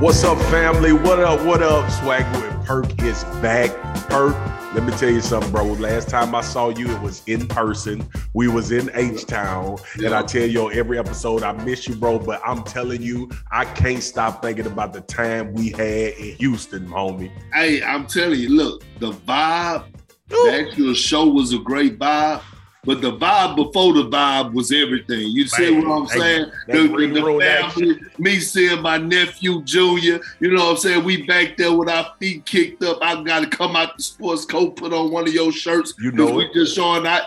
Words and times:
What's 0.00 0.22
up, 0.22 0.38
family? 0.42 0.92
What 0.92 1.18
up? 1.18 1.44
What 1.44 1.60
up? 1.60 1.90
Swag 1.90 2.24
with 2.36 2.64
Perk 2.64 3.02
is 3.02 3.24
back. 3.42 3.72
Perk, 4.08 4.32
let 4.72 4.84
me 4.84 4.92
tell 4.92 5.10
you 5.10 5.20
something, 5.20 5.50
bro. 5.50 5.64
Last 5.64 6.08
time 6.08 6.36
I 6.36 6.40
saw 6.40 6.68
you, 6.68 6.88
it 6.88 7.02
was 7.02 7.20
in 7.26 7.48
person. 7.48 8.08
We 8.32 8.46
was 8.46 8.70
in 8.70 8.92
H 8.94 9.26
Town, 9.26 9.76
and 9.96 10.14
I 10.14 10.22
tell 10.22 10.46
you 10.46 10.70
every 10.70 11.00
episode, 11.00 11.42
I 11.42 11.50
miss 11.50 11.88
you, 11.88 11.96
bro. 11.96 12.20
But 12.20 12.40
I'm 12.46 12.62
telling 12.62 13.02
you, 13.02 13.28
I 13.50 13.64
can't 13.64 14.00
stop 14.00 14.40
thinking 14.40 14.66
about 14.66 14.92
the 14.92 15.00
time 15.00 15.52
we 15.54 15.70
had 15.70 16.12
in 16.12 16.36
Houston, 16.36 16.86
homie. 16.86 17.32
Hey, 17.52 17.82
I'm 17.82 18.06
telling 18.06 18.38
you, 18.38 18.50
look, 18.50 18.84
the 19.00 19.10
vibe, 19.10 19.84
the 20.28 20.64
actual 20.64 20.94
show 20.94 21.26
was 21.26 21.52
a 21.52 21.58
great 21.58 21.98
vibe. 21.98 22.40
But 22.84 23.00
the 23.00 23.12
vibe 23.12 23.56
before 23.56 23.92
the 23.92 24.04
vibe 24.08 24.52
was 24.52 24.72
everything. 24.72 25.28
You 25.28 25.46
see 25.46 25.72
Man, 25.72 25.88
what 25.88 25.96
I'm 25.96 26.06
saying? 26.06 26.50
The, 26.68 26.88
the 26.88 27.38
family, 27.40 28.00
me 28.18 28.38
seeing 28.38 28.80
my 28.82 28.98
nephew 28.98 29.62
Junior, 29.62 30.20
you 30.38 30.52
know 30.52 30.64
what 30.64 30.70
I'm 30.70 30.76
saying? 30.76 31.04
We 31.04 31.26
back 31.26 31.56
there 31.56 31.72
with 31.72 31.88
our 31.88 32.14
feet 32.20 32.46
kicked 32.46 32.82
up. 32.84 32.98
I 33.02 33.22
gotta 33.22 33.48
come 33.48 33.74
out 33.74 33.96
the 33.96 34.02
sports 34.02 34.44
coat, 34.44 34.76
put 34.76 34.92
on 34.92 35.10
one 35.10 35.26
of 35.26 35.34
your 35.34 35.50
shirts. 35.50 35.94
You 36.00 36.12
know 36.12 36.32
we 36.32 36.50
just 36.52 36.74
showing 36.74 37.06
out. 37.06 37.22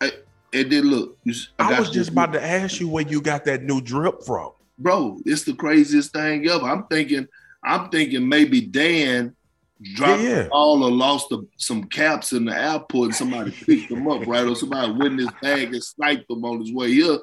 And 0.00 0.70
then 0.70 0.84
look, 0.84 1.18
you, 1.24 1.34
I 1.58 1.70
got 1.70 1.80
was 1.80 1.90
just 1.90 2.10
about 2.10 2.32
to 2.32 2.42
ask 2.42 2.78
you 2.78 2.88
where 2.88 3.04
you 3.04 3.20
got 3.20 3.44
that 3.46 3.64
new 3.64 3.80
drip 3.80 4.22
from. 4.22 4.52
bro, 4.78 5.20
it's 5.26 5.42
the 5.42 5.52
craziest 5.52 6.12
thing 6.12 6.48
ever. 6.48 6.64
I'm 6.64 6.84
thinking, 6.84 7.26
I'm 7.64 7.90
thinking 7.90 8.28
maybe 8.28 8.60
Dan 8.60 9.34
dropped 9.82 10.22
Yeah, 10.22 10.28
yeah. 10.28 10.42
the 10.44 10.50
or 10.50 10.90
lost 10.90 11.28
the, 11.30 11.46
some 11.56 11.84
caps 11.84 12.32
in 12.32 12.44
the 12.44 12.56
airport 12.56 13.06
and 13.06 13.14
somebody 13.14 13.50
picked 13.66 13.90
them 13.90 14.08
up, 14.08 14.26
right? 14.26 14.46
Or 14.46 14.56
somebody 14.56 14.92
went 14.92 15.12
in 15.12 15.18
his 15.18 15.30
bag 15.42 15.72
and 15.72 15.82
sniped 15.82 16.28
them 16.28 16.44
on 16.44 16.60
his 16.60 16.72
way 16.72 16.92
here. 16.92 17.18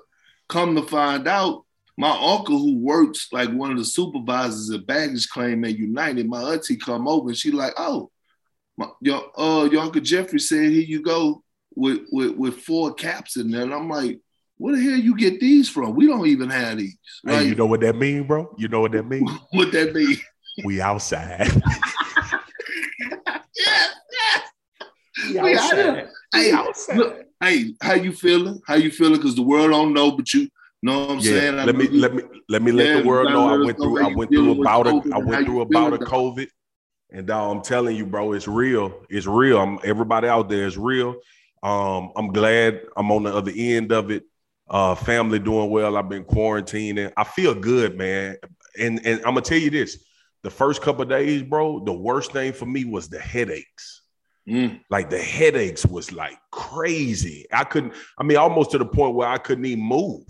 Come 0.49 0.75
to 0.75 0.83
find 0.83 1.27
out, 1.27 1.65
my 1.97 2.09
uncle 2.09 2.57
who 2.57 2.77
works 2.77 3.27
like 3.31 3.49
one 3.51 3.71
of 3.71 3.77
the 3.77 3.85
supervisors 3.85 4.71
at 4.71 4.87
baggage 4.87 5.29
claim 5.29 5.63
at 5.65 5.77
United, 5.77 6.27
my 6.27 6.41
auntie 6.41 6.77
come 6.77 7.07
over 7.07 7.29
and 7.29 7.37
she 7.37 7.51
like, 7.51 7.73
oh, 7.77 8.09
my, 8.77 8.87
your 9.01 9.39
uh 9.39 9.65
your 9.65 9.81
uncle 9.81 10.01
Jeffrey 10.01 10.39
said 10.39 10.71
here 10.71 10.81
you 10.81 11.03
go 11.03 11.43
with 11.75 11.99
with 12.11 12.35
with 12.35 12.57
four 12.57 12.93
caps 12.93 13.37
in 13.37 13.51
there. 13.51 13.63
And 13.63 13.73
I'm 13.73 13.89
like, 13.89 14.19
where 14.57 14.75
the 14.75 14.81
hell 14.81 14.97
you 14.97 15.15
get 15.15 15.39
these 15.39 15.69
from? 15.69 15.95
We 15.95 16.07
don't 16.07 16.27
even 16.27 16.49
have 16.49 16.77
these. 16.77 16.97
Hey, 17.25 17.45
you 17.45 17.55
know 17.55 17.65
what 17.65 17.81
that 17.81 17.95
mean, 17.95 18.25
bro? 18.25 18.53
You 18.57 18.67
know 18.67 18.81
what 18.81 18.93
that 18.93 19.07
mean? 19.07 19.27
what 19.51 19.71
that 19.71 19.93
mean? 19.93 20.17
we 20.63 20.81
outside. 20.81 21.49
yeah, 25.29 25.43
we 25.43 25.51
We 25.51 25.57
out 25.57 25.73
here. 25.73 26.09
Hey, 26.33 26.53
look, 26.95 27.25
hey, 27.41 27.73
how 27.81 27.93
you 27.93 28.13
feeling? 28.13 28.61
How 28.67 28.75
you 28.75 28.91
feeling? 28.91 29.15
Because 29.17 29.35
the 29.35 29.41
world 29.41 29.71
don't 29.71 29.93
know, 29.93 30.11
but 30.11 30.33
you 30.33 30.47
know 30.81 30.99
what 31.01 31.09
I'm 31.11 31.19
Yeah, 31.19 31.31
saying. 31.31 31.59
I 31.59 31.65
let 31.65 31.75
me 31.75 31.87
you- 31.87 31.99
let 32.01 32.15
me 32.15 32.23
let 32.49 32.61
me 32.61 32.71
let 32.71 32.87
Yeah, 32.87 33.01
the 33.01 33.07
world 33.07 33.27
know 33.29 33.45
I 33.45 33.63
went 33.63 33.77
through 33.77 33.99
I 33.99 34.07
went 34.07 34.31
through 34.31 34.37
feeling 34.43 34.57
with 34.59 34.67
about 34.67 34.87
a 34.87 34.91
COVID 34.91 35.13
I 35.13 35.17
went 35.19 35.45
through 35.45 35.61
about 35.61 35.93
a 35.93 35.97
feeling, 35.97 36.35
COVID, 36.35 36.47
and 37.11 37.27
dog, 37.27 37.57
I'm 37.57 37.63
telling 37.63 37.95
you, 37.95 38.05
bro, 38.05 38.33
it's 38.33 38.47
real. 38.47 39.05
It's 39.09 39.27
real. 39.27 39.59
I'm 39.59 39.79
everybody 39.83 40.27
out 40.27 40.49
there 40.49 40.65
is 40.65 40.77
real. 40.77 41.15
Um, 41.63 42.11
I'm 42.15 42.31
glad 42.31 42.81
I'm 42.97 43.11
on 43.11 43.23
the 43.23 43.35
other 43.35 43.51
end 43.55 43.91
of 43.91 44.09
it. 44.11 44.23
Uh, 44.69 44.95
family 44.95 45.37
doing 45.37 45.69
well. 45.69 45.97
I've 45.97 46.07
been 46.09 46.23
quarantining. 46.23 47.11
I 47.17 47.25
feel 47.25 47.53
good, 47.53 47.97
man. 47.97 48.37
And 48.79 49.05
and 49.05 49.17
I'm 49.19 49.33
gonna 49.33 49.41
tell 49.41 49.57
you 49.57 49.69
this: 49.69 50.03
the 50.43 50.49
first 50.49 50.81
couple 50.81 51.01
of 51.01 51.09
days, 51.09 51.43
bro, 51.43 51.83
the 51.83 51.91
worst 51.93 52.31
thing 52.31 52.53
for 52.53 52.65
me 52.65 52.85
was 52.85 53.09
the 53.09 53.19
headaches 53.19 54.00
Mm, 54.49 54.81
like 54.89 55.09
the 55.09 55.19
headaches 55.19 55.85
was 55.85 56.11
like 56.11 56.37
crazy. 56.51 57.45
I 57.51 57.63
couldn't, 57.63 57.93
I 58.17 58.23
mean, 58.23 58.37
almost 58.37 58.71
to 58.71 58.77
the 58.77 58.85
point 58.85 59.15
where 59.15 59.27
I 59.27 59.37
couldn't 59.37 59.65
even 59.65 59.83
move. 59.83 60.25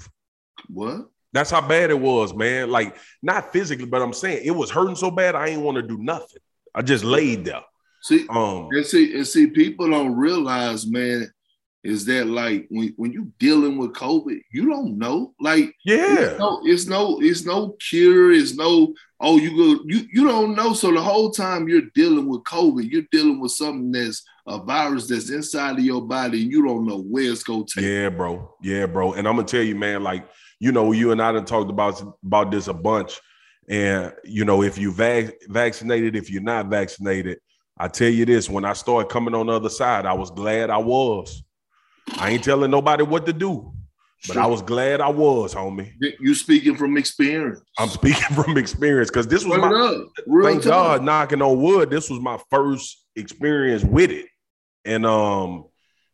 what? 0.68 1.08
That's 1.34 1.50
how 1.50 1.62
bad 1.66 1.92
it 1.92 2.00
was, 2.00 2.34
man. 2.34 2.70
Like, 2.70 2.98
not 3.22 3.54
physically, 3.54 3.86
but 3.86 4.02
I'm 4.02 4.12
saying 4.12 4.42
it 4.44 4.52
was 4.52 4.70
hurting 4.70 4.98
so 4.98 5.10
bad 5.10 5.34
I 5.34 5.48
ain't 5.48 5.62
want 5.62 5.78
to 5.78 5.82
do 5.82 5.98
nothing. 5.98 6.42
I 6.76 6.82
just 6.82 7.04
laid 7.04 7.46
there. 7.46 7.62
See, 8.02 8.26
Um, 8.30 8.68
and 8.72 8.86
see, 8.86 9.16
and 9.16 9.26
see, 9.26 9.48
people 9.48 9.90
don't 9.90 10.16
realize, 10.16 10.88
man, 10.88 11.32
is 11.84 12.06
that 12.06 12.28
like 12.28 12.68
when 12.70 12.94
when 12.98 13.12
you 13.12 13.32
dealing 13.40 13.78
with 13.78 13.94
COVID, 13.94 14.40
you 14.52 14.70
don't 14.70 14.98
know. 14.98 15.34
Like, 15.40 15.74
yeah. 15.86 16.20
it's 16.20 16.40
no, 16.40 16.62
it's 16.64 16.86
no, 16.88 17.22
it's 17.22 17.46
no 17.46 17.70
cure. 17.80 18.32
It's 18.32 18.56
no, 18.56 18.94
oh, 19.22 19.38
you 19.38 19.56
go, 19.56 19.84
you 19.86 20.08
you 20.12 20.28
don't 20.28 20.56
know. 20.56 20.74
So 20.74 20.92
the 20.92 21.02
whole 21.02 21.32
time 21.32 21.70
you're 21.70 21.90
dealing 21.94 22.28
with 22.28 22.44
COVID, 22.44 22.92
you're 22.92 23.04
dealing 23.12 23.40
with 23.40 23.52
something 23.52 23.92
that's 23.92 24.24
a 24.48 24.58
virus 24.58 25.08
that's 25.08 25.30
inside 25.30 25.78
of 25.78 25.86
your 25.86 26.02
body, 26.02 26.42
and 26.42 26.52
you 26.52 26.66
don't 26.66 26.86
know 26.86 27.02
where 27.04 27.32
it's 27.32 27.44
gonna 27.44 27.64
take. 27.66 27.86
Yeah, 27.86 28.10
bro. 28.10 28.54
Yeah, 28.62 28.88
bro. 28.88 29.14
And 29.14 29.28
I'm 29.28 29.36
gonna 29.36 29.48
tell 29.48 29.62
you, 29.62 29.76
man, 29.76 30.04
like, 30.04 30.28
you 30.60 30.72
know, 30.72 30.92
you 30.92 31.12
and 31.12 31.22
I 31.22 31.32
done 31.32 31.46
talked 31.46 31.70
about 31.70 32.02
about 32.24 32.52
this 32.52 32.68
a 32.68 32.74
bunch. 32.74 33.20
And 33.70 34.14
you 34.26 34.44
know, 34.44 34.64
if 34.64 34.78
you 34.78 34.92
vac- 34.92 35.36
vaccinated, 35.48 36.16
if 36.16 36.30
you're 36.30 36.42
not 36.42 36.68
vaccinated, 36.68 37.40
I 37.78 37.88
tell 37.88 38.10
you 38.10 38.26
this: 38.26 38.50
when 38.50 38.66
I 38.66 38.74
started 38.74 39.10
coming 39.10 39.36
on 39.36 39.48
the 39.48 39.54
other 39.54 39.70
side, 39.70 40.06
I 40.06 40.14
was 40.14 40.32
glad 40.32 40.70
I 40.70 40.78
was. 40.78 41.44
I 42.18 42.32
ain't 42.32 42.44
telling 42.44 42.72
nobody 42.72 43.04
what 43.04 43.26
to 43.28 43.34
do, 43.34 43.74
but 44.28 44.38
I 44.38 44.46
was 44.46 44.62
glad 44.62 45.02
I 45.02 45.10
was, 45.10 45.54
homie. 45.54 45.94
You 46.20 46.36
speaking 46.36 46.76
from 46.76 46.98
experience. 46.98 47.62
I'm 47.78 47.90
speaking 47.90 48.36
from 48.36 48.58
experience 48.58 49.10
because 49.10 49.28
this 49.28 49.44
was 49.44 49.60
Word 49.60 50.08
my. 50.28 50.50
Thank 50.50 50.64
talk. 50.64 50.72
God, 50.72 51.04
knocking 51.04 51.42
on 51.42 51.62
wood, 51.62 51.90
this 51.90 52.10
was 52.10 52.20
my 52.20 52.40
first 52.50 53.04
experience 53.16 53.84
with 53.84 54.12
it. 54.12 54.28
And 54.86 55.06
um, 55.06 55.66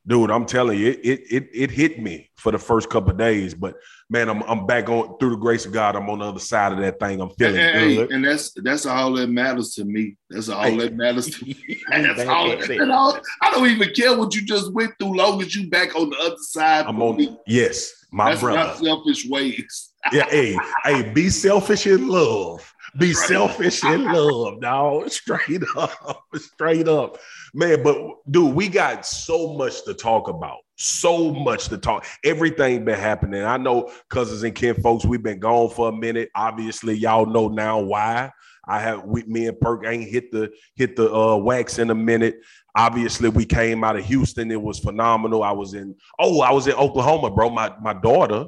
dude, 0.05 0.31
I'm 0.31 0.45
telling 0.45 0.79
you, 0.79 0.87
it 0.87 0.99
it 1.03 1.21
it, 1.31 1.49
it 1.53 1.71
hit 1.71 2.01
me 2.01 2.29
for 2.37 2.51
the 2.51 2.59
first 2.59 2.89
couple 2.89 3.11
of 3.11 3.17
days, 3.17 3.53
but 3.53 3.75
man, 4.09 4.29
I'm 4.29 4.41
I'm 4.43 4.65
back 4.65 4.89
on 4.89 5.17
through 5.17 5.31
the 5.31 5.35
grace 5.37 5.65
of 5.65 5.71
God. 5.73 5.95
I'm 5.95 6.09
on 6.09 6.19
the 6.19 6.25
other 6.25 6.39
side 6.39 6.71
of 6.73 6.79
that 6.79 6.99
thing. 6.99 7.19
I'm 7.21 7.29
feeling 7.31 7.57
and- 7.57 7.95
good. 7.95 8.11
and 8.11 8.25
that's 8.25 8.51
that's 8.55 8.85
all 8.85 9.13
that 9.13 9.29
matters 9.29 9.73
to 9.75 9.85
me. 9.85 10.15
That's 10.29 10.49
all 10.49 10.63
Hey. 10.63 10.77
that 10.77 10.95
matters 10.95 11.27
to 11.37 11.45
me. 11.45 11.55
That's 11.89 12.25
all, 12.27 12.51
at 12.51 12.69
it. 12.69 12.81
and 12.81 12.91
all- 12.91 13.19
I 13.41 13.51
don't 13.51 13.67
even 13.69 13.93
care 13.93 14.17
what 14.17 14.35
you 14.35 14.41
just 14.43 14.71
went 14.73 14.91
through, 14.99 15.15
long 15.15 15.41
as 15.41 15.55
you 15.55 15.69
back 15.69 15.95
on 15.95 16.09
the 16.09 16.17
other 16.17 16.35
side. 16.39 16.85
I'm 16.85 17.01
on 17.01 17.15
me. 17.17 17.37
yes, 17.47 18.05
my 18.11 18.29
That's 18.31 18.41
brother. 18.41 18.73
my 18.73 18.87
selfish 18.87 19.25
ways. 19.29 19.93
yeah, 20.11 20.25
hey, 20.29 20.57
hey, 20.83 21.11
be 21.13 21.29
selfish 21.29 21.87
in 21.87 22.07
love. 22.07 22.73
Be 22.97 23.07
Right. 23.07 23.15
selfish 23.15 23.83
in 23.83 24.05
love, 24.11 24.61
dog. 24.61 25.09
Straight 25.09 25.61
up, 25.75 26.23
straight 26.35 26.87
up, 26.87 27.17
man. 27.53 27.83
But 27.83 27.97
dude, 28.29 28.53
we 28.55 28.67
got 28.69 29.05
so 29.05 29.53
much 29.53 29.83
to 29.85 29.93
talk 29.93 30.27
about. 30.29 30.57
So 30.77 31.33
much 31.33 31.69
to 31.69 31.77
talk. 31.77 32.05
Everything 32.23 32.85
been 32.85 32.99
happening. 32.99 33.43
I 33.43 33.57
know 33.57 33.91
cousins 34.09 34.43
and 34.43 34.55
kin 34.55 34.75
folks. 34.75 35.05
We've 35.05 35.23
been 35.23 35.39
gone 35.39 35.69
for 35.69 35.89
a 35.89 35.91
minute. 35.91 36.29
Obviously, 36.35 36.95
y'all 36.95 37.25
know 37.25 37.47
now 37.47 37.79
why. 37.79 38.31
I 38.69 38.79
have 38.81 39.03
we, 39.05 39.23
me 39.23 39.47
and 39.47 39.59
Perk 39.59 39.85
ain't 39.85 40.09
hit 40.09 40.31
the 40.31 40.51
hit 40.75 40.95
the 40.95 41.13
uh, 41.13 41.37
wax 41.37 41.79
in 41.79 41.89
a 41.89 41.95
minute. 41.95 42.41
Obviously, 42.75 43.29
we 43.29 43.45
came 43.45 43.83
out 43.83 43.95
of 43.95 44.05
Houston. 44.05 44.51
It 44.51 44.61
was 44.61 44.79
phenomenal. 44.79 45.43
I 45.43 45.51
was 45.51 45.73
in 45.73 45.95
oh, 46.19 46.41
I 46.41 46.51
was 46.51 46.67
in 46.67 46.73
Oklahoma, 46.73 47.31
bro. 47.31 47.49
My 47.49 47.73
my 47.81 47.93
daughter 47.93 48.45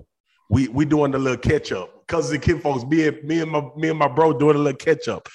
we 0.49 0.67
we 0.67 0.85
doing 0.85 1.11
the 1.11 1.19
little 1.19 1.37
catch 1.37 1.71
up. 1.71 2.07
Cousins 2.07 2.33
and 2.33 2.41
kin 2.41 2.59
folks, 2.59 2.83
me 2.85 3.07
and 3.07 3.23
me 3.23 3.41
and 3.41 3.51
my 3.51 3.63
me 3.77 3.89
and 3.89 3.99
my 3.99 4.07
bro 4.07 4.37
doing 4.37 4.55
a 4.55 4.59
little 4.59 4.77
catch 4.77 5.07
up. 5.07 5.27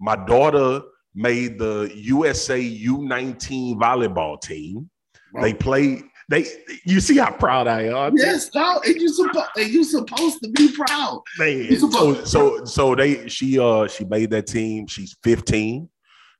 My 0.00 0.16
daughter 0.16 0.82
made 1.14 1.58
the 1.58 1.92
USA 1.94 2.60
U19 2.60 3.76
volleyball 3.76 4.40
team. 4.40 4.90
They 5.40 5.54
played. 5.54 6.02
They 6.32 6.46
you 6.86 6.98
see 7.00 7.18
how 7.18 7.30
proud 7.30 7.68
I 7.68 7.88
am. 7.88 8.16
Yes, 8.16 8.48
dog. 8.48 8.86
And 8.86 8.96
you 8.96 9.10
supposed 9.10 9.50
and 9.54 9.68
you 9.68 9.84
supposed 9.84 10.42
to 10.42 10.48
be 10.50 10.72
proud. 10.72 11.22
Man, 11.38 11.58
You 11.58 11.76
so, 11.76 12.24
so 12.24 12.64
so 12.64 12.94
they 12.94 13.28
she 13.28 13.58
uh 13.58 13.86
she 13.86 14.06
made 14.06 14.30
that 14.30 14.46
team. 14.46 14.86
She's 14.86 15.14
15. 15.24 15.90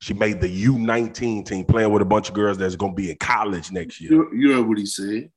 She 0.00 0.14
made 0.14 0.40
the 0.40 0.64
U19 0.64 1.44
team 1.44 1.66
playing 1.66 1.92
with 1.92 2.00
a 2.00 2.06
bunch 2.06 2.30
of 2.30 2.34
girls 2.34 2.56
that's 2.56 2.74
gonna 2.74 2.94
be 2.94 3.10
in 3.10 3.18
college 3.18 3.70
next 3.70 4.00
year. 4.00 4.12
You, 4.12 4.30
you 4.34 4.54
heard 4.54 4.66
what 4.66 4.78
he 4.78 4.86
said. 4.86 5.28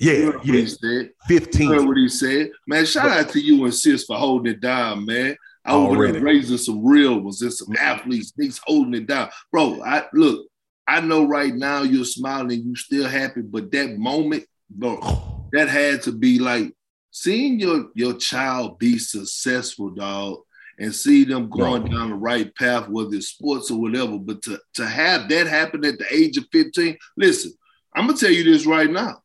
you 0.00 0.10
Yeah, 0.12 0.26
what 0.30 0.44
he 0.44 0.58
yeah. 0.60 0.66
said. 0.66 1.10
You 1.28 1.38
15. 1.38 1.68
heard 1.70 1.86
what 1.86 1.96
he 1.96 2.08
said. 2.08 2.50
Man, 2.66 2.86
shout 2.86 3.10
out 3.10 3.28
to 3.28 3.40
you 3.40 3.64
and 3.64 3.72
sis 3.72 4.04
for 4.06 4.16
holding 4.16 4.52
it 4.54 4.60
down, 4.60 5.06
man. 5.06 5.36
I 5.64 5.76
was 5.76 5.96
raising 6.20 6.58
some 6.58 6.84
real 6.84 7.20
ones 7.20 7.42
and 7.42 7.52
some 7.52 7.76
athletes. 7.78 8.32
These 8.36 8.60
holding 8.64 8.94
it 8.94 9.06
down, 9.06 9.30
bro. 9.52 9.80
I 9.84 10.06
look. 10.12 10.49
I 10.86 11.00
know 11.00 11.24
right 11.24 11.54
now 11.54 11.82
you're 11.82 12.04
smiling, 12.04 12.62
you 12.64 12.74
still 12.76 13.08
happy, 13.08 13.42
but 13.42 13.70
that 13.72 13.98
moment, 13.98 14.44
bro, 14.68 15.48
that 15.52 15.68
had 15.68 16.02
to 16.02 16.12
be 16.12 16.38
like 16.38 16.72
seeing 17.10 17.60
your 17.60 17.90
your 17.94 18.14
child 18.14 18.78
be 18.78 18.98
successful, 18.98 19.90
dog, 19.90 20.40
and 20.78 20.94
see 20.94 21.24
them 21.24 21.48
going 21.48 21.84
down 21.84 22.10
the 22.10 22.16
right 22.16 22.54
path, 22.56 22.88
whether 22.88 23.14
it's 23.14 23.28
sports 23.28 23.70
or 23.70 23.80
whatever. 23.80 24.18
But 24.18 24.42
to 24.42 24.58
to 24.74 24.86
have 24.86 25.28
that 25.28 25.46
happen 25.46 25.84
at 25.84 25.98
the 25.98 26.06
age 26.12 26.36
of 26.36 26.46
15, 26.52 26.96
listen, 27.16 27.52
I'm 27.94 28.06
gonna 28.06 28.18
tell 28.18 28.30
you 28.30 28.44
this 28.44 28.66
right 28.66 28.90
now. 28.90 29.22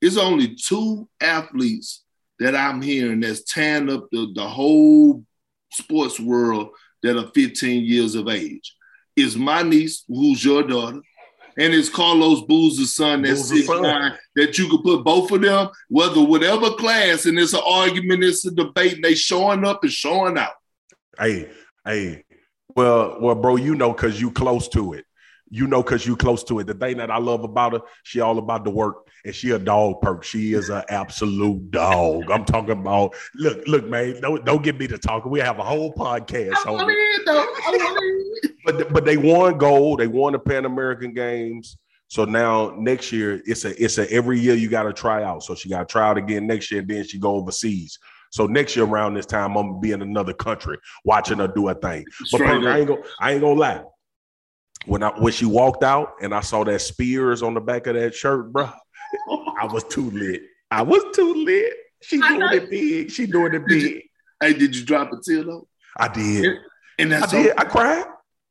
It's 0.00 0.16
only 0.16 0.54
two 0.54 1.08
athletes 1.20 2.04
that 2.38 2.54
I'm 2.54 2.80
hearing 2.80 3.20
that's 3.20 3.42
tearing 3.42 3.90
up 3.90 4.08
the, 4.12 4.30
the 4.34 4.46
whole 4.46 5.24
sports 5.72 6.20
world 6.20 6.70
that 7.02 7.16
are 7.16 7.30
15 7.34 7.84
years 7.84 8.14
of 8.14 8.28
age. 8.28 8.74
Is 9.18 9.36
my 9.36 9.62
niece, 9.62 10.04
who's 10.08 10.44
your 10.44 10.62
daughter, 10.62 11.00
and 11.58 11.74
it's 11.74 11.88
Carlos 11.88 12.42
Boozer's 12.42 12.94
son 12.94 13.22
that's 13.22 13.48
six 13.48 13.68
nine. 13.68 14.16
That 14.36 14.56
you 14.58 14.68
could 14.68 14.84
put 14.84 15.04
both 15.04 15.30
of 15.32 15.40
them, 15.40 15.68
whether 15.88 16.22
whatever 16.22 16.70
class, 16.70 17.26
and 17.26 17.38
it's 17.38 17.52
an 17.52 17.62
argument, 17.66 18.22
it's 18.22 18.46
a 18.46 18.50
debate, 18.52 18.94
and 18.94 19.04
they 19.04 19.14
showing 19.14 19.64
up 19.66 19.82
and 19.82 19.92
showing 19.92 20.38
out. 20.38 20.52
Hey, 21.18 21.50
hey, 21.84 22.24
Well, 22.76 23.18
well, 23.20 23.34
bro, 23.34 23.56
you 23.56 23.74
know, 23.74 23.92
cause 23.92 24.20
you 24.20 24.30
close 24.30 24.68
to 24.68 24.92
it. 24.92 25.04
You 25.50 25.66
know, 25.66 25.82
cause 25.82 26.06
you 26.06 26.14
close 26.16 26.44
to 26.44 26.60
it. 26.60 26.68
The 26.68 26.74
thing 26.74 26.98
that 26.98 27.10
I 27.10 27.18
love 27.18 27.42
about 27.42 27.72
her, 27.72 27.80
she 28.04 28.20
all 28.20 28.38
about 28.38 28.62
the 28.64 28.70
work, 28.70 29.08
and 29.24 29.34
she 29.34 29.50
a 29.50 29.58
dog 29.58 30.00
perk. 30.00 30.22
She 30.22 30.52
is 30.52 30.68
an 30.68 30.84
absolute 30.90 31.70
dog. 31.72 32.30
I'm 32.30 32.44
talking 32.44 32.72
about. 32.72 33.16
Look, 33.34 33.66
look, 33.66 33.88
man. 33.88 34.20
Don't 34.20 34.44
don't 34.44 34.62
get 34.62 34.78
me 34.78 34.86
to 34.86 34.98
talk. 34.98 35.24
We 35.24 35.40
have 35.40 35.58
a 35.58 35.64
whole 35.64 35.92
podcast. 35.92 36.54
I 36.66 36.70
want 36.70 36.90
it, 36.90 37.22
though. 37.26 37.40
I 37.40 37.70
want 37.70 38.44
it. 38.44 38.54
But 38.64 38.92
but 38.92 39.04
they 39.04 39.16
won 39.16 39.58
gold. 39.58 40.00
They 40.00 40.06
won 40.06 40.32
the 40.32 40.38
Pan 40.38 40.64
American 40.64 41.12
Games. 41.14 41.76
So 42.08 42.24
now 42.24 42.74
next 42.78 43.12
year 43.12 43.42
it's 43.44 43.64
a 43.64 43.82
it's 43.82 43.98
a 43.98 44.10
every 44.10 44.40
year 44.40 44.54
you 44.54 44.68
got 44.68 44.84
to 44.84 44.92
try 44.92 45.22
out. 45.22 45.42
So 45.42 45.54
she 45.54 45.68
got 45.68 45.80
to 45.80 45.92
try 45.92 46.08
out 46.08 46.16
again 46.18 46.46
next 46.46 46.70
year, 46.70 46.80
and 46.80 46.88
then 46.88 47.04
she 47.04 47.18
go 47.18 47.34
overseas. 47.36 47.98
So 48.30 48.46
next 48.46 48.76
year 48.76 48.84
around 48.84 49.14
this 49.14 49.26
time, 49.26 49.56
I'm 49.56 49.68
gonna 49.68 49.80
be 49.80 49.92
in 49.92 50.02
another 50.02 50.32
country 50.32 50.78
watching 51.04 51.38
her 51.38 51.48
do 51.48 51.68
a 51.68 51.74
thing. 51.74 52.04
But 52.32 52.38
Straight 52.38 52.66
I 52.66 52.78
ain't 52.78 52.88
gonna 52.88 53.00
I 53.20 53.32
ain't 53.32 53.40
gonna 53.40 53.60
lie. 53.60 53.82
When 54.86 55.02
I 55.02 55.10
when 55.18 55.32
she 55.32 55.44
walked 55.44 55.82
out 55.82 56.14
and 56.22 56.34
I 56.34 56.40
saw 56.40 56.64
that 56.64 56.80
spears 56.80 57.42
on 57.42 57.54
the 57.54 57.60
back 57.60 57.86
of 57.86 57.94
that 57.94 58.14
shirt, 58.14 58.52
bro, 58.52 58.70
I 59.60 59.66
was 59.66 59.84
too 59.84 60.10
lit. 60.10 60.42
I 60.70 60.82
was 60.82 61.02
too 61.14 61.34
lit. 61.44 61.72
She 62.02 62.20
I 62.22 62.28
doing 62.28 62.40
know. 62.40 62.52
it 62.52 62.70
big. 62.70 63.10
She 63.10 63.26
doing 63.26 63.54
it 63.54 63.66
Did 63.66 63.82
big. 63.82 64.02
Hey, 64.40 64.52
did 64.52 64.76
you 64.76 64.84
drop 64.84 65.12
a 65.12 65.16
tear 65.22 65.44
though? 65.44 65.66
I 65.96 66.08
did. 66.08 66.58
And 66.98 67.12
that's 67.12 67.32
I 67.32 67.36
that's 67.36 67.48
did. 67.48 67.58
I 67.58 67.64
cried. 67.64 68.04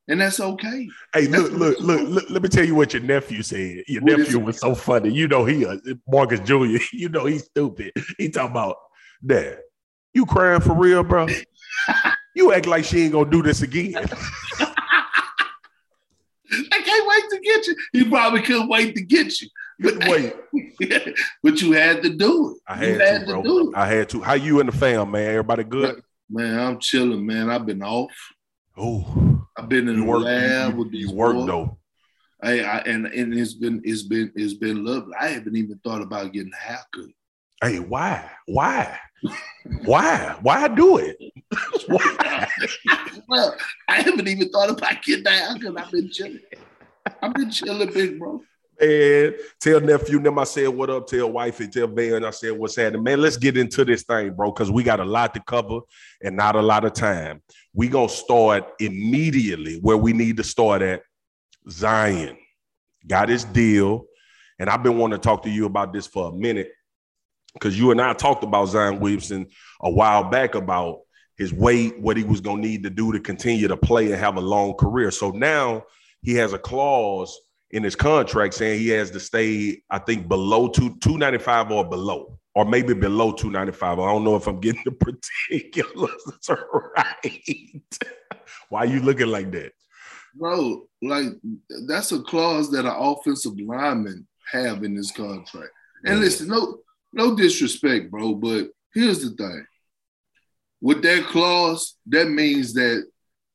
And 0.07 0.21
that's 0.21 0.39
okay. 0.39 0.87
Hey, 1.13 1.27
look, 1.27 1.51
look, 1.51 1.79
look, 1.79 2.07
look, 2.07 2.29
let 2.29 2.41
me 2.41 2.49
tell 2.49 2.63
you 2.63 2.75
what 2.75 2.93
your 2.93 3.03
nephew 3.03 3.43
said. 3.43 3.83
Your 3.87 4.01
What 4.03 4.19
nephew 4.19 4.39
was 4.39 4.59
so 4.59 4.73
funny. 4.73 5.11
You 5.11 5.27
know, 5.27 5.43
he, 5.45 5.65
uh, 5.65 5.77
Marcus 6.07 6.39
Jr., 6.41 6.77
you 6.93 7.09
know, 7.09 7.25
he's 7.25 7.45
stupid. 7.45 7.91
He 8.17 8.29
talking 8.29 8.51
about, 8.51 8.77
Dad, 9.25 9.59
you 10.13 10.25
crying 10.25 10.61
for 10.61 10.73
real, 10.73 11.03
bro? 11.03 11.27
you 12.35 12.53
act 12.53 12.67
like 12.67 12.85
she 12.85 13.03
ain't 13.03 13.13
gonna 13.13 13.29
do 13.29 13.43
this 13.43 13.61
again. 13.61 13.95
I 16.71 16.81
can't 16.81 17.07
wait 17.07 17.23
to 17.31 17.39
get 17.43 17.67
you. 17.67 17.75
He 17.91 18.09
probably 18.09 18.41
couldn't 18.41 18.69
wait 18.69 18.95
to 18.95 19.01
get 19.01 19.41
you. 19.41 19.49
But 19.79 19.95
Wait, 20.07 20.33
but 21.43 21.61
you 21.61 21.73
had 21.73 22.01
to 22.01 22.09
do 22.09 22.55
it. 22.55 22.61
I 22.67 22.83
you 22.83 22.97
had, 22.97 23.19
to, 23.21 23.25
bro. 23.27 23.43
do 23.43 23.69
it. 23.69 23.75
I 23.77 23.85
had 23.85 24.09
to. 24.09 24.21
How 24.21 24.33
you 24.33 24.59
and 24.59 24.69
the 24.69 24.75
fam, 24.75 25.11
man? 25.11 25.29
Everybody 25.29 25.65
good? 25.65 26.01
Man, 26.29 26.59
I'm 26.59 26.79
chilling, 26.79 27.23
man. 27.23 27.51
I've 27.51 27.67
been 27.67 27.83
off. 27.83 28.11
Oh, 28.75 29.26
I've 29.57 29.69
been 29.69 29.87
in 29.87 29.95
you 29.95 30.01
the 30.01 30.07
work, 30.07 30.23
lab 30.23 30.73
you, 30.73 30.77
with 30.77 30.91
these 30.91 31.09
you 31.09 31.15
work 31.15 31.47
though. 31.47 31.77
Hey, 32.43 32.63
I, 32.63 32.79
and 32.79 33.07
and 33.07 33.33
it's 33.33 33.53
been 33.53 33.81
it's 33.83 34.03
been 34.03 34.31
it's 34.35 34.53
been 34.53 34.85
lovely. 34.85 35.13
I 35.19 35.29
haven't 35.29 35.55
even 35.55 35.79
thought 35.83 36.01
about 36.01 36.31
getting 36.33 36.51
a 36.53 36.55
haircut. 36.55 37.11
Hey, 37.63 37.79
why? 37.79 38.29
Why? 38.45 38.99
why? 39.85 40.37
Why 40.41 40.67
do 40.67 40.97
it? 40.97 41.17
why? 41.87 42.47
well, 43.27 43.55
I 43.87 44.01
haven't 44.01 44.27
even 44.27 44.49
thought 44.49 44.69
about 44.69 45.01
getting 45.01 45.25
a 45.25 45.31
haircut. 45.31 45.79
I've 45.79 45.91
been 45.91 46.11
chilling. 46.11 46.39
I've 47.23 47.33
been 47.33 47.49
chilling, 47.49 47.91
big 47.91 48.19
bro. 48.19 48.43
And 48.79 49.35
tell 49.59 49.79
nephew, 49.81 50.19
them 50.19 50.37
I 50.37 50.43
said 50.43 50.67
what 50.67 50.91
up, 50.91 51.07
tell 51.07 51.31
wifey, 51.31 51.67
tell 51.67 51.87
Van, 51.87 52.23
I 52.23 52.29
said 52.29 52.51
what's 52.51 52.75
happening. 52.75 53.03
Man, 53.03 53.21
let's 53.21 53.37
get 53.37 53.57
into 53.57 53.83
this 53.83 54.03
thing, 54.03 54.33
bro, 54.33 54.51
because 54.51 54.69
we 54.69 54.83
got 54.83 54.99
a 54.99 55.05
lot 55.05 55.33
to 55.33 55.39
cover 55.39 55.79
and 56.21 56.35
not 56.35 56.55
a 56.55 56.61
lot 56.61 56.85
of 56.85 56.93
time. 56.93 57.41
We 57.73 57.87
gonna 57.87 58.09
start 58.09 58.65
immediately 58.79 59.79
where 59.81 59.97
we 59.97 60.13
need 60.13 60.37
to 60.37 60.43
start 60.43 60.83
at. 60.83 61.01
Zion 61.69 62.37
got 63.07 63.29
his 63.29 63.43
deal, 63.45 64.05
and 64.59 64.69
I've 64.69 64.83
been 64.83 64.97
wanting 64.97 65.19
to 65.19 65.23
talk 65.23 65.43
to 65.43 65.49
you 65.49 65.65
about 65.65 65.91
this 65.91 66.05
for 66.05 66.29
a 66.29 66.33
minute 66.33 66.71
because 67.53 67.77
you 67.77 67.89
and 67.89 67.99
I 67.99 68.13
talked 68.13 68.43
about 68.43 68.65
Zion 68.65 68.99
Williamson 68.99 69.47
a 69.81 69.89
while 69.89 70.23
back 70.23 70.53
about 70.53 70.99
his 71.35 71.51
weight, 71.51 71.99
what 71.99 72.15
he 72.15 72.23
was 72.23 72.41
gonna 72.41 72.61
need 72.61 72.83
to 72.83 72.89
do 72.91 73.11
to 73.11 73.19
continue 73.19 73.67
to 73.67 73.77
play 73.77 74.11
and 74.11 74.21
have 74.21 74.37
a 74.37 74.41
long 74.41 74.75
career. 74.75 75.09
So 75.09 75.31
now 75.31 75.83
he 76.21 76.33
has 76.35 76.53
a 76.53 76.59
clause 76.59 77.37
in 77.71 77.83
his 77.83 77.95
contract 77.95 78.53
saying 78.53 78.79
he 78.79 78.89
has 78.89 79.11
to 79.11 79.19
stay, 79.19 79.81
I 79.89 79.99
think, 79.99 80.27
below 80.27 80.67
two, 80.69 80.97
295 80.99 81.71
or 81.71 81.89
below, 81.89 82.39
or 82.55 82.65
maybe 82.65 82.93
below 82.93 83.31
295. 83.31 83.99
I 83.99 84.05
don't 84.05 84.23
know 84.23 84.35
if 84.35 84.47
I'm 84.47 84.59
getting 84.59 84.83
the 84.85 84.91
particulars 85.49 86.49
right. 86.49 87.83
Why 88.69 88.85
you 88.85 89.01
looking 89.01 89.27
like 89.27 89.51
that? 89.51 89.73
Bro, 90.35 90.87
like 91.01 91.27
that's 91.87 92.11
a 92.11 92.21
clause 92.21 92.69
that 92.71 92.85
an 92.85 92.95
offensive 92.95 93.59
lineman 93.59 94.27
have 94.51 94.83
in 94.83 94.95
his 94.95 95.11
contract. 95.11 95.71
And 96.05 96.19
listen, 96.19 96.47
no, 96.47 96.79
no 97.11 97.35
disrespect, 97.35 98.11
bro, 98.11 98.35
but 98.35 98.67
here's 98.93 99.21
the 99.21 99.31
thing. 99.31 99.65
With 100.79 101.01
that 101.01 101.25
clause, 101.25 101.95
that 102.07 102.29
means 102.29 102.73
that, 102.73 103.03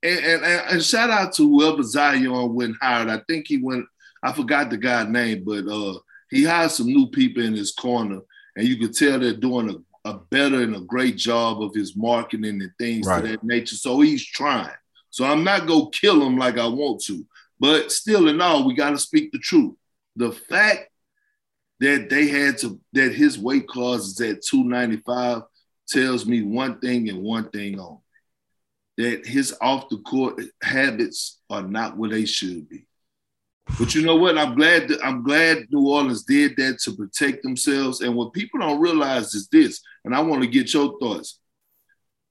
and, 0.03 0.19
and, 0.19 0.45
and 0.45 0.83
shout 0.83 1.11
out 1.11 1.33
to 1.35 1.49
whoever 1.49 1.83
Zion 1.83 2.53
went 2.55 2.77
hired. 2.81 3.09
I 3.09 3.21
think 3.29 3.47
he 3.47 3.59
went, 3.59 3.87
I 4.23 4.33
forgot 4.33 4.71
the 4.71 4.77
guy's 4.77 5.09
name, 5.09 5.45
but 5.45 5.67
uh 5.67 5.99
he 6.31 6.45
hired 6.45 6.71
some 6.71 6.87
new 6.87 7.09
people 7.09 7.43
in 7.43 7.55
his 7.55 7.73
corner, 7.73 8.21
and 8.57 8.67
you 8.67 8.79
could 8.79 8.95
tell 8.95 9.19
they're 9.19 9.35
doing 9.35 9.69
a, 10.05 10.09
a 10.11 10.19
better 10.31 10.63
and 10.63 10.75
a 10.75 10.81
great 10.81 11.17
job 11.17 11.63
of 11.63 11.75
his 11.75 11.95
marketing 11.97 12.63
and 12.63 12.73
things 12.79 13.07
Right. 13.07 13.23
to 13.23 13.29
that 13.29 13.45
nature. 13.45 13.77
So 13.77 14.01
he's 14.01 14.25
trying. 14.25 14.75
So 15.11 15.25
I'm 15.27 15.45
not 15.45 15.67
gonna 15.67 15.91
kill 15.91 16.23
him 16.27 16.39
like 16.39 16.59
I 16.59 16.67
want 16.67 17.03
to, 17.05 17.27
but 17.61 17.93
still 17.93 18.29
in 18.29 18.41
all, 18.41 18.67
we 18.67 18.75
gotta 18.75 18.99
speak 18.99 19.31
the 19.33 19.39
truth. 19.39 19.75
The 20.17 20.33
fact 20.33 20.89
that 21.81 22.09
they 22.09 22.29
had 22.29 22.59
to 22.59 22.81
that 22.95 23.13
his 23.13 23.39
weight 23.39 23.67
clause 23.67 24.07
is 24.09 24.21
at 24.21 24.43
295 24.43 25.43
tells 25.89 26.25
me 26.25 26.41
one 26.43 26.79
thing 26.81 27.09
and 27.11 27.23
one 27.23 27.51
thing 27.51 27.79
only. 27.79 27.99
That 28.99 29.27
his 29.27 29.55
off 29.61 29.89
the 29.91 29.99
court 29.99 30.41
habits 30.63 31.41
are 31.51 31.63
not 31.63 31.97
where 31.99 32.11
they 32.11 32.25
should 32.25 32.69
be. 32.69 32.87
But 33.79 33.95
you 33.95 34.03
know 34.03 34.17
what? 34.17 34.37
I'm 34.37 34.55
glad 34.55 34.89
that 34.89 35.05
I'm 35.05 35.23
glad 35.23 35.67
New 35.71 35.89
Orleans 35.89 36.25
did 36.25 36.57
that 36.57 36.79
to 36.81 36.93
protect 36.95 37.43
themselves. 37.43 38.01
And 38.01 38.15
what 38.15 38.33
people 38.33 38.61
don't 38.61 38.81
realize 38.81 39.35
is 39.35 39.49
this, 39.49 39.81
and 40.05 40.15
I 40.15 40.21
want 40.21 40.43
to 40.43 40.49
get 40.49 40.75
your 40.75 40.99
thoughts. 40.99 41.39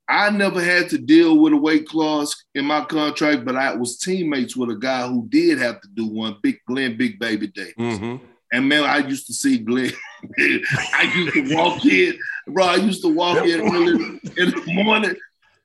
I 0.08 0.30
never 0.30 0.62
had 0.62 0.90
to 0.90 0.98
deal 0.98 1.38
with 1.38 1.54
a 1.54 1.58
weight 1.58 1.88
clause 1.88 2.36
in 2.54 2.66
my 2.66 2.84
contract, 2.84 3.46
but 3.46 3.56
I 3.56 3.74
was 3.76 3.98
teammates 3.98 4.58
with 4.58 4.70
a 4.70 4.76
guy 4.76 5.08
who 5.08 5.26
did 5.30 5.58
have 5.60 5.80
to 5.82 5.88
do 5.88 6.06
one, 6.06 6.36
Big 6.42 6.60
Glenn 6.68 6.98
Big 6.98 7.18
Baby 7.18 7.48
Davis. 7.48 7.74
Mm-hmm. 7.78 8.26
And 8.52 8.68
man, 8.68 8.84
I 8.84 8.98
used 8.98 9.28
to 9.28 9.34
see 9.34 9.58
Glenn. 9.58 9.94
I 10.38 11.14
used 11.16 11.34
to 11.34 11.56
walk 11.56 11.86
in, 11.86 12.20
bro. 12.48 12.66
I 12.66 12.76
used 12.76 13.02
to 13.04 13.14
walk 13.14 13.46
in 13.46 13.62
early 13.62 14.20
in 14.38 14.52
the 14.52 14.64
morning, 14.84 15.16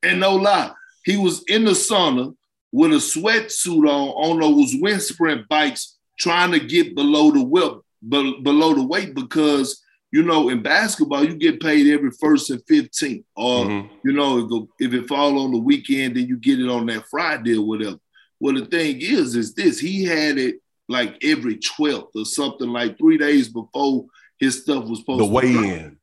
and 0.05 0.21
no 0.21 0.37
lie, 0.37 0.71
he 1.05 1.17
was 1.17 1.43
in 1.49 1.65
the 1.65 1.73
sauna 1.73 2.33
with 2.77 2.93
a 2.93 2.97
sweatsuit 2.97 3.89
on 3.89 4.09
on 4.27 4.41
those 4.41 4.75
wind 4.81 5.01
sprint 5.01 5.49
bikes, 5.49 5.97
trying 6.19 6.53
to 6.53 6.61
get 6.61 6.95
below 6.95 7.31
the 7.31 7.43
whip, 7.43 7.75
be- 8.07 8.41
below 8.43 8.75
the 8.75 8.87
weight, 8.87 9.15
because 9.15 9.83
you 10.13 10.23
know 10.23 10.49
in 10.51 10.63
basketball 10.63 11.25
you 11.25 11.35
get 11.37 11.59
paid 11.61 11.87
every 11.93 12.11
first 12.21 12.51
and 12.51 12.63
fifteenth, 12.69 13.25
or 13.35 13.65
Mhm. 13.65 13.89
you 14.05 14.13
know 14.13 14.31
if, 14.41 14.49
the, 14.53 14.61
if 14.87 14.91
it 14.95 15.09
fall 15.09 15.39
on 15.43 15.53
the 15.53 15.59
weekend, 15.71 16.17
then 16.17 16.27
you 16.27 16.37
get 16.37 16.61
it 16.61 16.69
on 16.69 16.85
that 16.87 17.05
Friday 17.11 17.55
or 17.57 17.67
whatever. 17.67 17.99
Well, 18.41 18.55
the 18.55 18.67
thing 18.67 19.01
is, 19.01 19.35
is 19.37 19.55
this 19.55 19.79
he 19.81 20.05
had 20.05 20.37
it 20.37 20.57
like 20.89 21.17
every 21.25 21.57
12th 21.57 22.11
or 22.15 22.25
something 22.27 22.69
like 22.69 22.97
three 22.99 23.17
days 23.19 23.49
before 23.49 24.07
his 24.39 24.61
stuff 24.63 24.85
was 24.85 24.99
supposed 25.01 25.23
The 25.23 25.27
to 25.27 25.33
weigh 25.33 25.53
drop. 25.53 25.65
in. 25.65 25.97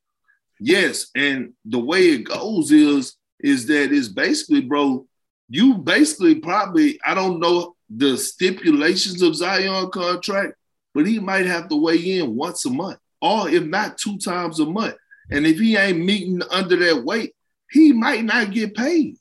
Yes, 0.59 1.07
and 1.15 1.53
the 1.65 1.79
way 1.79 2.01
it 2.15 2.23
goes 2.23 2.71
is 2.71 3.15
is 3.39 3.65
that 3.67 3.91
it's 3.91 4.07
basically, 4.07 4.61
bro, 4.61 5.05
you 5.53 5.75
basically 5.75 6.36
probably 6.36 7.00
I 7.05 7.13
don't 7.13 7.39
know 7.39 7.75
the 7.88 8.17
stipulations 8.17 9.22
of 9.22 9.36
Zion 9.36 9.91
contract, 9.91 10.55
but 10.95 11.05
he 11.05 11.19
might 11.19 11.45
have 11.45 11.69
to 11.69 11.75
weigh 11.75 12.17
in 12.17 12.36
once 12.36 12.65
a 12.65 12.72
month, 12.72 12.98
or 13.22 13.48
if 13.48 13.63
not 13.63 14.00
two 14.00 14.17
times 14.17 14.60
a 14.60 14.65
month. 14.65 14.95
And 15.29 15.45
if 15.45 15.60
he 15.60 15.77
ain't 15.77 16.03
meeting 16.03 16.41
under 16.50 16.75
that 16.77 17.05
weight, 17.05 17.36
he 17.69 17.93
might 17.93 18.24
not 18.24 18.51
get 18.51 18.74
paid 18.75 19.17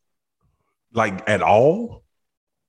Like 0.94 1.28
at 1.28 1.42
all? 1.42 2.02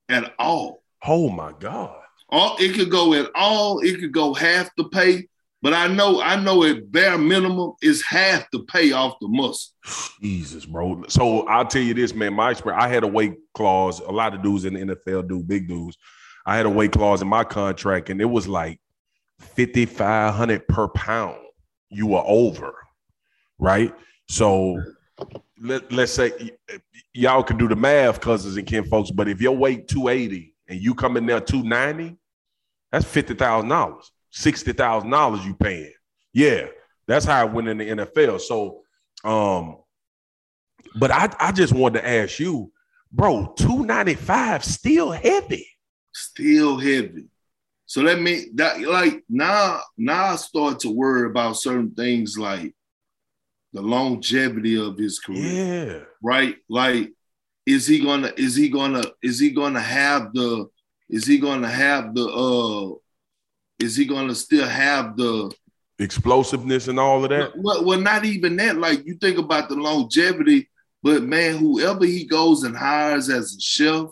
at 0.10 0.34
all. 0.38 0.84
Oh 1.06 1.30
my 1.30 1.54
God. 1.58 2.02
All 2.30 2.58
it 2.60 2.76
could 2.76 2.92
go 2.92 3.14
at 3.14 3.32
all, 3.34 3.80
it 3.80 3.98
could 4.00 4.12
go 4.12 4.34
half 4.34 4.70
the 4.76 4.90
pay. 4.90 5.30
But 5.64 5.74
I 5.74 5.88
know, 5.88 6.22
I 6.22 6.36
know 6.36 6.66
at 6.66 6.92
bare 6.92 7.18
minimum 7.18 7.72
is 7.82 8.04
half 8.04 8.52
the 8.52 8.60
pay 8.64 8.92
off 8.92 9.16
the 9.22 9.30
muscle. 9.30 9.72
Jesus, 10.22 10.66
bro. 10.66 11.06
So 11.08 11.48
I'll 11.48 11.66
tell 11.66 11.82
you 11.82 11.94
this, 11.94 12.14
man. 12.14 12.34
My 12.34 12.52
experience, 12.52 12.84
I 12.84 12.90
had 12.90 13.06
a 13.06 13.08
weight 13.08 13.36
clause. 13.54 14.02
A 14.02 14.12
lot 14.12 14.34
of 14.34 14.44
dudes 14.44 14.66
in 14.66 14.74
the 14.74 14.94
NFL 14.94 15.30
do, 15.30 15.42
big 15.42 15.70
dudes. 15.70 15.98
I 16.46 16.58
had 16.58 16.66
a 16.66 16.70
weight 16.70 16.92
clause 16.92 17.22
in 17.22 17.30
my 17.30 17.46
contract, 17.46 18.10
and 18.10 18.20
it 18.20 18.26
was 18.26 18.46
like 18.46 18.82
5,500 19.40 20.68
per 20.68 20.90
pound. 20.90 21.38
You 21.90 22.08
were 22.08 22.24
over, 22.26 22.74
right? 23.58 23.96
So 24.28 24.84
let, 25.62 25.90
let's 25.94 26.12
say 26.12 26.52
y'all 27.14 27.42
can 27.42 27.58
do 27.58 27.70
the 27.70 27.78
math, 27.78 28.20
cousins 28.20 28.58
and 28.58 28.68
kin 28.68 28.84
folks, 28.84 29.12
but 29.12 29.30
if 29.30 29.40
your 29.40 29.56
weight 29.56 29.88
280 29.88 30.56
and 30.68 30.82
you 30.82 30.94
come 30.94 31.16
in 31.16 31.26
there 31.26 31.40
290, 31.40 32.18
that's 32.92 33.06
$50,000, 34.36 34.76
$60,000 34.76 35.46
you 35.46 35.56
paying. 35.56 35.94
Yeah, 36.34 36.68
that's 37.08 37.26
how 37.26 37.42
I 37.42 37.46
went 37.46 37.68
in 37.68 37.78
the 37.78 37.90
NFL. 37.90 38.42
So, 38.42 38.82
um, 39.24 39.78
but 40.96 41.12
I, 41.12 41.34
I 41.40 41.52
just 41.52 41.74
wanted 41.74 42.02
to 42.02 42.08
ask 42.08 42.40
you, 42.40 42.72
bro, 43.12 43.54
295 43.58 44.64
still 44.64 45.12
heavy. 45.12 45.68
Still 46.14 46.78
heavy. 46.78 47.26
So 47.86 48.02
let 48.02 48.20
me 48.20 48.48
that 48.56 48.82
like 48.82 49.24
now 49.30 49.80
now 49.98 50.34
I 50.34 50.36
start 50.38 50.80
to 50.80 50.90
worry 50.90 51.30
about 51.30 51.58
certain 51.58 51.92
things 51.92 52.38
like 52.40 52.74
the 53.74 53.82
longevity 53.82 54.80
of 54.80 54.98
his 54.98 55.20
career. 55.20 55.44
Yeah. 55.44 56.00
Right? 56.22 56.56
Like, 56.70 57.12
is 57.66 57.86
he 57.86 58.00
gonna 58.00 58.32
is 58.38 58.56
he 58.56 58.70
gonna 58.70 59.04
is 59.22 59.40
he 59.40 59.52
gonna 59.52 59.80
have 59.80 60.34
the 60.34 60.68
is 61.10 61.28
he 61.28 61.38
gonna 61.38 61.70
have 61.70 62.16
the 62.16 62.26
uh 62.26 62.96
is 63.84 63.96
he 63.96 64.06
gonna 64.06 64.36
still 64.36 64.68
have 64.68 65.18
the 65.18 65.54
explosiveness 66.00 66.88
and 66.88 67.00
all 67.00 67.24
of 67.24 67.30
that? 67.30 67.54
Well, 67.58 67.86
well, 67.86 68.00
not 68.00 68.26
even 68.26 68.56
that. 68.58 68.78
Like 68.78 69.06
you 69.06 69.16
think 69.16 69.38
about 69.38 69.70
the 69.70 69.76
longevity, 69.76 70.70
but 71.02 71.24
man, 71.24 71.58
whoever 71.58 72.06
he 72.06 72.26
goes 72.26 72.64
and 72.64 72.76
hires 72.76 73.30
as 73.30 73.56
a 73.56 73.62
chef, 73.62 74.08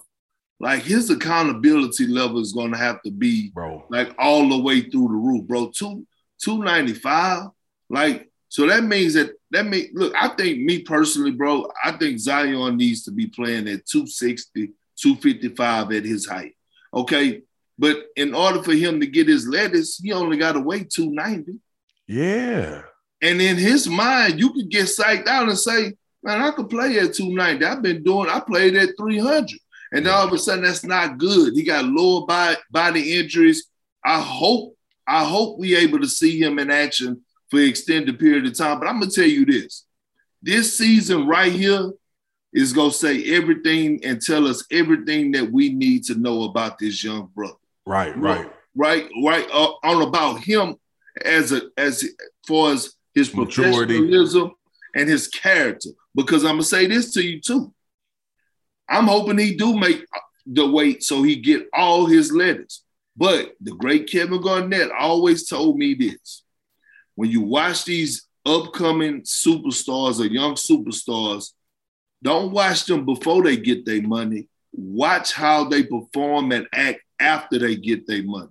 like 0.59 0.83
his 0.83 1.09
accountability 1.09 2.07
level 2.07 2.39
is 2.39 2.53
gonna 2.53 2.77
have 2.77 3.01
to 3.03 3.11
be 3.11 3.49
bro, 3.49 3.85
like 3.89 4.13
all 4.19 4.47
the 4.47 4.57
way 4.57 4.81
through 4.81 5.07
the 5.07 5.13
roof, 5.13 5.47
bro. 5.47 5.71
Two 5.75 6.05
two 6.39 6.63
ninety 6.63 6.93
five, 6.93 7.49
like 7.89 8.31
so 8.51 8.67
that 8.67 8.83
means 8.83 9.13
that 9.13 9.31
that 9.51 9.65
mean 9.65 9.89
look. 9.93 10.13
I 10.13 10.27
think 10.29 10.59
me 10.59 10.79
personally, 10.79 11.31
bro. 11.31 11.71
I 11.83 11.93
think 11.93 12.19
Zion 12.19 12.77
needs 12.77 13.03
to 13.03 13.11
be 13.11 13.27
playing 13.27 13.67
at 13.69 13.85
260, 13.85 14.73
255 14.97 15.91
at 15.93 16.03
his 16.05 16.27
height. 16.27 16.55
Okay, 16.93 17.43
but 17.81 17.97
in 18.15 18.35
order 18.35 18.61
for 18.61 18.73
him 18.73 18.99
to 18.99 19.07
get 19.07 19.27
his 19.27 19.47
lettuce, 19.47 19.97
he 19.97 20.11
only 20.11 20.37
got 20.37 20.51
to 20.51 20.59
weigh 20.59 20.83
290. 20.83 21.59
Yeah. 22.05 22.83
And 23.23 23.41
in 23.41 23.57
his 23.57 23.87
mind, 23.87 24.39
you 24.39 24.53
could 24.53 24.69
get 24.69 24.85
psyched 24.85 25.25
out 25.25 25.49
and 25.49 25.57
say, 25.57 25.93
man, 26.21 26.43
I 26.43 26.51
could 26.51 26.69
play 26.69 26.99
at 26.99 27.15
290. 27.15 27.65
I've 27.65 27.81
been 27.81 28.03
doing, 28.03 28.29
I 28.29 28.39
played 28.39 28.75
at 28.75 28.95
300. 28.99 29.59
And 29.93 30.07
all 30.07 30.27
of 30.27 30.31
a 30.31 30.37
sudden, 30.37 30.63
that's 30.63 30.85
not 30.85 31.17
good. 31.17 31.55
He 31.55 31.63
got 31.63 31.85
lower 31.85 32.27
body, 32.27 32.57
body 32.69 33.17
injuries. 33.17 33.67
I 34.05 34.21
hope, 34.21 34.77
I 35.07 35.25
hope 35.25 35.57
we 35.57 35.75
able 35.75 36.01
to 36.01 36.07
see 36.07 36.39
him 36.39 36.59
in 36.59 36.69
action 36.69 37.23
for 37.49 37.57
an 37.57 37.65
extended 37.67 38.19
period 38.19 38.45
of 38.45 38.55
time. 38.55 38.77
But 38.79 38.89
I'm 38.89 38.99
gonna 38.99 39.11
tell 39.11 39.25
you 39.25 39.43
this: 39.43 39.85
this 40.39 40.77
season 40.77 41.27
right 41.27 41.51
here 41.51 41.91
is 42.53 42.73
gonna 42.73 42.91
say 42.91 43.35
everything 43.35 44.05
and 44.05 44.21
tell 44.21 44.47
us 44.47 44.63
everything 44.71 45.31
that 45.31 45.51
we 45.51 45.73
need 45.73 46.03
to 46.05 46.15
know 46.15 46.43
about 46.43 46.77
this 46.77 47.03
young 47.03 47.29
brother. 47.35 47.55
Right, 47.85 48.15
right, 48.17 48.49
right, 48.75 49.09
right. 49.23 49.47
Uh, 49.51 49.73
on 49.83 50.07
about 50.07 50.39
him 50.41 50.75
as 51.25 51.51
a 51.51 51.61
as 51.77 52.07
far 52.47 52.73
as 52.73 52.93
his 53.13 53.33
Maturity. 53.33 53.97
professionalism 53.97 54.51
and 54.95 55.09
his 55.09 55.27
character. 55.27 55.89
Because 56.15 56.43
I'm 56.43 56.53
gonna 56.53 56.63
say 56.63 56.87
this 56.87 57.13
to 57.13 57.21
you 57.21 57.41
too. 57.41 57.73
I'm 58.89 59.07
hoping 59.07 59.37
he 59.37 59.55
do 59.55 59.77
make 59.77 60.05
the 60.45 60.69
weight 60.69 61.03
so 61.03 61.23
he 61.23 61.35
get 61.37 61.67
all 61.73 62.05
his 62.05 62.31
letters. 62.31 62.83
But 63.15 63.53
the 63.61 63.71
great 63.71 64.09
Kevin 64.09 64.41
Garnett 64.41 64.91
always 64.91 65.47
told 65.47 65.77
me 65.77 65.93
this: 65.93 66.43
when 67.15 67.29
you 67.29 67.41
watch 67.41 67.85
these 67.85 68.27
upcoming 68.45 69.21
superstars 69.21 70.19
or 70.19 70.25
young 70.25 70.55
superstars, 70.55 71.51
don't 72.23 72.51
watch 72.51 72.85
them 72.85 73.05
before 73.05 73.43
they 73.43 73.57
get 73.57 73.85
their 73.85 74.01
money. 74.01 74.47
Watch 74.73 75.33
how 75.33 75.65
they 75.65 75.83
perform 75.83 76.51
and 76.51 76.67
act 76.73 77.01
after 77.21 77.59
they 77.59 77.75
get 77.75 78.07
their 78.07 78.23
money. 78.23 78.49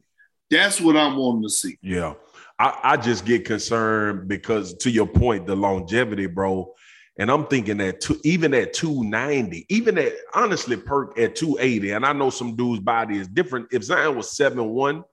That's 0.50 0.80
what 0.80 0.96
I'm 0.96 1.16
wanting 1.16 1.42
to 1.42 1.50
see. 1.50 1.78
Yeah. 1.82 2.14
I, 2.58 2.78
I 2.82 2.96
just 2.96 3.24
get 3.24 3.44
concerned 3.44 4.28
because 4.28 4.74
to 4.78 4.90
your 4.90 5.06
point, 5.06 5.46
the 5.46 5.56
longevity, 5.56 6.26
bro. 6.26 6.74
And 7.18 7.30
I'm 7.30 7.46
thinking 7.46 7.78
that 7.78 8.06
even 8.24 8.54
at 8.54 8.72
290, 8.72 9.66
even 9.68 9.98
at 9.98 10.12
honestly 10.34 10.76
Perk 10.76 11.18
at 11.18 11.36
280, 11.36 11.92
and 11.92 12.04
I 12.04 12.12
know 12.12 12.30
some 12.30 12.56
dude's 12.56 12.80
body 12.80 13.18
is 13.18 13.28
different. 13.28 13.68
If 13.72 13.84
Zion 13.84 14.16
was 14.16 14.34
7-1, 14.36 15.04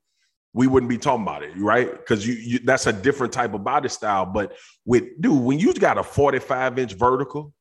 we 0.53 0.67
wouldn't 0.67 0.89
be 0.89 0.97
talking 0.97 1.23
about 1.23 1.43
it, 1.43 1.51
right? 1.57 1.91
Because 1.91 2.25
you, 2.25 2.33
you 2.33 2.59
that's 2.59 2.87
a 2.87 2.93
different 2.93 3.31
type 3.31 3.53
of 3.53 3.63
body 3.63 3.89
style. 3.89 4.25
But 4.25 4.53
with 4.85 5.21
dude, 5.21 5.41
when 5.41 5.59
you 5.59 5.73
got 5.73 5.97
a 5.97 6.03
45 6.03 6.79
inch 6.79 6.93
vertical 6.93 7.53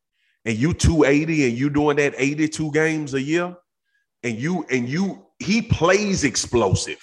and 0.45 0.57
you 0.57 0.73
280 0.73 1.49
and 1.49 1.59
you 1.59 1.69
doing 1.69 1.97
that 1.99 2.15
82 2.17 2.73
games 2.73 3.15
a 3.15 3.21
year, 3.21 3.55
and 4.23 4.39
you 4.39 4.65
and 4.71 4.89
you 4.89 5.26
he 5.39 5.63
plays 5.63 6.25
explosive 6.25 7.01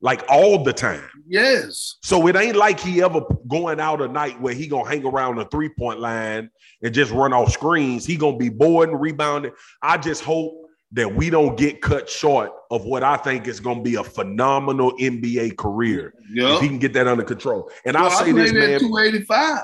like 0.00 0.24
all 0.28 0.62
the 0.62 0.72
time. 0.72 1.08
Yes. 1.26 1.96
So 2.02 2.26
it 2.26 2.36
ain't 2.36 2.56
like 2.56 2.78
he 2.78 3.02
ever 3.02 3.22
going 3.48 3.80
out 3.80 4.02
a 4.02 4.08
night 4.08 4.40
where 4.40 4.54
he 4.54 4.66
gonna 4.66 4.88
hang 4.88 5.04
around 5.04 5.36
the 5.36 5.46
three 5.46 5.70
point 5.70 6.00
line 6.00 6.50
and 6.82 6.94
just 6.94 7.12
run 7.12 7.32
off 7.32 7.52
screens. 7.52 8.04
He 8.06 8.16
gonna 8.16 8.36
be 8.36 8.48
bored 8.48 8.90
and 8.90 9.00
rebounding. 9.00 9.52
I 9.82 9.96
just 9.96 10.22
hope 10.22 10.66
that 10.92 11.12
we 11.12 11.30
don't 11.30 11.56
get 11.58 11.82
cut 11.82 12.08
short 12.08 12.52
of 12.70 12.84
what 12.84 13.02
I 13.02 13.16
think 13.16 13.48
is 13.48 13.60
going 13.60 13.78
to 13.78 13.82
be 13.82 13.96
a 13.96 14.04
phenomenal 14.04 14.92
NBA 14.98 15.56
career. 15.56 16.14
Yep. 16.32 16.54
If 16.54 16.60
he 16.60 16.68
can 16.68 16.78
get 16.78 16.92
that 16.92 17.08
under 17.08 17.24
control. 17.24 17.70
And 17.84 17.94
well, 17.94 18.04
I'll 18.04 18.10
say 18.10 18.32
this, 18.32 18.52
man. 18.52 18.80
285. 18.80 19.60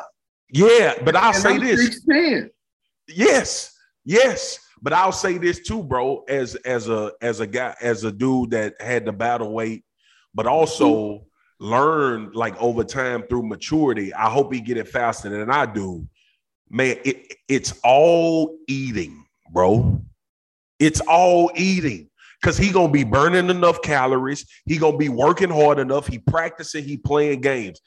Yeah, 0.50 0.94
but 1.04 1.16
I'll 1.16 1.32
and 1.32 1.36
say 1.36 1.54
I'm 1.54 1.60
this. 1.60 2.04
6'10. 2.06 2.50
Yes, 3.08 3.74
yes. 4.04 4.58
But 4.82 4.92
I'll 4.92 5.12
say 5.12 5.38
this 5.38 5.60
too, 5.60 5.82
bro, 5.84 6.24
as 6.28 6.56
as 6.56 6.88
a 6.88 7.12
as 7.20 7.38
a 7.38 7.46
guy, 7.46 7.74
as 7.80 8.02
a 8.02 8.10
dude 8.10 8.50
that 8.50 8.74
had 8.80 9.04
the 9.04 9.12
battle 9.12 9.52
weight, 9.52 9.84
but 10.34 10.46
also 10.46 11.26
learned 11.60 12.34
like 12.34 12.60
over 12.60 12.82
time 12.82 13.22
through 13.28 13.44
maturity. 13.44 14.12
I 14.12 14.28
hope 14.28 14.52
he 14.52 14.60
get 14.60 14.76
it 14.76 14.88
faster 14.88 15.28
than 15.28 15.50
I 15.50 15.66
do. 15.66 16.08
Man, 16.68 16.96
it, 17.04 17.34
it's 17.48 17.78
all 17.84 18.58
eating, 18.66 19.24
bro. 19.52 20.02
It's 20.80 21.00
all 21.00 21.52
eating 21.54 22.10
because 22.40 22.58
he 22.58 22.72
gonna 22.72 22.90
be 22.90 23.04
burning 23.04 23.50
enough 23.50 23.82
calories. 23.82 24.46
He 24.66 24.78
gonna 24.78 24.96
be 24.96 25.08
working 25.08 25.50
hard 25.50 25.78
enough. 25.78 26.08
He 26.08 26.18
practicing. 26.18 26.82
He 26.82 26.96
playing 26.96 27.42
games. 27.42 27.80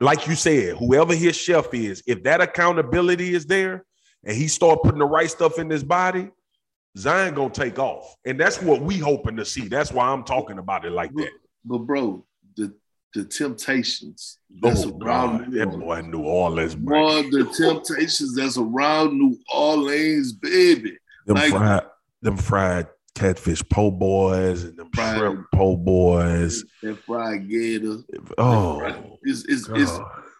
Like 0.00 0.26
you 0.26 0.34
said, 0.34 0.76
whoever 0.76 1.14
his 1.14 1.34
chef 1.34 1.72
is, 1.72 2.02
if 2.06 2.22
that 2.24 2.42
accountability 2.42 3.34
is 3.34 3.46
there, 3.46 3.86
and 4.24 4.36
he 4.36 4.48
start 4.48 4.82
putting 4.82 4.98
the 4.98 5.06
right 5.06 5.30
stuff 5.30 5.58
in 5.58 5.70
his 5.70 5.82
body, 5.82 6.28
Zion 6.96 7.34
gonna 7.34 7.50
take 7.50 7.78
off, 7.78 8.16
and 8.26 8.38
that's 8.38 8.60
what 8.60 8.82
we 8.82 8.98
hoping 8.98 9.36
to 9.36 9.44
see. 9.44 9.68
That's 9.68 9.92
why 9.92 10.08
I'm 10.08 10.24
talking 10.24 10.58
about 10.58 10.84
it 10.84 10.92
like 10.92 11.14
that. 11.14 11.30
But 11.64 11.78
bro, 11.78 12.24
the 12.56 12.74
the 13.14 13.24
Temptations. 13.24 14.38
That's 14.60 14.84
oh 14.84 14.90
God, 14.90 15.48
New 15.48 15.58
that 15.58 15.78
boy 15.78 16.00
New 16.02 16.22
Orleans. 16.22 16.74
Boy, 16.74 17.22
the 17.30 17.44
Temptations. 17.56 18.34
That's 18.34 18.58
around 18.58 19.18
New 19.18 19.38
Orleans, 19.54 20.32
baby. 20.32 20.98
Them 21.26 21.36
like, 21.36 21.50
fried, 21.50 21.82
them 22.20 22.36
fried 22.36 22.88
catfish 23.14 23.62
po' 23.68 23.90
boys 23.90 24.64
and 24.64 24.76
them 24.76 24.90
fried, 24.92 25.18
shrimp 25.18 25.46
po' 25.54 25.76
boys. 25.76 26.64
And 26.82 26.98
fried 27.00 27.48
gator. 27.48 27.98
Oh, 28.38 29.18
it's 29.22 29.44
it's, 29.46 29.68
it's 29.68 29.98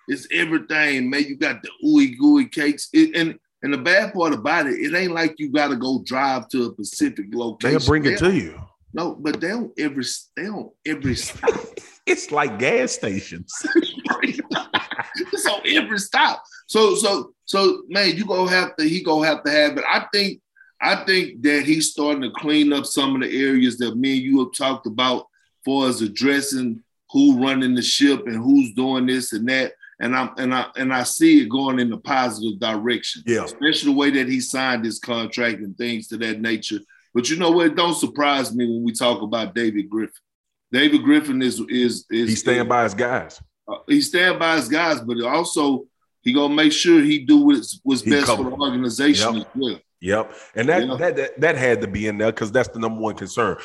it's 0.09 0.27
everything, 0.31 1.09
man. 1.09 1.25
You 1.25 1.37
got 1.37 1.63
the 1.63 1.71
ooey 1.85 2.19
gooey 2.19 2.47
cakes, 2.47 2.89
it, 2.93 3.17
and 3.17 3.39
and 3.63 3.73
the 3.73 3.79
bad 3.79 4.13
part 4.13 4.33
about 4.33 4.67
it, 4.67 4.75
it 4.75 4.95
ain't 4.95 5.13
like 5.13 5.37
you 5.39 5.51
got 5.51 5.69
to 5.69 5.77
go 5.77 6.03
drive 6.05 6.49
to 6.49 6.71
a 6.71 6.73
specific 6.73 7.27
location. 7.33 7.79
They'll 7.79 7.87
bring 7.87 8.05
it 8.07 8.19
to 8.19 8.33
you. 8.33 8.61
No, 8.95 9.15
but 9.15 9.41
they 9.41 9.49
don't 9.49 9.73
every 9.79 10.05
they 10.37 10.45
don't 10.45 10.73
every 10.87 11.15
stop. 11.15 11.51
it's 12.07 12.31
like 12.31 12.59
gas 12.59 12.93
stations. 12.93 13.51
it's 14.23 15.47
on 15.47 15.61
every 15.65 15.99
stop. 15.99 16.43
So 16.67 16.95
so 16.97 17.33
so 17.47 17.83
man, 17.89 18.17
you 18.17 18.27
gonna 18.27 18.51
have 18.51 18.77
to 18.77 18.85
he 18.89 19.03
gonna 19.03 19.27
have 19.27 19.45
to 19.45 19.51
have 19.51 19.79
it. 19.79 19.85
I 19.89 20.07
think 20.13 20.41
I 20.81 21.05
think 21.05 21.43
that 21.43 21.65
he's 21.65 21.93
starting 21.93 22.23
to 22.23 22.31
clean 22.37 22.73
up 22.73 22.85
some 22.85 23.15
of 23.15 23.23
the 23.23 23.47
areas 23.47 23.79
that 23.79 23.97
me 23.97 24.15
and 24.15 24.23
you 24.23 24.41
have 24.41 24.53
talked 24.53 24.87
about 24.87 25.27
for 25.65 25.89
as 25.89 26.03
addressing 26.03 26.83
who 27.11 27.43
running 27.43 27.75
the 27.75 27.83
ship 27.83 28.27
and 28.27 28.37
who's 28.37 28.73
doing 28.75 29.07
this 29.07 29.33
and 29.33 29.49
that. 29.49 29.73
And 30.03 30.17
I'm 30.17 30.31
and 30.37 30.53
I 30.53 30.67
and 30.77 30.93
I 30.93 31.05
see 31.05 31.43
it 31.43 31.49
going 31.49 31.79
in 31.79 31.93
a 31.93 31.97
positive 31.97 32.59
direction. 32.59 33.23
Yeah. 33.25 33.45
Especially 33.45 33.93
the 33.93 33.99
way 33.99 34.11
that 34.11 34.29
he 34.29 34.41
signed 34.41 34.85
his 34.85 34.99
contract 34.99 35.61
and 35.61 35.79
things 35.79 36.09
to 36.09 36.17
that 36.19 36.41
nature. 36.41 36.81
But 37.15 37.31
you 37.31 37.37
know 37.37 37.53
what? 37.53 37.67
It 37.69 37.77
don't 37.77 37.95
surprise 37.95 38.55
me 38.55 38.67
when 38.67 38.83
we 38.83 38.93
talk 38.93 39.23
about 39.23 39.55
David 39.55 39.89
Griffin. 39.89 40.13
David 40.73 41.05
Griffin 41.05 41.41
is 41.41 41.61
is 41.69 42.05
is 42.11 42.31
he 42.31 42.35
stand 42.35 42.69
by 42.69 42.83
his 42.83 42.95
guys. 42.95 43.41
Uh, 43.69 43.77
he 43.87 44.01
stand 44.01 44.41
by 44.41 44.57
his 44.57 44.69
guys, 44.69 45.01
but 45.01 45.23
also 45.23 45.85
he 46.23 46.33
gonna 46.33 46.53
make 46.53 46.73
sure 46.73 47.01
he 47.01 47.21
do 47.21 47.39
what's, 47.39 47.79
what's 47.85 48.03
best 48.03 48.27
for 48.27 48.43
the 48.45 48.51
organization 48.51 49.37
yep. 49.37 49.47
as 49.47 49.53
well. 49.55 49.79
Yep. 50.01 50.35
And 50.57 50.69
that, 50.69 50.87
yeah. 50.87 50.97
that, 50.97 51.17
that 51.17 51.41
that 51.41 51.57
had 51.57 51.81
to 51.83 51.87
be 51.87 52.09
in 52.09 52.19
there 52.19 52.33
because 52.33 52.51
that's 52.51 52.71
the 52.71 52.81
number 52.81 53.01
one 53.01 53.15
concern. 53.15 53.57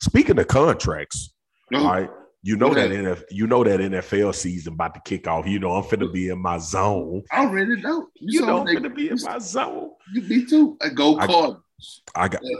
Speaking 0.00 0.38
of 0.38 0.48
contracts, 0.48 1.32
mm-hmm. 1.72 1.86
all 1.86 1.92
right, 1.92 2.10
you 2.42 2.56
know 2.56 2.74
that 2.74 2.90
NFL, 2.90 3.24
you 3.30 3.46
know 3.46 3.62
that 3.62 3.80
NFL 3.80 4.34
season 4.34 4.72
about 4.74 4.94
to 4.94 5.00
kick 5.04 5.28
off. 5.28 5.46
You 5.46 5.60
know, 5.60 5.72
I'm 5.72 5.84
finna 5.84 6.12
be 6.12 6.28
in 6.28 6.40
my 6.40 6.58
zone. 6.58 7.22
I 7.30 7.46
already 7.46 7.80
know. 7.80 8.08
You, 8.14 8.40
you 8.40 8.46
know, 8.46 8.60
I'm 8.60 8.66
finna 8.66 8.94
be 8.94 9.10
in 9.10 9.18
my 9.22 9.38
zone. 9.38 9.90
You 10.12 10.22
be 10.22 10.44
too. 10.44 10.76
I 10.80 10.88
go 10.88 11.16
Cardinals. 11.16 12.02
I 12.14 12.28
got. 12.28 12.42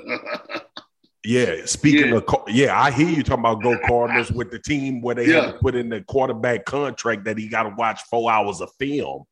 Yeah, 1.25 1.67
speaking 1.67 2.09
yeah. 2.09 2.17
of, 2.17 2.25
yeah, 2.49 2.81
I 2.81 2.91
hear 2.91 3.09
you 3.09 3.23
talking 3.23 3.45
about 3.45 3.63
go 3.63 3.79
Cardinals 3.87 4.33
with 4.33 4.51
the 4.51 4.59
team 4.59 5.01
where 5.01 5.15
they 5.15 5.29
yeah. 5.29 5.43
had 5.43 5.53
to 5.53 5.59
put 5.59 5.77
in 5.77 5.89
the 5.89 6.01
quarterback 6.03 6.65
contract 6.65 7.25
that 7.27 7.39
he 7.39 7.49
got 7.49 7.63
to 7.63 7.69
watch 7.79 8.01
four 8.11 8.31
hours 8.33 8.61
of 8.61 8.73
film 8.77 9.23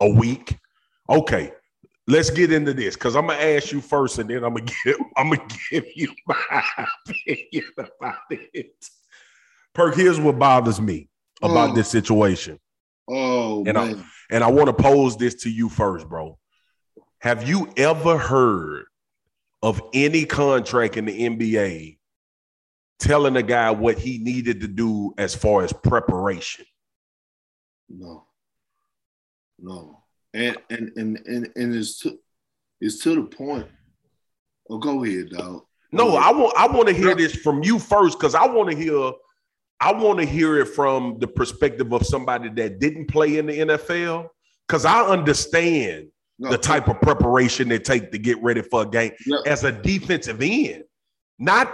a 0.00 0.08
week. 0.08 0.58
Okay, 1.08 1.52
let's 2.08 2.30
get 2.30 2.52
into 2.52 2.74
this 2.74 2.96
because 2.96 3.14
I'm 3.14 3.28
gonna 3.28 3.38
ask 3.38 3.70
you 3.70 3.80
first, 3.80 4.18
and 4.18 4.28
then 4.28 4.42
I'm 4.42 4.54
gonna 4.54 4.66
give 4.84 4.96
I'm 5.16 5.30
gonna 5.30 5.46
give 5.70 5.86
you 5.94 6.12
my 6.26 6.64
opinion 7.06 7.70
about 7.78 8.16
it. 8.30 8.74
Perk, 9.74 9.94
here's 9.94 10.18
what 10.20 10.38
bothers 10.38 10.80
me 10.80 11.08
about 11.42 11.70
Oh. 11.70 11.74
this 11.74 11.88
situation, 11.88 12.58
Oh 13.10 13.64
And 13.66 13.78
I- 13.78 14.04
and 14.30 14.44
I 14.44 14.50
want 14.50 14.66
to 14.66 14.72
pose 14.74 15.16
this 15.16 15.34
to 15.42 15.50
you 15.50 15.68
first, 15.70 16.06
bro. 16.08 16.38
Have 17.20 17.48
you 17.48 17.72
ever 17.76 18.18
heard 18.18 18.84
of 19.62 19.80
any 19.94 20.26
contract 20.26 20.96
in 20.98 21.06
the 21.06 21.24
NBA 21.24 21.98
telling 22.98 23.36
a 23.36 23.42
guy 23.42 23.70
what 23.70 23.98
he 23.98 24.18
needed 24.18 24.60
to 24.60 24.68
do 24.68 25.14
as 25.16 25.34
far 25.34 25.62
as 25.64 25.72
preparation? 25.72 26.66
No. 27.88 28.26
No. 29.58 30.04
And 30.34 30.56
and 30.68 30.92
and 30.96 31.18
and, 31.26 31.48
and 31.56 31.74
it's 31.74 32.00
to 32.00 32.18
it's 32.80 32.98
to 33.04 33.14
the 33.14 33.22
point. 33.24 33.66
Oh, 34.68 34.76
go 34.78 35.02
ahead, 35.02 35.30
dog. 35.30 35.64
No, 35.92 36.10
Go 36.10 36.16
I 36.16 36.30
want 36.32 36.54
I 36.58 36.66
want 36.66 36.88
to 36.88 36.94
hear 36.94 37.14
this 37.14 37.34
from 37.34 37.62
you 37.62 37.78
first 37.78 38.18
because 38.18 38.34
I 38.34 38.46
want 38.46 38.70
to 38.70 38.76
hear 38.76 39.12
I 39.80 39.92
want 39.92 40.18
to 40.18 40.24
hear 40.26 40.58
it 40.58 40.66
from 40.66 41.18
the 41.20 41.28
perspective 41.28 41.92
of 41.92 42.04
somebody 42.04 42.48
that 42.50 42.80
didn't 42.80 43.06
play 43.08 43.38
in 43.38 43.46
the 43.46 43.58
NFL 43.60 44.28
because 44.66 44.84
I 44.84 45.02
understand 45.02 46.08
No, 46.38 46.50
the 46.50 46.58
type 46.58 46.88
of 46.88 47.00
preparation 47.00 47.68
they 47.68 47.78
take 47.78 48.10
to 48.12 48.18
get 48.18 48.42
ready 48.42 48.62
for 48.62 48.82
a 48.82 48.86
game 48.88 49.12
Yeah. 49.24 49.38
as 49.46 49.64
a 49.64 49.70
defensive 49.72 50.42
end. 50.42 50.84
Not 51.38 51.72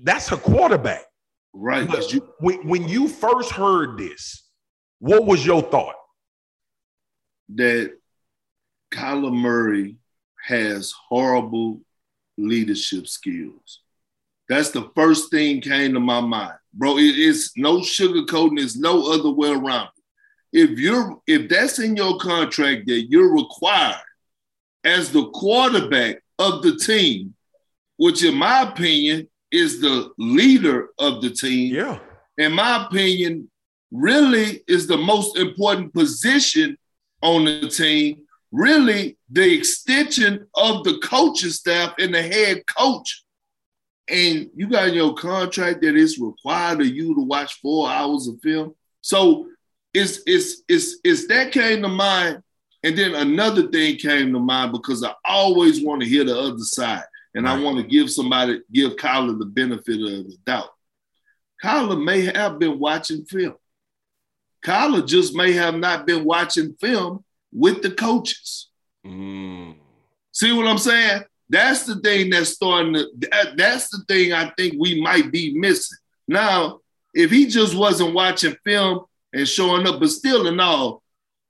that's 0.00 0.30
a 0.32 0.36
quarterback. 0.36 1.02
right? 1.52 1.88
You, 2.12 2.26
when, 2.38 2.66
when 2.68 2.88
you 2.88 3.08
first 3.08 3.50
heard 3.50 3.98
this, 3.98 4.48
what 5.00 5.26
was 5.26 5.44
your 5.44 5.62
thought? 5.62 5.96
that 7.54 7.92
Kyler 8.94 9.32
Murray 9.34 9.96
has 10.46 10.92
horrible 11.08 11.80
leadership 12.38 13.06
skills. 13.06 13.80
That's 14.48 14.70
the 14.70 14.90
first 14.94 15.30
thing 15.30 15.60
came 15.60 15.92
to 15.94 16.00
my 16.00 16.20
mind, 16.20 16.54
bro. 16.72 16.98
It 16.98 17.18
is 17.18 17.52
no 17.56 17.78
sugarcoating. 17.78 18.58
There's 18.58 18.76
no 18.76 19.12
other 19.12 19.30
way 19.30 19.50
around 19.50 19.88
it. 20.52 20.60
If 20.70 20.78
you're 20.78 21.20
if 21.26 21.48
that's 21.48 21.78
in 21.78 21.96
your 21.96 22.18
contract 22.18 22.86
that 22.86 23.06
you're 23.08 23.32
required 23.34 23.96
as 24.84 25.10
the 25.10 25.30
quarterback 25.30 26.22
of 26.38 26.62
the 26.62 26.76
team, 26.76 27.34
which 27.96 28.24
in 28.24 28.34
my 28.34 28.62
opinion 28.62 29.28
is 29.50 29.80
the 29.80 30.10
leader 30.18 30.88
of 30.98 31.22
the 31.22 31.30
team, 31.30 31.74
Yeah. 31.74 31.98
in 32.38 32.52
my 32.52 32.84
opinion, 32.86 33.50
really 33.90 34.62
is 34.66 34.86
the 34.86 34.96
most 34.96 35.36
important 35.36 35.92
position 35.94 36.76
on 37.22 37.44
the 37.44 37.68
team. 37.68 38.22
Really, 38.50 39.16
the 39.30 39.54
extension 39.54 40.46
of 40.54 40.84
the 40.84 40.98
coaching 40.98 41.50
staff 41.50 41.94
and 41.98 42.14
the 42.14 42.22
head 42.22 42.62
coach. 42.66 43.24
And 44.08 44.50
you 44.54 44.68
got 44.68 44.88
in 44.88 44.94
your 44.94 45.14
contract 45.14 45.80
that 45.82 45.96
it's 45.96 46.18
required 46.18 46.80
of 46.80 46.86
you 46.86 47.14
to 47.14 47.20
watch 47.22 47.60
four 47.60 47.88
hours 47.88 48.26
of 48.28 48.40
film. 48.42 48.74
So 49.00 49.48
it's 49.94 50.20
it's 50.26 50.62
it's 50.68 50.96
it's 51.04 51.26
that 51.28 51.52
came 51.52 51.82
to 51.82 51.88
mind. 51.88 52.42
And 52.84 52.98
then 52.98 53.14
another 53.14 53.68
thing 53.68 53.96
came 53.96 54.32
to 54.32 54.40
mind 54.40 54.72
because 54.72 55.04
I 55.04 55.14
always 55.24 55.84
want 55.84 56.02
to 56.02 56.08
hear 56.08 56.24
the 56.24 56.36
other 56.36 56.58
side. 56.58 57.04
And 57.34 57.48
I 57.48 57.58
want 57.58 57.78
to 57.78 57.82
give 57.84 58.10
somebody, 58.10 58.60
give 58.70 58.96
Kyler 58.96 59.38
the 59.38 59.46
benefit 59.46 59.94
of 59.94 60.28
the 60.28 60.36
doubt. 60.44 60.68
Kyler 61.62 62.02
may 62.02 62.22
have 62.22 62.58
been 62.58 62.78
watching 62.78 63.24
film. 63.24 63.54
Kyler 64.64 65.06
just 65.06 65.34
may 65.34 65.52
have 65.52 65.76
not 65.76 66.06
been 66.06 66.24
watching 66.24 66.74
film 66.80 67.24
with 67.52 67.82
the 67.82 67.90
coaches. 67.90 68.68
Mm. 69.06 69.76
See 70.32 70.52
what 70.52 70.66
I'm 70.66 70.78
saying? 70.78 71.22
That's 71.52 71.84
the 71.84 71.96
thing 72.00 72.30
that's 72.30 72.50
starting 72.54 72.94
to, 72.94 73.06
that- 73.18 73.56
that's 73.56 73.90
the 73.90 74.02
thing 74.08 74.32
I 74.32 74.50
think 74.56 74.74
we 74.78 75.00
might 75.00 75.30
be 75.30 75.52
missing. 75.54 75.98
Now, 76.26 76.80
if 77.14 77.30
he 77.30 77.46
just 77.46 77.76
wasn't 77.76 78.14
watching 78.14 78.56
film 78.64 79.04
and 79.34 79.46
showing 79.46 79.86
up, 79.86 80.00
but 80.00 80.08
still 80.08 80.46
in 80.46 80.58
all, 80.58 81.02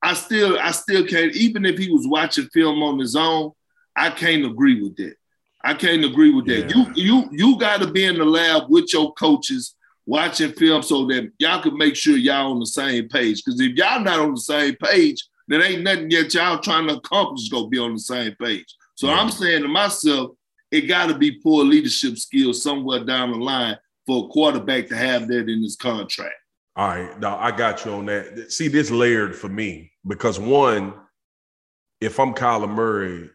I 0.03 0.15
still, 0.15 0.59
I 0.59 0.73
still 0.73 1.07
can't, 1.07 1.35
even 1.37 1.65
if 1.65 1.79
he 1.79 1.89
was 1.91 2.07
watching 2.09 2.47
film 2.47 2.83
on 2.83 2.99
his 2.99 3.15
own, 3.15 3.53
I 3.95 4.11
can't 4.11 4.45
agree 4.45 4.83
with 4.83 4.97
that. 4.97 5.15
I 5.65 5.75
can't 5.75 6.05
agree 6.05 6.35
with 6.35 6.47
that. 6.47 6.69
Yeah. 6.71 6.75
You 6.75 6.93
you 6.97 7.29
you 7.31 7.59
gotta 7.59 7.87
be 7.87 8.05
in 8.05 8.19
the 8.19 8.25
lab 8.25 8.65
with 8.69 8.93
your 8.93 9.13
coaches 9.15 9.77
watching 10.07 10.51
film 10.55 10.83
so 10.83 11.07
that 11.07 11.31
y'all 11.39 11.63
can 11.63 11.77
make 11.79 11.95
sure 11.95 12.17
y'all 12.17 12.51
on 12.51 12.59
the 12.59 12.67
same 12.67 13.09
page. 13.09 13.45
Because 13.45 13.61
if 13.61 13.77
y'all 13.77 14.01
not 14.01 14.19
on 14.19 14.35
the 14.35 14.41
same 14.41 14.75
page, 14.83 15.25
then 15.47 15.63
ain't 15.63 15.85
nothing 15.85 16.11
yet 16.11 16.35
y'all 16.35 16.59
trying 16.59 16.89
to 16.89 16.95
accomplish 16.97 17.49
gonna 17.49 17.69
be 17.69 17.79
on 17.79 17.93
the 17.93 18.01
same 18.01 18.35
page. 18.43 18.75
So. 19.09 19.11
I'm 19.15 19.31
saying 19.31 19.63
to 19.63 19.69
myself, 19.69 20.31
it 20.71 20.83
gotta 20.83 21.17
be 21.17 21.33
poor 21.33 21.65
leadership 21.65 22.17
skills 22.19 22.63
somewhere 22.63 23.05
down 23.05 23.31
the 23.33 23.37
line 23.39 23.77
for 24.07 24.25
a 24.25 24.29
quarterback 24.29 24.87
to 24.89 24.97
have 24.97 25.29
that 25.29 25.49
in 25.49 25.63
his 25.63 25.77
contract. 25.77 26.35
All 26.77 26.89
right, 26.89 27.21
now 27.21 27.37
I 27.39 27.51
got 27.51 27.85
you 27.85 27.93
on 27.93 28.07
that. 28.07 28.51
See, 28.53 28.69
this 28.69 28.91
layered 28.91 29.37
for 29.37 29.49
me 29.49 29.93
because 30.07 30.39
one, 30.39 30.95
if 32.01 32.19
I'm 32.19 32.33
Kyler 32.35 32.69
Murray, 32.71 33.29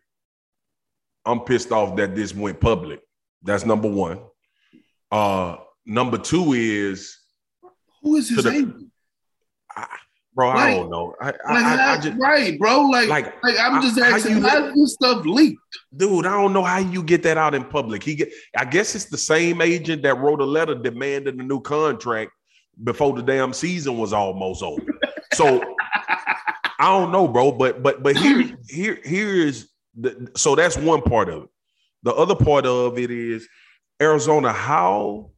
I'm 1.25 1.41
pissed 1.41 1.71
off 1.71 1.95
that 1.97 2.15
this 2.15 2.33
went 2.33 2.59
public. 2.59 3.01
That's 3.43 3.65
number 3.65 3.89
one. 3.89 4.19
Uh, 5.11 5.57
number 5.85 6.17
two 6.17 6.53
is, 6.53 7.17
Who 8.01 8.15
is 8.15 8.29
his 8.29 8.37
To 8.37 8.41
the- 8.43 8.49
agent? 8.51 8.91
Bro, 10.37 10.49
I 10.51 10.71
don't 10.75 10.89
know. 10.91 11.15
I, 11.19 11.25
Like, 11.25 11.39
I, 11.47 11.93
I, 11.93 11.99
just 11.99 12.17
right, 12.19 12.57
bro. 12.59 12.81
Like, 12.81 13.09
like, 13.09 13.43
like, 13.43 13.55
I'm 13.59 13.81
just 13.81 13.99
how 13.99 14.05
asking, 14.15 14.37
you 14.37 14.47
how 14.47 14.59
let- 14.59 14.75
this 14.75 14.93
stuff 14.93 15.25
leaked? 15.25 15.59
dude, 15.95 16.27
I 16.27 16.31
don't 16.31 16.53
know 16.53 16.63
how 16.63 16.77
you 16.77 17.01
get 17.01 17.23
that 17.23 17.37
out 17.37 17.55
in 17.55 17.63
public. 17.65 18.03
He 18.03 18.15
get, 18.15 18.29
I 18.55 18.63
guess 18.65 18.93
it's 18.93 19.05
the 19.05 19.17
same 19.17 19.61
agent 19.61 20.03
that 20.03 20.19
wrote 20.19 20.39
a 20.39 20.45
letter 20.45 20.75
demanding 20.75 21.39
a 21.39 21.43
new 21.43 21.59
contract 21.59 22.31
before 22.83 23.13
the 23.13 23.23
damn 23.23 23.51
season 23.51 23.97
was 23.97 24.13
almost 24.13 24.61
over. 24.61 24.81
So 25.33 25.63
I 26.79 26.85
don't 26.97 27.11
know, 27.11 27.27
bro. 27.27 27.51
But 27.51 27.81
but 27.81 28.03
but 28.03 28.15
here 28.15 28.55
here 28.69 28.99
here 29.03 29.33
is 29.35 29.69
the 29.99 30.29
so 30.35 30.55
that's 30.55 30.77
one 30.77 31.01
part 31.01 31.29
of 31.29 31.43
it. 31.43 31.49
The 32.03 32.13
other 32.13 32.35
part 32.35 32.67
of 32.67 32.99
it 32.99 33.09
is 33.09 33.47
Arizona. 33.99 34.53
How 34.53 35.31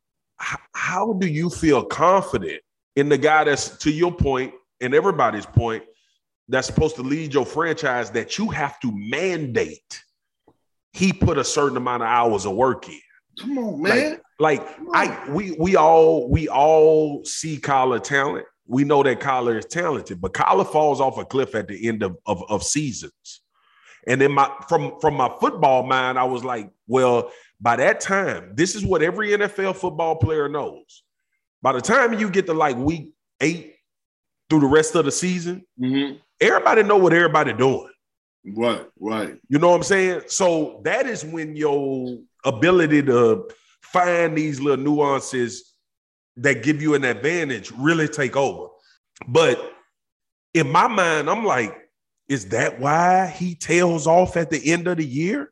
how 0.73 1.13
do 1.13 1.27
you 1.27 1.49
feel 1.49 1.85
confident 1.85 2.61
in 2.97 3.07
the 3.07 3.17
guy 3.17 3.45
that's 3.45 3.77
to 3.77 3.91
your 3.91 4.11
point 4.11 4.53
and 4.81 4.93
everybody's 4.93 5.45
point 5.45 5.83
that's 6.47 6.67
supposed 6.67 6.95
to 6.95 7.03
lead 7.03 7.33
your 7.33 7.45
franchise 7.45 8.11
that 8.11 8.37
you 8.37 8.49
have 8.49 8.79
to 8.79 8.91
mandate 8.91 10.01
he 10.93 11.13
put 11.13 11.37
a 11.37 11.43
certain 11.43 11.77
amount 11.77 12.03
of 12.03 12.09
hours 12.09 12.45
of 12.45 12.55
work 12.55 12.87
in. 12.89 12.99
Come 13.39 13.57
on, 13.57 13.81
man. 13.81 14.19
Like 14.39 14.65
Come 14.75 14.89
on. 14.89 14.95
I 14.95 15.29
we 15.29 15.51
we 15.53 15.75
all 15.75 16.29
we 16.29 16.47
all 16.47 17.23
see 17.25 17.57
Kyler 17.57 18.01
talent. 18.01 18.45
We 18.67 18.83
know 18.83 19.01
that 19.03 19.19
Kyler 19.19 19.57
is 19.57 19.65
talented, 19.65 20.21
but 20.21 20.33
Kyler 20.33 20.69
falls 20.69 21.01
off 21.01 21.17
a 21.17 21.25
cliff 21.25 21.55
at 21.55 21.67
the 21.67 21.87
end 21.87 22.03
of, 22.03 22.17
of, 22.25 22.43
of 22.49 22.63
seasons. 22.63 23.41
And 24.07 24.19
then 24.19 24.31
my 24.31 24.51
from 24.67 24.99
from 24.99 25.15
my 25.15 25.31
football 25.39 25.83
mind, 25.83 26.17
I 26.19 26.23
was 26.23 26.43
like, 26.43 26.69
well, 26.87 27.31
by 27.59 27.75
that 27.77 27.99
time, 27.99 28.53
this 28.55 28.75
is 28.75 28.85
what 28.85 29.01
every 29.01 29.29
NFL 29.29 29.75
football 29.75 30.15
player 30.15 30.49
knows. 30.49 31.03
By 31.61 31.73
the 31.73 31.81
time 31.81 32.17
you 32.19 32.29
get 32.29 32.45
to 32.47 32.53
like 32.53 32.77
week 32.77 33.13
eight 33.41 33.75
through 34.49 34.61
the 34.61 34.67
rest 34.67 34.95
of 34.95 35.05
the 35.05 35.11
season, 35.11 35.65
Mhm. 35.79 36.19
everybody 36.41 36.83
know 36.83 36.97
what 36.97 37.13
everybody 37.13 37.53
doing. 37.53 37.91
Right, 38.45 38.85
right. 38.99 39.37
You 39.47 39.59
know 39.59 39.69
what 39.69 39.75
I'm 39.75 39.83
saying? 39.83 40.21
So 40.27 40.81
that 40.85 41.05
is 41.05 41.23
when 41.23 41.55
your 41.55 42.19
ability 42.45 43.03
to 43.03 43.49
find 43.83 44.37
these 44.37 44.59
little 44.59 44.83
nuances 44.83 45.75
that 46.37 46.63
give 46.63 46.81
you 46.81 46.95
an 46.95 47.03
advantage 47.03 47.71
really 47.71 48.07
take 48.07 48.35
over. 48.35 48.69
But 49.27 49.59
in 50.53 50.71
my 50.71 50.87
mind, 50.87 51.29
I'm 51.29 51.43
like, 51.43 51.75
is 52.27 52.49
that 52.49 52.79
why 52.79 53.27
he 53.27 53.55
tails 53.55 54.07
off 54.07 54.37
at 54.37 54.49
the 54.49 54.71
end 54.71 54.87
of 54.87 54.97
the 54.97 55.05
year? 55.05 55.51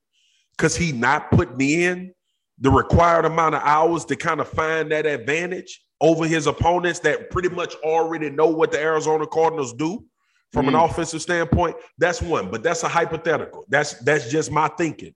Because 0.55 0.75
he 0.75 0.91
not 0.91 1.29
putting 1.31 1.61
in 1.61 2.13
the 2.59 2.71
required 2.71 3.25
amount 3.25 3.55
of 3.55 3.61
hours 3.63 4.05
to 4.05 4.15
kind 4.15 4.39
of 4.39 4.47
find 4.47 4.91
that 4.91 5.05
advantage 5.05 5.83
over 6.01 6.25
his 6.27 6.47
opponents 6.47 6.99
that 6.99 7.29
pretty 7.31 7.49
much 7.49 7.73
already 7.83 8.29
know 8.29 8.47
what 8.47 8.71
the 8.71 8.79
Arizona 8.79 9.25
Cardinals 9.25 9.73
do 9.73 10.03
from 10.53 10.67
an 10.67 10.73
Mm. 10.75 10.85
offensive 10.89 11.21
standpoint. 11.21 11.75
That's 11.97 12.21
one, 12.21 12.49
but 12.51 12.63
that's 12.63 12.83
a 12.83 12.87
hypothetical. 12.87 13.65
That's 13.67 13.93
that's 13.99 14.29
just 14.29 14.51
my 14.51 14.67
thinking. 14.69 15.13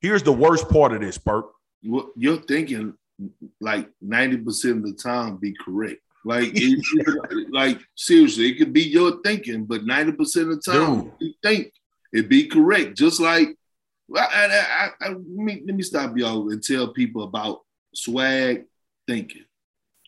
Here's 0.00 0.22
the 0.22 0.32
worst 0.32 0.68
part 0.68 0.92
of 0.92 1.00
this, 1.00 1.16
Bert. 1.16 1.46
What 1.82 2.08
you're 2.16 2.42
thinking, 2.42 2.94
like 3.60 3.88
90% 4.04 4.78
of 4.78 4.82
the 4.82 4.92
time, 4.94 5.36
be 5.36 5.54
correct. 5.64 6.00
Like, 6.26 6.50
it- 6.54 7.48
like 7.52 7.78
seriously, 7.94 8.48
it 8.50 8.58
could 8.58 8.72
be 8.72 8.82
your 8.82 9.20
thinking, 9.22 9.64
but 9.64 9.84
90% 9.84 10.50
of 10.50 10.62
the 10.62 10.72
time, 10.72 11.02
Dude. 11.04 11.12
you 11.20 11.34
think 11.42 11.72
it 12.12 12.28
be 12.28 12.46
correct. 12.48 12.96
Just 12.96 13.20
like, 13.20 13.48
well, 14.08 14.28
I, 14.30 14.46
I, 14.46 14.88
I, 15.00 15.08
let, 15.10 15.20
me, 15.20 15.62
let 15.66 15.74
me 15.76 15.82
stop 15.82 16.16
y'all 16.16 16.50
and 16.50 16.62
tell 16.62 16.88
people 16.92 17.22
about 17.24 17.60
swag 17.94 18.64
thinking. 19.06 19.44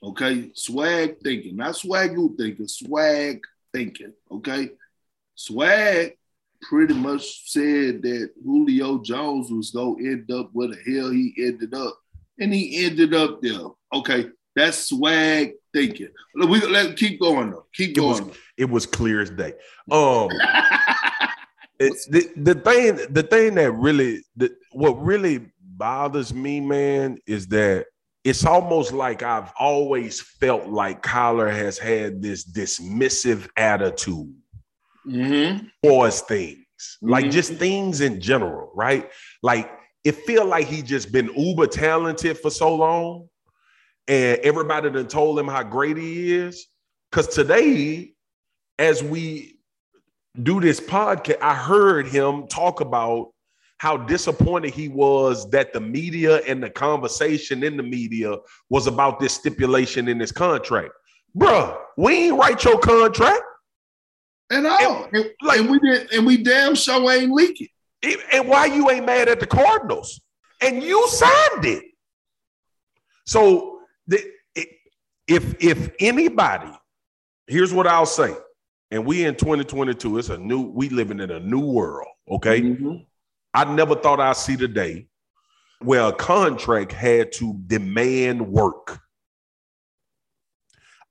Okay, 0.02 0.50
swag 0.54 1.18
thinking, 1.20 1.56
not 1.56 1.76
swag 1.76 2.12
you 2.12 2.34
thinking, 2.38 2.68
swag 2.68 3.40
thinking. 3.72 4.12
Okay, 4.30 4.70
swag 5.34 6.16
pretty 6.62 6.94
much 6.94 7.50
said 7.50 8.02
that 8.02 8.30
Julio 8.44 8.98
Jones 9.02 9.50
was 9.50 9.70
gonna 9.70 9.96
end 9.98 10.30
up 10.30 10.50
where 10.52 10.68
the 10.68 10.76
hell 10.76 11.10
he 11.10 11.34
ended 11.38 11.74
up, 11.74 11.98
and 12.38 12.52
he 12.52 12.84
ended 12.84 13.14
up 13.14 13.40
there. 13.40 13.68
Okay, 13.92 14.26
that's 14.54 14.88
swag 14.88 15.54
thinking. 15.72 16.08
We 16.34 16.60
let 16.66 16.96
keep 16.96 17.20
going 17.20 17.50
though. 17.50 17.66
Keep 17.72 17.90
It 17.90 18.00
going. 18.00 18.28
was, 18.28 18.36
it 18.56 18.64
was 18.70 18.86
clear 18.86 19.20
as 19.20 19.30
day. 19.30 19.54
Um, 19.90 20.28
it, 21.78 21.92
the, 22.10 22.30
the 22.36 22.54
thing, 22.54 22.96
the 23.10 23.22
thing 23.22 23.54
that 23.56 23.72
really, 23.72 24.24
the, 24.36 24.54
what 24.72 25.02
really 25.02 25.46
bothers 25.60 26.32
me, 26.32 26.60
man, 26.60 27.18
is 27.26 27.46
that 27.48 27.86
it's 28.26 28.44
almost 28.44 28.92
like 28.92 29.22
I've 29.22 29.52
always 29.56 30.20
felt 30.20 30.66
like 30.66 31.00
Kyler 31.00 31.48
has 31.48 31.78
had 31.78 32.20
this 32.20 32.44
dismissive 32.44 33.48
attitude 33.56 34.34
mm-hmm. 35.06 35.66
towards 35.84 36.22
things, 36.22 36.66
like 37.00 37.26
Mhm. 37.26 37.30
just 37.30 37.54
things 37.54 38.00
in 38.00 38.20
general, 38.20 38.72
right? 38.74 39.08
Like 39.44 39.70
it 40.02 40.16
feel 40.26 40.44
like 40.44 40.66
he 40.66 40.82
just 40.82 41.12
been 41.12 41.32
uber 41.36 41.68
talented 41.68 42.36
for 42.38 42.50
so 42.50 42.74
long, 42.74 43.28
and 44.08 44.40
everybody 44.40 44.90
done 44.90 45.06
told 45.06 45.38
him 45.38 45.46
how 45.46 45.62
great 45.62 45.96
he 45.96 46.34
is. 46.34 46.66
Because 47.08 47.28
today, 47.28 48.12
as 48.76 49.04
we 49.04 49.60
do 50.42 50.60
this 50.60 50.80
podcast, 50.80 51.40
I 51.40 51.54
heard 51.54 52.08
him 52.08 52.48
talk 52.48 52.80
about 52.80 53.28
how 53.78 53.96
disappointed 53.96 54.72
he 54.72 54.88
was 54.88 55.48
that 55.50 55.72
the 55.72 55.80
media 55.80 56.36
and 56.46 56.62
the 56.62 56.70
conversation 56.70 57.62
in 57.62 57.76
the 57.76 57.82
media 57.82 58.36
was 58.70 58.86
about 58.86 59.20
this 59.20 59.34
stipulation 59.34 60.08
in 60.08 60.18
his 60.18 60.32
contract. 60.32 60.92
Bruh, 61.36 61.76
we 61.98 62.28
ain't 62.28 62.38
write 62.38 62.64
your 62.64 62.78
contract. 62.78 63.42
And 64.50 64.66
all. 64.66 65.08
And, 65.12 65.30
like- 65.42 65.60
and 65.60 65.70
we 65.70 65.78
did, 65.80 66.12
and 66.12 66.24
we 66.26 66.42
damn 66.42 66.74
sure 66.74 67.10
ain't 67.12 67.32
leaking. 67.32 67.68
It- 68.02 68.20
and 68.32 68.48
why 68.48 68.66
you 68.66 68.88
ain't 68.90 69.04
mad 69.04 69.28
at 69.28 69.40
the 69.40 69.46
Cardinals? 69.46 70.20
And 70.62 70.82
you 70.82 71.06
signed 71.08 71.64
it. 71.66 71.84
So 73.26 73.80
the, 74.06 74.22
it, 74.54 74.68
if 75.26 75.54
if 75.62 75.90
anybody, 75.98 76.70
here's 77.46 77.74
what 77.74 77.86
I'll 77.86 78.06
say. 78.06 78.34
And 78.92 79.04
we 79.04 79.24
in 79.24 79.34
2022, 79.34 80.18
it's 80.18 80.28
a 80.28 80.38
new, 80.38 80.60
we 80.62 80.88
living 80.88 81.18
in 81.20 81.30
a 81.32 81.40
new 81.40 81.60
world. 81.60 82.06
Okay. 82.30 82.60
Mhm. 82.62 83.04
I 83.54 83.64
never 83.64 83.94
thought 83.94 84.20
I'd 84.20 84.36
see 84.36 84.56
the 84.56 84.68
day 84.68 85.08
where 85.80 86.08
a 86.08 86.12
contract 86.12 86.92
had 86.92 87.32
to 87.32 87.54
demand 87.66 88.48
work 88.48 88.98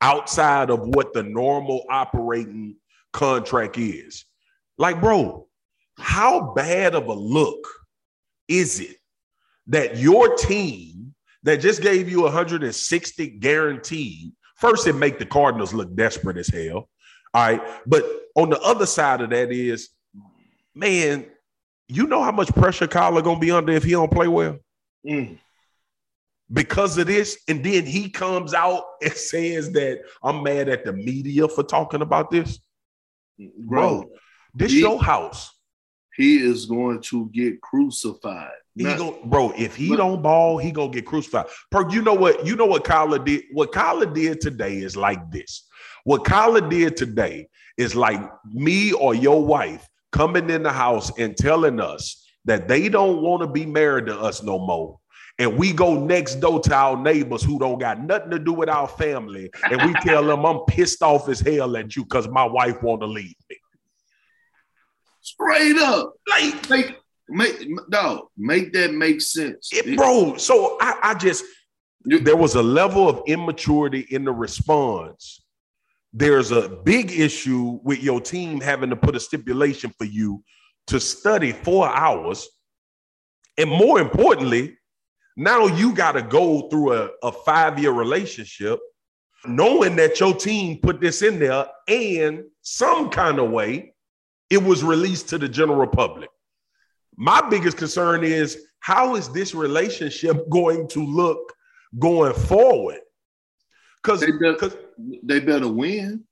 outside 0.02 0.70
of 0.70 0.88
what 0.88 1.14
the 1.14 1.24
normal 1.24 1.86
operating 1.90 2.76
contract 3.14 3.78
is. 3.78 4.26
Like, 4.78 5.00
bro, 5.02 5.48
how 5.98 6.54
bad 6.54 6.96
of 6.96 7.08
a 7.08 7.14
look 7.14 7.68
is 8.48 8.80
it 8.80 8.98
that 9.68 9.98
your 9.98 10.36
team 10.36 11.16
that 11.44 11.62
just 11.62 11.82
gave 11.82 12.10
you 12.10 12.24
160 12.24 13.28
guaranteed, 13.40 14.32
first 14.58 14.88
it 14.88 14.94
make 14.94 15.20
the 15.20 15.26
Cardinals 15.26 15.74
look 15.74 15.96
desperate 15.96 16.38
as 16.38 16.48
hell. 16.48 16.90
All 17.34 17.42
right. 17.48 17.62
But 17.86 18.06
on 18.36 18.50
the 18.50 18.60
other 18.62 18.86
side 18.86 19.22
of 19.22 19.30
that 19.30 19.52
is, 19.52 19.90
man, 20.74 21.26
you 21.88 22.08
know 22.08 22.24
how 22.24 22.32
much 22.32 22.50
pressure 22.54 22.88
Kyler 22.88 23.24
gonna 23.24 23.40
be 23.40 23.52
under 23.52 23.74
if 23.74 23.84
he 23.84 23.92
don't 23.92 24.12
play 24.12 24.28
well 24.28 24.58
Mm. 25.06 25.38
because 26.52 26.98
of 26.98 27.08
this, 27.08 27.38
and 27.48 27.64
then 27.64 27.86
he 27.86 28.10
comes 28.10 28.54
out 28.54 28.84
and 29.02 29.14
says 29.14 29.72
that 29.74 30.00
I'm 30.24 30.44
mad 30.44 30.70
at 30.70 30.84
the 30.86 30.94
media 30.94 31.48
for 31.48 31.64
talking 31.64 32.02
about 32.02 32.32
this. 32.32 32.60
Bro, 33.58 34.10
this 34.54 34.72
he- 34.72 34.80
your 34.80 35.02
house. 35.02 35.52
he 36.16 36.38
is 36.38 36.66
going 36.66 37.02
to 37.02 37.30
get 37.34 37.62
crucified. 37.62 38.52
He 38.76 38.84
Not- 38.84 38.98
gon- 38.98 39.30
bro, 39.30 39.54
if 39.58 39.76
he 39.76 39.90
Look- 39.90 39.98
don't 40.00 40.22
ball, 40.22 40.58
he 40.58 40.72
gonna 40.72 40.92
get 40.92 41.06
crucified. 41.06 41.46
Per, 41.72 41.90
you 41.90 42.02
know 42.02 42.14
what? 42.14 42.46
You 42.46 42.56
know 42.56 42.66
what 42.66 42.84
Kyler 42.84 43.24
did? 43.24 43.44
What 43.52 43.72
Kyler 43.72 44.12
did 44.14 44.42
today 44.42 44.78
is 44.78 44.96
like 44.98 45.32
this. 45.32 45.68
What 46.04 46.24
Kyler 46.24 46.68
did 46.70 46.96
today 46.98 47.48
is 47.78 47.96
like 47.96 48.22
me 48.54 48.92
or 48.94 49.14
your 49.14 49.46
wife 49.46 49.86
coming 50.16 50.50
in 50.50 50.64
the 50.64 50.72
house 50.72 51.12
and 51.20 51.36
telling 51.36 51.80
us 51.82 52.26
that 52.46 52.68
they 52.70 52.88
don't 52.90 53.22
want 53.22 53.42
to 53.42 53.48
be 53.48 53.66
married 53.66 54.06
to 54.06 54.18
us 54.18 54.42
no 54.42 54.58
more. 54.58 54.98
And 55.38 55.58
we 55.58 55.74
go 55.74 56.00
next 56.00 56.36
door 56.36 56.62
to 56.62 56.74
our 56.74 56.96
neighbors 56.96 57.44
who 57.44 57.60
don't 57.60 57.78
got 57.80 58.02
nothing 58.02 58.32
to 58.32 58.40
do 58.40 58.54
with 58.54 58.70
our 58.70 58.88
family, 58.88 59.50
and 59.70 59.82
we 59.86 59.94
tell 60.02 60.24
them 60.24 60.46
I'm 60.46 60.60
pissed 60.68 61.02
off 61.04 61.28
as 61.28 61.42
hell 61.42 61.76
at 61.76 61.96
you 61.98 62.04
because 62.04 62.30
my 62.30 62.46
wife 62.46 62.82
want 62.82 63.02
to 63.02 63.08
leave 63.08 63.36
me. 63.50 63.58
straight 65.22 65.78
up. 65.78 66.14
Like 66.30 66.70
Make 66.70 66.96
make 67.28 67.68
no 67.90 68.30
make 68.38 68.72
that 68.74 68.94
make 68.94 69.20
sense. 69.20 69.70
it, 69.74 69.98
bro. 69.98 70.38
So 70.38 70.78
I, 70.80 71.00
I 71.04 71.14
just 71.16 71.44
there 72.06 72.36
was 72.38 72.56
a 72.56 72.62
level 72.64 73.10
of 73.10 73.22
immaturity 73.26 74.06
in 74.12 74.24
the 74.26 74.32
response. 74.32 75.42
There's 76.18 76.52
a 76.52 76.70
big 76.70 77.12
issue 77.12 77.82
with 77.84 78.02
your 78.02 78.22
team 78.22 78.62
having 78.62 78.90
to 78.90 78.96
put 78.96 79.18
a 79.18 79.20
stipulation 79.20 79.92
for 79.98 80.06
you 80.06 80.42
to 80.88 80.98
study 80.98 81.52
four 81.52 81.90
hours. 81.90 82.48
And 83.58 83.70
more 83.70 84.00
importantly, 84.00 84.78
now 85.36 85.66
you 85.66 85.94
got 85.94 86.14
to 86.14 86.22
go 86.22 86.70
through 86.70 86.94
a, 86.94 87.10
a 87.22 87.34
five 87.34 87.78
year 87.78 87.92
relationship 87.92 88.80
knowing 89.46 89.98
that 89.98 90.18
your 90.22 90.34
team 90.34 90.80
put 90.82 91.02
this 91.02 91.22
in 91.22 91.38
there 91.38 91.66
and 91.90 92.46
some 92.62 93.10
kind 93.10 93.38
of 93.38 93.52
way 93.52 93.94
it 94.50 94.64
was 94.64 94.86
released 94.86 95.28
to 95.30 95.38
the 95.38 95.50
general 95.50 95.88
public. 95.88 96.30
My 97.18 97.42
biggest 97.50 97.76
concern 97.76 98.24
is 98.24 98.66
how 98.80 99.16
is 99.16 99.28
this 99.30 99.54
relationship 99.54 100.38
going 100.50 100.88
to 100.90 101.06
look 101.06 101.54
going 102.00 102.34
forward? 102.34 103.00
Because, 104.02 104.24
They 105.24 105.40
better, 105.40 105.68
win. 105.68 106.24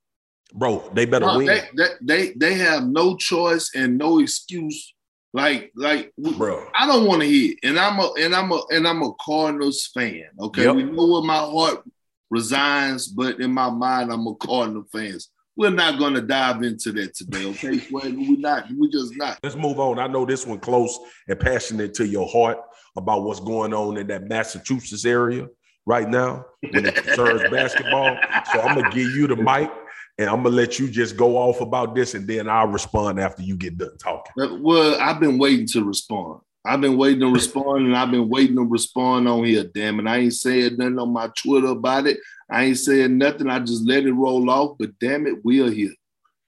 bro, 0.54 0.90
they 0.94 1.06
better 1.06 1.26
No, 1.26 1.38
win, 1.38 1.48
They, 1.48 1.62
they, 1.76 1.88
they 2.02 2.34
they 2.36 2.54
have 2.56 2.86
no 2.86 3.16
choice 3.18 3.72
and 3.76 3.98
no 3.98 4.20
excuse. 4.20 4.94
Like 5.34 5.72
like 5.76 6.14
bro. 6.38 6.68
I 6.76 6.86
don't 6.86 7.08
want 7.08 7.22
to 7.22 7.28
hear. 7.28 7.56
And 7.64 7.80
I'm 7.80 8.00
a 8.00 8.12
and 8.20 8.36
I'm 8.36 8.52
a 8.52 8.62
and 8.70 8.88
I'm 8.88 9.02
a 9.02 9.14
Cardinals 9.16 9.88
fan. 9.94 10.26
Okay, 10.40 10.64
Yep. 10.66 10.76
we 10.76 10.84
know 10.84 11.08
where 11.08 11.24
my 11.24 11.38
heart 11.40 11.84
resigns, 12.30 13.08
but 13.08 13.40
in 13.40 13.52
my 13.52 13.70
mind, 13.70 14.12
I'm 14.12 14.28
a 14.28 14.36
Cardinal 14.36 14.84
fans. 14.92 15.30
We're 15.56 15.70
not 15.70 16.00
going 16.00 16.16
to 16.16 16.22
dive 16.22 16.64
into 16.64 16.92
that 16.94 17.16
today. 17.16 17.46
Okay, 17.46 17.82
we're 17.92 18.38
not. 18.40 18.66
We 18.78 18.90
just 18.90 19.16
not. 19.18 19.40
Let's 19.44 19.56
move 19.56 19.80
on. 19.80 20.00
I 20.00 20.08
know 20.08 20.26
this 20.26 20.46
one 20.48 20.60
close 20.60 20.98
and 21.28 21.40
passionate 21.40 21.94
to 21.96 22.08
your 22.08 22.28
heart 22.28 22.58
about 22.96 23.24
what's 23.24 23.40
going 23.40 23.74
on 23.74 23.98
in 23.98 24.08
that 24.08 24.28
Massachusetts 24.28 25.06
area 25.06 25.48
right 25.86 26.08
now 26.08 26.46
when 26.72 26.86
it 26.86 26.96
concerns 26.96 27.44
basketball. 27.52 28.18
So 28.52 28.62
I'm 28.62 28.76
gonna 28.76 28.90
give 28.94 29.10
you 29.12 29.28
the 29.28 29.36
mic 29.36 29.70
and 30.18 30.30
I'm 30.30 30.44
gonna 30.44 30.56
let 30.56 30.80
you 30.80 30.90
just 30.90 31.18
go 31.18 31.38
off 31.38 31.62
about 31.62 31.96
this, 31.96 32.14
and 32.14 32.28
then 32.28 32.48
I'll 32.48 32.68
respond 32.68 33.20
after 33.20 33.42
you 33.42 33.56
get 33.56 33.78
done 33.78 33.98
talking. 33.98 34.62
Well, 34.62 35.00
I've 35.02 35.20
been 35.20 35.38
waiting 35.38 35.68
to 35.68 35.84
respond. 35.84 36.42
I've 36.66 36.82
been 36.82 36.98
waiting 36.98 37.22
to 37.22 37.28
respond, 37.28 37.88
and 37.88 37.98
I've 37.98 38.12
been 38.12 38.30
waiting 38.30 38.56
to 38.56 38.64
respond 38.64 39.28
on 39.28 39.44
here. 39.44 39.64
Damn 39.64 40.00
it, 40.00 40.08
I 40.08 40.18
ain't 40.18 40.34
saying 40.34 40.78
nothing 40.78 41.00
on 41.00 41.12
my 41.12 41.30
Twitter 41.36 41.68
about 41.68 42.08
it. 42.08 42.20
I 42.50 42.66
ain't 42.66 42.78
saying 42.78 43.18
nothing. 43.18 43.50
I 43.50 43.60
just 43.60 43.88
let 43.88 44.06
it 44.06 44.14
roll 44.14 44.50
off. 44.50 44.78
But 44.78 44.98
damn 45.00 45.26
it, 45.28 45.44
we 45.44 45.62
are 45.62 45.72
here. 45.72 45.94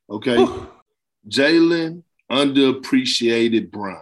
Okay, 0.10 0.46
Jaylen 1.28 2.04
underappreciated 2.32 3.72
Brown, 3.72 3.98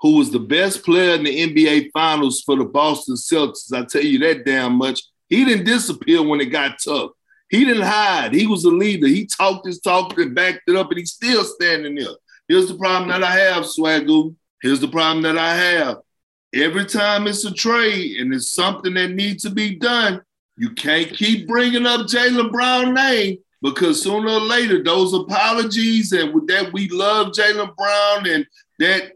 who 0.00 0.16
was 0.16 0.30
the 0.30 0.38
best 0.38 0.84
player 0.84 1.14
in 1.14 1.24
the 1.24 1.54
NBA 1.54 1.90
Finals 1.92 2.42
for 2.42 2.56
the 2.56 2.64
Boston 2.64 3.16
Celtics. 3.16 3.72
I 3.72 3.84
tell 3.84 4.02
you 4.02 4.18
that 4.20 4.44
damn 4.44 4.74
much. 4.74 5.02
He 5.28 5.44
didn't 5.44 5.64
disappear 5.64 6.22
when 6.22 6.40
it 6.40 6.46
got 6.46 6.78
tough. 6.82 7.10
He 7.50 7.64
didn't 7.64 7.82
hide. 7.82 8.34
He 8.34 8.46
was 8.46 8.64
a 8.64 8.70
leader. 8.70 9.06
He 9.06 9.26
talked 9.26 9.66
his 9.66 9.80
talk 9.80 10.16
and 10.18 10.34
backed 10.34 10.62
it 10.68 10.76
up, 10.76 10.90
and 10.90 10.98
he's 10.98 11.12
still 11.12 11.44
standing 11.44 11.94
there. 11.94 12.14
Here's 12.46 12.68
the 12.68 12.76
problem 12.76 13.10
that 13.10 13.24
I 13.24 13.32
have, 13.32 13.64
Swagoo. 13.64 14.34
Here's 14.62 14.80
the 14.80 14.88
problem 14.88 15.22
that 15.22 15.38
I 15.38 15.54
have. 15.54 15.98
Every 16.54 16.86
time 16.86 17.26
it's 17.26 17.44
a 17.44 17.52
trade 17.52 18.20
and 18.20 18.32
it's 18.32 18.52
something 18.52 18.94
that 18.94 19.10
needs 19.10 19.42
to 19.42 19.50
be 19.50 19.76
done, 19.76 20.22
you 20.56 20.70
can't 20.70 21.12
keep 21.12 21.46
bringing 21.46 21.86
up 21.86 22.06
Jaylen 22.06 22.50
Brown 22.50 22.94
name 22.94 23.38
because 23.62 24.02
sooner 24.02 24.28
or 24.28 24.40
later 24.40 24.82
those 24.82 25.12
apologies 25.12 26.12
and 26.12 26.32
that 26.48 26.70
we 26.72 26.88
love 26.88 27.28
Jaylen 27.28 27.76
Brown 27.76 28.28
and 28.28 28.46
that 28.78 29.12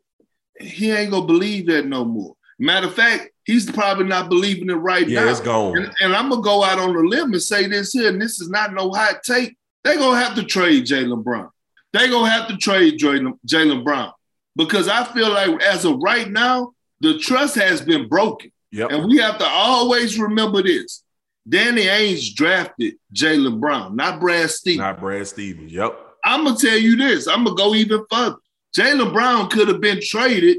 he 0.62 0.90
ain't 0.90 1.11
gonna 1.11 1.27
believe 1.27 1.66
that 1.66 1.87
no 1.87 2.05
more. 2.05 2.35
Matter 2.59 2.87
of 2.87 2.94
fact, 2.94 3.31
he's 3.44 3.70
probably 3.70 4.05
not 4.05 4.29
believing 4.29 4.70
it 4.70 4.75
right 4.75 5.07
Yeah, 5.09 5.25
now. 5.25 5.31
it's 5.31 5.40
gone. 5.40 5.77
And, 5.77 5.92
and 6.01 6.14
I'm 6.14 6.29
gonna 6.31 6.42
go 6.42 6.62
out 6.64 6.79
on 6.79 6.94
a 6.94 7.01
limb 7.01 7.33
and 7.33 7.42
say 7.42 7.66
this 7.66 7.92
here, 7.92 8.09
and 8.09 8.20
this 8.20 8.40
is 8.40 8.48
not 8.51 8.72
no 8.72 8.90
hot 8.90 9.22
take. 9.25 9.57
They're 9.85 9.98
gonna 9.98 10.20
have 10.20 10.35
to 10.37 10.44
trade 10.44 10.87
Jaylen 10.87 11.25
Brown. 11.25 11.51
They're 11.92 12.09
gonna 12.09 12.31
have 12.31 12.48
to 12.48 12.57
trade 12.57 12.98
Jaylen 12.98 13.38
Jaylen 13.46 13.83
Brown 13.85 14.12
because 14.57 14.88
I 14.88 15.05
feel 15.12 15.31
like 15.31 15.61
as 15.62 15.85
of 15.85 15.98
right 16.01 16.31
now, 16.31 16.72
the 17.01 17.18
trust 17.18 17.57
has 17.57 17.81
been 17.83 18.09
broken, 18.09 18.53
Yep. 18.70 18.92
and 18.92 19.07
we 19.07 19.18
have 19.18 19.38
to 19.38 19.44
always 19.46 20.18
remember 20.20 20.62
this. 20.62 21.03
Danny 21.48 21.87
Ainge 21.87 22.35
drafted 22.37 22.94
Jaylen 23.12 23.59
Brown, 23.59 23.96
not 23.96 24.20
Brad 24.20 24.48
Stevens. 24.51 24.79
Not 24.79 25.01
Brad 25.01 25.27
Stevens. 25.27 25.72
Yep. 25.72 25.98
I'm 26.25 26.44
gonna 26.44 26.57
tell 26.57 26.79
you 26.79 26.94
this. 26.96 27.27
I'm 27.27 27.42
gonna 27.42 27.57
go 27.57 27.75
even 27.75 28.05
further. 28.09 28.37
Jaylen 28.77 29.13
Brown 29.13 29.49
could 29.49 29.69
have 29.69 29.81
been 29.81 30.01
traded 30.01 30.59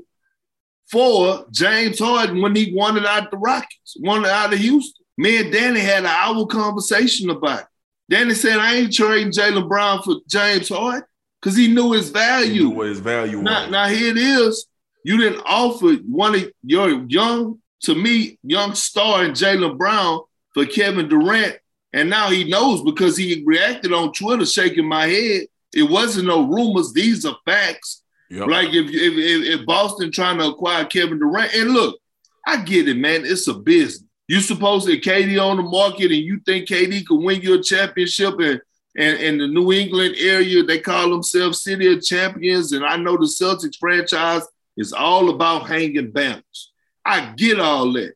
for 0.92 1.46
James 1.52 2.00
Harden 2.00 2.42
when 2.42 2.56
he 2.56 2.74
wanted 2.76 3.06
out 3.06 3.32
the 3.32 3.38
Rockets, 3.38 3.98
wanted 4.00 4.30
out 4.30 4.54
of 4.54 4.60
Houston. 4.60 5.06
Me 5.18 5.40
and 5.40 5.52
Danny 5.52 5.80
had 5.80 6.00
an 6.00 6.06
hour 6.08 6.46
conversation 6.46 7.30
about 7.30 7.62
it. 7.62 7.66
Danny 8.10 8.34
said, 8.34 8.60
I 8.60 8.76
ain't 8.76 8.94
trading 8.94 9.32
Jaylen 9.32 9.68
Brown 9.68 10.02
for 10.04 10.18
James 10.28 10.70
Harden 10.70 11.04
because 11.42 11.56
he 11.58 11.68
knew 11.68 11.94
his 11.94 12.10
value. 12.10 12.52
He 12.52 12.60
knew 12.60 12.70
what 12.70 12.88
his 12.88 13.00
value 13.00 13.42
now, 13.42 13.64
was. 13.64 13.72
Now 13.72 13.88
here 13.88 14.12
it 14.12 14.18
is. 14.18 14.68
You 15.04 15.18
didn't 15.18 15.44
offer 15.46 15.94
one 16.08 16.36
of 16.36 16.52
your 16.64 17.04
young, 17.08 17.60
to 17.82 17.96
me, 17.96 18.38
young 18.44 18.76
star 18.76 19.26
in 19.26 19.32
Jaylen 19.32 19.78
Brown 19.78 20.22
for 20.54 20.66
Kevin 20.66 21.10
Durant. 21.10 21.58
And 21.92 22.10
now 22.10 22.30
he 22.30 22.44
knows 22.44 22.82
because 22.84 23.18
he 23.18 23.44
reacted 23.46 23.94
on 23.94 24.14
Twitter, 24.14 24.46
shaking 24.46 24.88
my 24.88 25.08
head. 25.08 25.48
It 25.74 25.90
wasn't 25.90 26.28
no 26.28 26.48
rumors. 26.48 26.94
These 26.94 27.26
are 27.26 27.38
facts. 27.46 28.03
Yep. 28.34 28.48
Like 28.48 28.70
if, 28.70 28.88
if 28.90 29.60
if 29.60 29.66
Boston 29.68 30.12
trying 30.12 30.40
to 30.40 30.48
acquire 30.48 30.86
Kevin 30.86 31.20
Durant, 31.20 31.54
and 31.54 31.70
look, 31.70 32.00
I 32.48 32.64
get 32.64 32.90
it, 32.90 32.98
man. 32.98 33.26
It's 33.26 33.48
a 33.48 33.54
business. 33.54 34.04
You 34.28 34.40
suppose 34.40 34.86
to 34.86 35.00
KD 35.00 35.40
on 35.40 35.58
the 35.58 35.64
market, 35.64 36.12
and 36.12 36.16
you 36.16 36.40
think 36.40 36.68
KD 36.68 37.06
could 37.06 37.22
win 37.22 37.42
you 37.42 37.60
a 37.60 37.62
championship, 37.62 38.40
and 38.40 38.60
and 38.98 39.20
in 39.20 39.38
the 39.38 39.48
New 39.48 39.72
England 39.72 40.16
area, 40.18 40.64
they 40.64 40.80
call 40.80 41.12
themselves 41.12 41.62
City 41.62 41.94
of 41.94 42.02
Champions, 42.02 42.72
and 42.72 42.84
I 42.84 42.98
know 42.98 43.18
the 43.18 43.26
Celtics 43.26 43.78
franchise 43.80 44.42
is 44.78 44.94
all 44.94 45.30
about 45.30 45.68
hanging 45.68 46.10
banners. 46.10 46.72
I 47.06 47.34
get 47.38 47.60
all 47.60 47.94
that, 47.94 48.16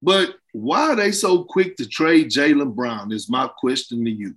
but 0.00 0.36
why 0.52 0.88
are 0.88 0.96
they 0.96 1.12
so 1.12 1.44
quick 1.44 1.76
to 1.76 1.86
trade 1.86 2.30
Jaylen 2.30 2.74
Brown? 2.74 3.12
Is 3.12 3.28
my 3.28 3.46
question 3.58 4.06
to 4.06 4.10
you. 4.10 4.36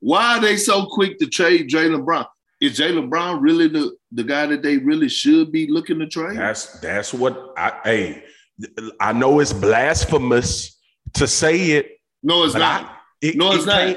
Why 0.00 0.38
are 0.38 0.40
they 0.40 0.56
so 0.56 0.86
quick 0.86 1.20
to 1.20 1.26
trade 1.28 1.70
Jaylen 1.70 2.04
Brown? 2.04 2.26
Is 2.64 2.78
Jaylen 2.78 3.10
Brown 3.10 3.42
really 3.42 3.68
the, 3.68 3.94
the 4.12 4.24
guy 4.24 4.46
that 4.46 4.62
they 4.62 4.78
really 4.78 5.08
should 5.10 5.52
be 5.52 5.68
looking 5.70 5.98
to 5.98 6.06
trade? 6.06 6.38
That's 6.38 6.80
that's 6.80 7.12
what 7.12 7.52
I 7.58 7.72
hey, 7.84 8.24
I 8.98 9.12
know 9.12 9.40
it's 9.40 9.52
blasphemous 9.52 10.80
to 11.14 11.26
say 11.26 11.72
it. 11.72 12.00
No, 12.22 12.44
it's 12.44 12.54
not. 12.54 12.84
I, 12.84 12.96
it, 13.20 13.36
no, 13.36 13.52
it's 13.52 13.64
it 13.64 13.66
not. 13.66 13.96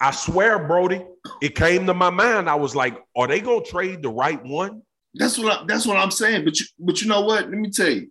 I 0.00 0.10
swear, 0.12 0.66
Brody, 0.66 1.04
it 1.42 1.54
came 1.54 1.86
to 1.86 1.94
my 1.94 2.08
mind. 2.08 2.48
I 2.48 2.54
was 2.54 2.74
like, 2.74 2.96
are 3.14 3.26
they 3.26 3.40
gonna 3.40 3.62
trade 3.64 4.02
the 4.02 4.08
right 4.08 4.42
one? 4.42 4.80
That's 5.14 5.38
what 5.38 5.60
I, 5.60 5.64
that's 5.66 5.86
what 5.86 5.98
I'm 5.98 6.10
saying. 6.10 6.44
But 6.44 6.58
you 6.58 6.66
but 6.78 7.02
you 7.02 7.08
know 7.08 7.20
what? 7.20 7.50
Let 7.50 7.58
me 7.58 7.70
tell 7.70 7.90
you. 7.90 8.10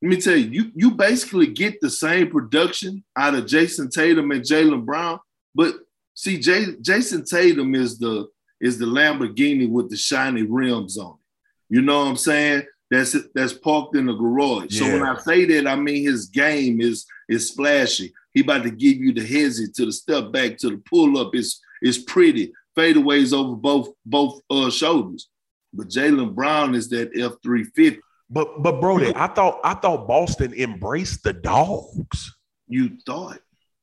Let 0.00 0.08
me 0.08 0.20
tell 0.20 0.36
you, 0.36 0.48
you 0.48 0.72
you 0.74 0.90
basically 0.92 1.48
get 1.48 1.80
the 1.82 1.90
same 1.90 2.30
production 2.30 3.04
out 3.16 3.34
of 3.34 3.44
Jayson 3.44 3.90
Tatum 3.90 4.30
and 4.30 4.42
Jaylen 4.42 4.84
Brown, 4.84 5.18
but 5.54 5.74
see, 6.14 6.38
Jay, 6.38 6.66
Jayson 6.80 7.24
Tatum 7.24 7.74
is 7.74 7.98
the 7.98 8.28
is 8.60 8.78
the 8.78 8.86
Lamborghini 8.86 9.68
with 9.68 9.90
the 9.90 9.96
shiny 9.96 10.42
rims 10.42 10.98
on 10.98 11.14
it. 11.14 11.74
You 11.74 11.82
know 11.82 12.00
what 12.00 12.08
I'm 12.08 12.16
saying? 12.16 12.62
That's 12.90 13.16
that's 13.34 13.52
parked 13.52 13.96
in 13.96 14.06
the 14.06 14.14
garage. 14.14 14.66
Yeah. 14.70 14.86
So 14.86 14.92
when 14.92 15.02
I 15.02 15.18
say 15.18 15.44
that, 15.46 15.66
I 15.66 15.74
mean 15.76 16.06
his 16.06 16.26
game 16.26 16.80
is 16.80 17.06
is 17.28 17.48
splashy. 17.48 18.12
He 18.32 18.42
about 18.42 18.62
to 18.62 18.70
give 18.70 18.98
you 18.98 19.12
the 19.12 19.22
hezzy 19.22 19.72
to 19.74 19.86
the 19.86 19.92
step 19.92 20.30
back 20.30 20.56
to 20.58 20.70
the 20.70 20.82
pull 20.88 21.18
up. 21.18 21.34
It's 21.34 21.60
it's 21.82 21.98
pretty 21.98 22.52
fadeaways 22.76 23.32
over 23.32 23.56
both 23.56 23.90
both 24.04 24.40
uh, 24.50 24.70
shoulders. 24.70 25.28
But 25.72 25.88
Jaylen 25.88 26.34
Brown 26.34 26.74
is 26.74 26.88
that 26.90 27.10
F 27.18 27.32
three 27.42 27.64
fifty. 27.64 28.00
But 28.30 28.62
but 28.62 28.80
Brody, 28.80 29.12
I 29.16 29.26
thought 29.28 29.60
I 29.64 29.74
thought 29.74 30.06
Boston 30.06 30.54
embraced 30.54 31.24
the 31.24 31.32
dogs. 31.32 32.34
You 32.68 32.98
thought. 33.04 33.40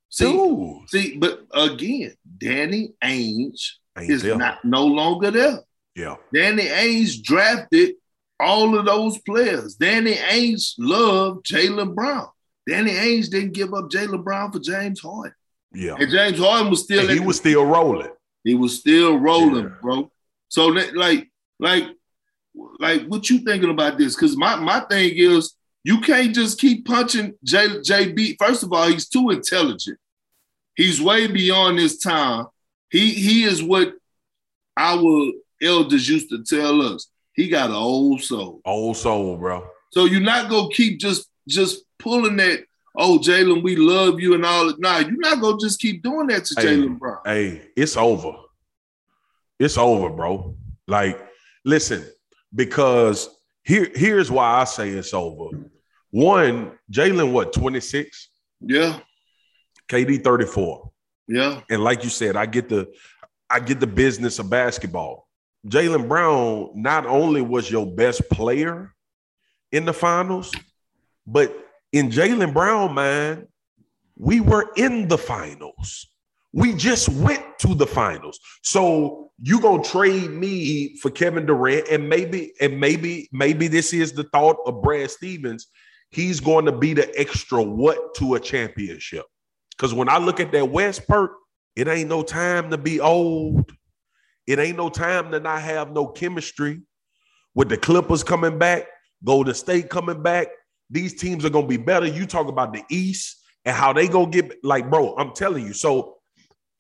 See, 0.10 0.32
Dude. 0.32 0.90
see, 0.90 1.18
but 1.18 1.46
again, 1.54 2.14
Danny 2.38 2.94
Ainge 3.04 3.60
Ain't 3.98 4.10
is 4.10 4.24
there. 4.24 4.38
not 4.38 4.64
no 4.66 4.86
longer 4.86 5.32
there. 5.32 5.60
Yeah. 5.96 6.16
Danny 6.34 6.66
Ainge 6.66 7.22
drafted 7.22 7.96
all 8.40 8.78
of 8.78 8.86
those 8.86 9.20
players. 9.20 9.76
Danny 9.76 10.16
Ainge 10.16 10.74
loved 10.80 11.46
Jaylen 11.46 11.94
Brown. 11.94 12.28
Danny 12.68 12.92
Ainge 12.92 13.30
didn't 13.30 13.54
give 13.54 13.74
up 13.74 13.90
Jaylen 13.90 14.24
Brown 14.24 14.52
for 14.52 14.60
James 14.60 15.00
Harden. 15.00 15.34
Yeah. 15.74 15.96
And 16.00 16.10
James 16.10 16.40
Harden 16.40 16.70
was 16.70 16.84
still 16.84 17.08
he 17.08 17.20
was 17.20 17.38
still 17.38 17.66
rolling. 17.66 18.12
He 18.44 18.56
was 18.56 18.80
still 18.80 19.18
rolling, 19.18 19.66
yeah. 19.66 19.76
bro. 19.82 20.12
So 20.50 20.74
that, 20.74 20.96
like, 20.96 21.30
like, 21.60 21.86
like 22.80 23.06
what 23.06 23.30
you 23.30 23.40
thinking 23.40 23.70
about 23.70 23.98
this? 23.98 24.16
Because 24.16 24.38
my 24.38 24.56
my 24.56 24.82
thing 24.82 25.14
is 25.16 25.56
you 25.84 26.00
can't 26.02 26.34
just 26.34 26.60
keep 26.60 26.86
punching 26.86 27.34
J, 27.44 27.68
JB. 27.80 28.38
First 28.40 28.64
of 28.64 28.72
all, 28.72 28.88
he's 28.88 29.08
too 29.08 29.30
intelligent. 29.32 29.98
He's 30.76 31.02
way 31.02 31.28
beyond 31.28 31.80
his 31.80 32.00
time. 32.00 32.48
He 32.94 33.10
he 33.12 33.44
is 33.44 33.64
what 33.64 33.96
our 34.78 35.32
elders 35.62 36.08
used 36.08 36.30
to 36.30 36.44
tell 36.44 36.84
us. 36.84 37.08
He 37.34 37.50
got 37.50 37.72
an 37.72 37.76
old 37.76 38.22
soul. 38.22 38.62
Old 38.64 38.96
soul, 38.96 39.36
bro. 39.36 39.68
So 39.92 40.06
you're 40.06 40.22
not 40.22 40.48
gonna 40.48 40.70
keep 40.72 41.00
just 41.00 41.28
just 41.48 41.84
pulling 41.98 42.36
that. 42.38 42.66
Oh, 42.96 43.18
Jaylen, 43.18 43.64
we 43.64 43.76
love 43.76 44.20
you 44.20 44.36
and 44.36 44.46
all. 44.46 44.68
That. 44.68 44.80
Nah, 44.80 45.00
you're 45.00 45.18
not 45.18 45.42
gonna 45.42 45.58
just 45.60 45.80
keep 45.80 46.04
doing 46.04 46.28
that 46.28 46.46
to 46.46 46.62
hey, 46.62 46.68
Jaylen 46.68 47.00
Brown. 47.00 47.18
Hey, 47.26 47.64
it's 47.76 47.98
over. 47.98 48.34
It's 49.60 49.80
over, 49.80 50.10
bro. 50.12 50.56
Like, 50.88 51.20
listen, 51.66 52.06
because 52.54 53.28
here 53.64 53.90
here's 53.96 54.30
why 54.30 54.62
I 54.62 54.66
say 54.66 54.90
it's 54.90 55.16
over. 55.16 55.58
One, 56.12 56.78
Jaylen, 56.92 57.32
what 57.32 57.54
26? 57.54 58.30
Yeah. 58.62 59.00
KD 59.90 60.24
34. 60.24 60.93
Yeah. 61.28 61.62
And 61.70 61.84
like 61.84 62.04
you 62.04 62.10
said, 62.10 62.36
I 62.36 62.46
get 62.46 62.70
the 62.70 62.92
I 63.50 63.60
get 63.60 63.80
the 63.80 63.88
business 63.88 64.40
of 64.40 64.50
basketball. 64.50 65.28
Jaylen 65.68 66.08
Brown 66.08 66.72
not 66.76 67.06
only 67.06 67.42
was 67.42 67.70
your 67.70 67.86
best 67.86 68.30
player 68.30 68.94
in 69.72 69.86
the 69.86 69.94
finals, 69.94 70.52
but 71.26 71.56
in 71.92 72.10
Jaylen 72.10 72.54
Brown, 72.54 72.94
man, 72.94 73.48
we 74.18 74.42
were 74.42 74.72
in 74.76 75.08
the 75.08 75.18
finals. 75.18 76.08
We 76.52 76.74
just 76.74 77.10
went 77.10 77.44
to 77.60 77.74
the 77.74 77.88
finals. 77.88 78.40
So 78.64 79.32
you 79.42 79.60
gonna 79.60 79.84
trade 79.84 80.30
me 80.32 80.98
for 80.98 81.10
Kevin 81.10 81.46
Durant, 81.46 81.88
and 81.90 82.08
maybe, 82.08 82.54
and 82.60 82.80
maybe, 82.80 83.30
maybe 83.32 83.68
this 83.68 83.94
is 83.94 84.14
the 84.14 84.24
thought 84.26 84.58
of 84.66 84.82
Brad 84.82 85.12
Stevens. 85.12 85.68
He's 86.12 86.40
going 86.40 86.66
to 86.66 86.72
be 86.72 86.94
the 86.94 87.12
extra 87.20 87.62
what 87.62 88.14
to 88.16 88.36
a 88.36 88.40
championship. 88.40 89.26
Because 89.84 89.94
when 89.94 90.08
I 90.08 90.18
look 90.18 90.40
at 90.40 90.54
that 90.54 90.70
West 90.70 91.06
perk, 91.10 91.34
it 91.76 91.90
ain't 91.90 92.08
no 92.08 92.24
time 92.24 92.70
to 92.70 92.78
be 92.78 93.02
old. 93.02 93.70
It 94.48 94.58
ain't 94.58 94.78
no 94.78 94.88
time 94.88 95.30
to 95.32 95.42
not 95.42 95.62
have 95.62 95.92
no 95.92 96.08
chemistry. 96.08 96.80
With 97.54 97.68
the 97.68 97.76
Clippers 97.76 98.24
coming 98.24 98.58
back, 98.58 98.86
Golden 99.26 99.54
State 99.54 99.90
coming 99.90 100.24
back, 100.24 100.48
these 100.90 101.14
teams 101.20 101.44
are 101.44 101.50
gonna 101.50 101.68
be 101.68 101.76
better. 101.76 102.06
You 102.06 102.26
talk 102.26 102.48
about 102.48 102.72
the 102.72 102.82
East 102.90 103.44
and 103.66 103.76
how 103.76 103.92
they 103.92 104.08
gonna 104.08 104.32
get 104.32 104.64
like, 104.64 104.90
bro. 104.90 105.18
I'm 105.18 105.34
telling 105.34 105.68
you. 105.68 105.74
So 105.74 106.16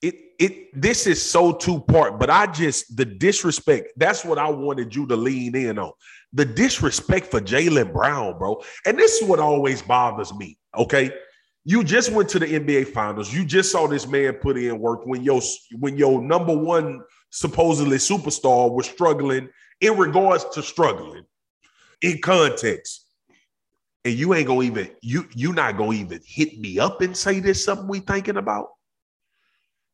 it 0.01 0.15
it 0.39 0.81
this 0.81 1.05
is 1.05 1.21
so 1.21 1.51
two 1.51 1.81
part, 1.81 2.17
but 2.21 2.29
I 2.29 2.47
just 2.47 2.95
the 2.95 3.03
disrespect. 3.03 3.91
That's 3.97 4.23
what 4.23 4.37
I 4.37 4.49
wanted 4.49 4.95
you 4.95 5.07
to 5.07 5.17
lean 5.17 5.57
in 5.57 5.77
on. 5.77 5.91
The 6.31 6.45
disrespect 6.45 7.27
for 7.27 7.41
Jaylen 7.41 7.91
Brown, 7.91 8.37
bro. 8.37 8.63
And 8.85 8.97
this 8.97 9.21
is 9.21 9.27
what 9.27 9.41
always 9.41 9.81
bothers 9.81 10.33
me. 10.33 10.57
Okay, 10.77 11.11
you 11.65 11.83
just 11.83 12.11
went 12.11 12.29
to 12.29 12.39
the 12.39 12.45
NBA 12.45 12.87
Finals. 12.89 13.33
You 13.33 13.45
just 13.45 13.71
saw 13.71 13.87
this 13.87 14.05
man 14.07 14.33
put 14.33 14.57
in 14.57 14.79
work 14.79 15.05
when 15.05 15.23
your 15.23 15.41
when 15.79 15.97
your 15.97 16.21
number 16.21 16.55
one 16.55 17.01
supposedly 17.29 17.97
superstar 17.97 18.71
was 18.71 18.85
struggling 18.85 19.49
in 19.79 19.97
regards 19.97 20.45
to 20.53 20.61
struggling 20.61 21.23
in 22.01 22.19
context. 22.21 23.07
And 24.05 24.13
you 24.13 24.33
ain't 24.33 24.47
gonna 24.47 24.63
even 24.63 24.89
you 25.01 25.27
you 25.33 25.53
not 25.53 25.77
gonna 25.77 25.93
even 25.93 26.19
hit 26.25 26.59
me 26.59 26.79
up 26.79 27.01
and 27.01 27.15
say 27.15 27.39
this 27.39 27.63
something 27.63 27.87
we 27.87 27.99
thinking 27.99 28.37
about. 28.37 28.67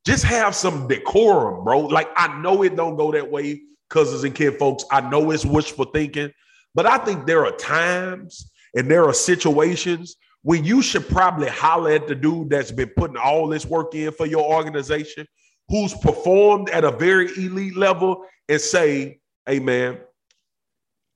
Just 0.06 0.24
have 0.24 0.56
some 0.56 0.88
decorum, 0.88 1.64
bro. 1.64 1.82
Like 1.82 2.10
I 2.16 2.40
know 2.42 2.64
it 2.64 2.76
don't 2.76 2.98
go 2.98 3.12
that 3.12 3.30
way, 3.30 3.62
cousins 3.90 4.24
and 4.24 4.34
kid 4.34 4.58
folks. 4.58 4.86
I 4.92 5.08
know 5.08 5.30
it's 5.30 5.46
wishful 5.46 5.86
thinking, 5.86 6.32
but 6.74 6.88
I 6.88 6.98
think 6.98 7.28
there 7.28 7.46
are 7.46 7.56
times 7.58 8.52
and 8.76 8.90
there 8.90 9.06
are 9.06 9.14
situations 9.14 10.16
when 10.44 10.64
you 10.64 10.82
should 10.82 11.08
probably 11.08 11.48
holler 11.50 11.92
at 11.92 12.08
the 12.08 12.16
dude 12.16 12.50
that's 12.50 12.72
been 12.72 12.92
putting 12.96 13.18
all 13.18 13.48
this 13.48 13.66
work 13.66 13.94
in 13.94 14.12
for 14.12 14.26
your 14.26 14.44
organization, 14.44 15.28
who's 15.68 15.94
performed 15.96 16.70
at 16.70 16.84
a 16.84 16.92
very 16.92 17.28
elite 17.38 17.76
level, 17.76 18.26
and 18.48 18.60
say, 18.60 19.20
hey, 19.46 19.60
man, 19.60 19.98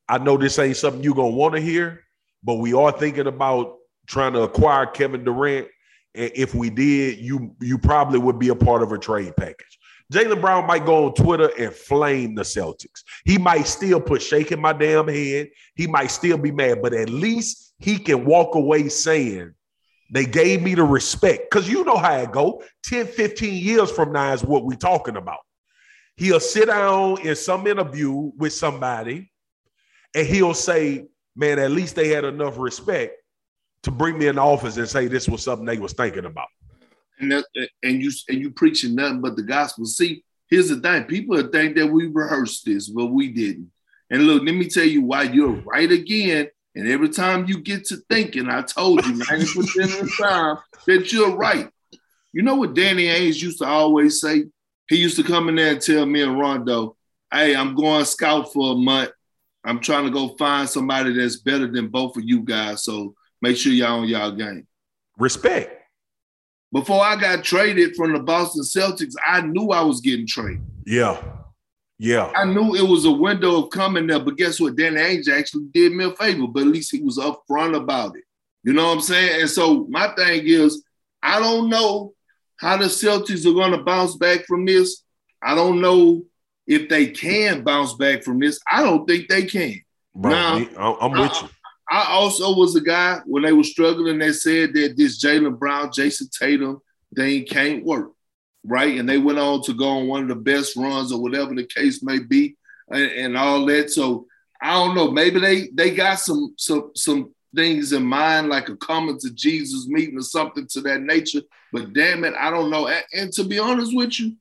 I 0.07 0.17
know 0.17 0.37
this 0.37 0.59
ain't 0.59 0.77
something 0.77 1.03
you're 1.03 1.15
going 1.15 1.31
to 1.31 1.37
want 1.37 1.55
to 1.55 1.61
hear, 1.61 2.03
but 2.43 2.55
we 2.55 2.73
are 2.73 2.91
thinking 2.91 3.27
about 3.27 3.77
trying 4.07 4.33
to 4.33 4.41
acquire 4.41 4.85
Kevin 4.85 5.23
Durant. 5.23 5.67
And 6.15 6.31
if 6.35 6.53
we 6.53 6.69
did, 6.69 7.19
you 7.19 7.55
you 7.61 7.77
probably 7.77 8.19
would 8.19 8.37
be 8.37 8.49
a 8.49 8.55
part 8.55 8.83
of 8.83 8.91
a 8.91 8.99
trade 8.99 9.35
package. 9.35 9.79
Jaylen 10.13 10.39
Brown 10.39 10.67
might 10.67 10.85
go 10.85 11.07
on 11.07 11.13
Twitter 11.15 11.49
and 11.57 11.73
flame 11.73 12.35
the 12.35 12.43
Celtics. 12.43 13.03
He 13.25 13.39
might 13.39 13.65
still 13.65 13.99
put 13.99 14.21
shaking 14.21 14.61
my 14.61 14.71
damn 14.71 15.07
head. 15.07 15.49
He 15.75 15.87
might 15.87 16.11
still 16.11 16.37
be 16.37 16.51
mad, 16.51 16.83
but 16.83 16.93
at 16.93 17.09
least 17.09 17.73
he 17.79 17.97
can 17.97 18.23
walk 18.23 18.53
away 18.53 18.89
saying 18.89 19.53
they 20.11 20.25
gave 20.25 20.61
me 20.61 20.75
the 20.75 20.83
respect. 20.83 21.49
Because 21.49 21.67
you 21.67 21.83
know 21.83 21.97
how 21.97 22.15
it 22.17 22.31
go. 22.31 22.61
10, 22.83 23.07
15 23.07 23.53
years 23.53 23.91
from 23.91 24.13
now 24.13 24.33
is 24.33 24.43
what 24.43 24.65
we're 24.65 24.77
talking 24.77 25.17
about. 25.17 25.39
he'll 26.15 26.39
sit 26.39 26.67
down 26.67 27.19
in 27.21 27.35
some 27.35 27.65
interview 27.65 28.11
with 28.11 28.53
somebody 28.53 29.31
and 30.13 30.27
he'll 30.27 30.53
say, 30.53 31.07
man, 31.35 31.57
at 31.57 31.71
least 31.71 31.95
they 31.95 32.09
had 32.09 32.23
enough 32.23 32.59
respect 32.59 33.15
to 33.81 33.89
bring 33.89 34.19
me 34.19 34.27
in 34.27 34.35
the 34.35 34.41
office 34.41 34.77
and 34.77 34.87
say 34.87 35.07
this 35.07 35.27
was 35.27 35.41
something 35.41 35.65
they 35.65 35.79
was 35.79 35.93
thinking 35.93 36.25
about. 36.25 36.47
And 37.23 37.31
that, 37.31 37.69
and 37.83 38.01
you 38.01 38.11
and 38.27 38.39
you 38.39 38.51
preaching 38.51 38.95
nothing 38.95 39.21
but 39.21 39.35
the 39.35 39.43
gospel. 39.43 39.85
See, 39.85 40.23
here's 40.49 40.69
the 40.69 40.79
thing: 40.79 41.03
people 41.05 41.41
think 41.47 41.75
that 41.75 41.87
we 41.87 42.07
rehearsed 42.07 42.65
this, 42.65 42.89
but 42.89 43.07
we 43.07 43.29
didn't. 43.29 43.71
And 44.09 44.27
look, 44.27 44.43
let 44.43 44.53
me 44.53 44.67
tell 44.67 44.85
you 44.85 45.01
why 45.01 45.23
you're 45.23 45.61
right 45.61 45.91
again. 45.91 46.49
And 46.75 46.87
every 46.87 47.09
time 47.09 47.45
you 47.47 47.59
get 47.59 47.85
to 47.85 47.97
thinking, 48.09 48.49
I 48.49 48.63
told 48.63 49.05
you 49.05 49.13
90% 49.13 50.01
of 50.01 50.07
the 50.07 50.23
time 50.23 50.57
that 50.87 51.13
you're 51.13 51.35
right. 51.35 51.69
You 52.31 52.41
know 52.41 52.55
what 52.55 52.73
Danny 52.73 53.05
Ainge 53.05 53.41
used 53.41 53.59
to 53.59 53.65
always 53.65 54.19
say? 54.19 54.45
He 54.89 54.97
used 54.97 55.15
to 55.17 55.23
come 55.23 55.49
in 55.49 55.55
there 55.55 55.73
and 55.73 55.81
tell 55.81 56.05
me 56.05 56.23
and 56.23 56.39
Rondo, 56.39 56.95
hey, 57.31 57.55
I'm 57.55 57.75
going 57.75 58.05
scout 58.05 58.51
for 58.51 58.73
a 58.73 58.75
month. 58.75 59.11
I'm 59.63 59.79
trying 59.79 60.05
to 60.05 60.11
go 60.11 60.35
find 60.35 60.67
somebody 60.67 61.13
that's 61.13 61.37
better 61.37 61.67
than 61.67 61.87
both 61.87 62.17
of 62.17 62.23
you 62.25 62.41
guys. 62.41 62.83
So 62.83 63.13
make 63.41 63.55
sure 63.55 63.71
y'all 63.71 63.99
on 63.99 64.07
y'all 64.07 64.31
game. 64.31 64.67
Respect. 65.17 65.82
Before 66.73 67.05
I 67.05 67.15
got 67.15 67.43
traded 67.43 67.95
from 67.95 68.13
the 68.13 68.19
Boston 68.19 68.63
Celtics, 68.63 69.13
I 69.25 69.41
knew 69.41 69.69
I 69.69 69.83
was 69.83 70.01
getting 70.01 70.25
traded. 70.25 70.65
Yeah. 70.87 71.21
Yeah. 71.99 72.31
I 72.35 72.45
knew 72.45 72.75
it 72.75 72.89
was 72.89 73.05
a 73.05 73.11
window 73.11 73.63
of 73.63 73.69
coming 73.69 74.07
there, 74.07 74.19
but 74.19 74.37
guess 74.37 74.59
what? 74.59 74.75
Danny 74.75 74.97
Ainge 74.97 75.29
actually 75.29 75.65
did 75.71 75.93
me 75.93 76.05
a 76.05 76.11
favor, 76.11 76.47
but 76.47 76.63
at 76.63 76.69
least 76.69 76.91
he 76.91 77.01
was 77.01 77.19
upfront 77.19 77.77
about 77.77 78.17
it. 78.17 78.23
You 78.63 78.73
know 78.73 78.87
what 78.87 78.95
I'm 78.95 79.01
saying? 79.01 79.41
And 79.41 79.49
so 79.49 79.85
my 79.87 80.07
thing 80.15 80.47
is, 80.47 80.83
I 81.21 81.39
don't 81.39 81.69
know 81.69 82.15
how 82.57 82.77
the 82.77 82.85
Celtics 82.85 83.45
are 83.45 83.53
going 83.53 83.71
to 83.71 83.83
bounce 83.83 84.15
back 84.15 84.45
from 84.47 84.65
this. 84.65 85.03
I 85.43 85.53
don't 85.53 85.79
know 85.79 86.23
if 86.65 86.89
they 86.89 87.07
can 87.07 87.63
bounce 87.63 87.93
back 87.93 88.23
from 88.23 88.39
this. 88.39 88.59
I 88.69 88.81
don't 88.81 89.07
think 89.07 89.27
they 89.27 89.43
can. 89.43 89.79
Bro, 90.15 90.31
now, 90.31 90.97
I'm 90.99 91.11
with 91.11 91.41
you. 91.41 91.49
I 91.93 92.07
also 92.07 92.55
was 92.55 92.75
a 92.75 92.81
guy 92.81 93.19
when 93.25 93.43
they 93.43 93.53
were 93.53 93.63
struggling 93.63 94.17
they 94.17 94.31
said 94.31 94.73
that 94.73 94.95
this 94.97 95.23
Jaylen 95.23 95.59
Brown, 95.59 95.91
Jayson 95.91 96.27
Tatum 96.31 96.81
thing 97.15 97.45
can't 97.45 97.85
work, 97.85 98.13
right? 98.65 98.97
And 98.97 99.07
they 99.07 99.19
went 99.19 99.37
on 99.37 99.61
to 99.63 99.75
go 99.75 99.87
on 99.89 100.07
one 100.07 100.23
of 100.23 100.27
the 100.27 100.35
best 100.35 100.75
runs 100.75 101.11
or 101.11 101.21
whatever 101.21 101.53
the 101.53 101.65
case 101.65 102.01
may 102.01 102.17
be, 102.17 102.55
and, 102.89 103.11
and 103.11 103.37
all 103.37 103.63
that. 103.67 103.91
So 103.91 104.25
I 104.59 104.71
don't 104.73 104.95
know. 104.95 105.11
Maybe 105.11 105.39
they 105.39 105.67
they 105.67 105.93
got 105.93 106.15
some 106.15 106.55
some 106.57 106.89
some 106.95 107.31
things 107.55 107.93
in 107.93 108.03
mind, 108.03 108.49
like 108.49 108.69
a 108.69 108.75
coming 108.77 109.19
to 109.19 109.29
Jesus 109.29 109.87
meeting 109.87 110.17
or 110.17 110.23
something 110.23 110.65
to 110.71 110.81
that 110.81 111.01
nature. 111.01 111.41
But 111.71 111.93
damn 111.93 112.23
it, 112.23 112.33
I 112.33 112.49
don't 112.49 112.71
know. 112.71 112.87
And, 112.87 113.03
and 113.13 113.33
to 113.33 113.43
be 113.43 113.59
honest 113.59 113.95
with 113.95 114.19
you, 114.19 114.35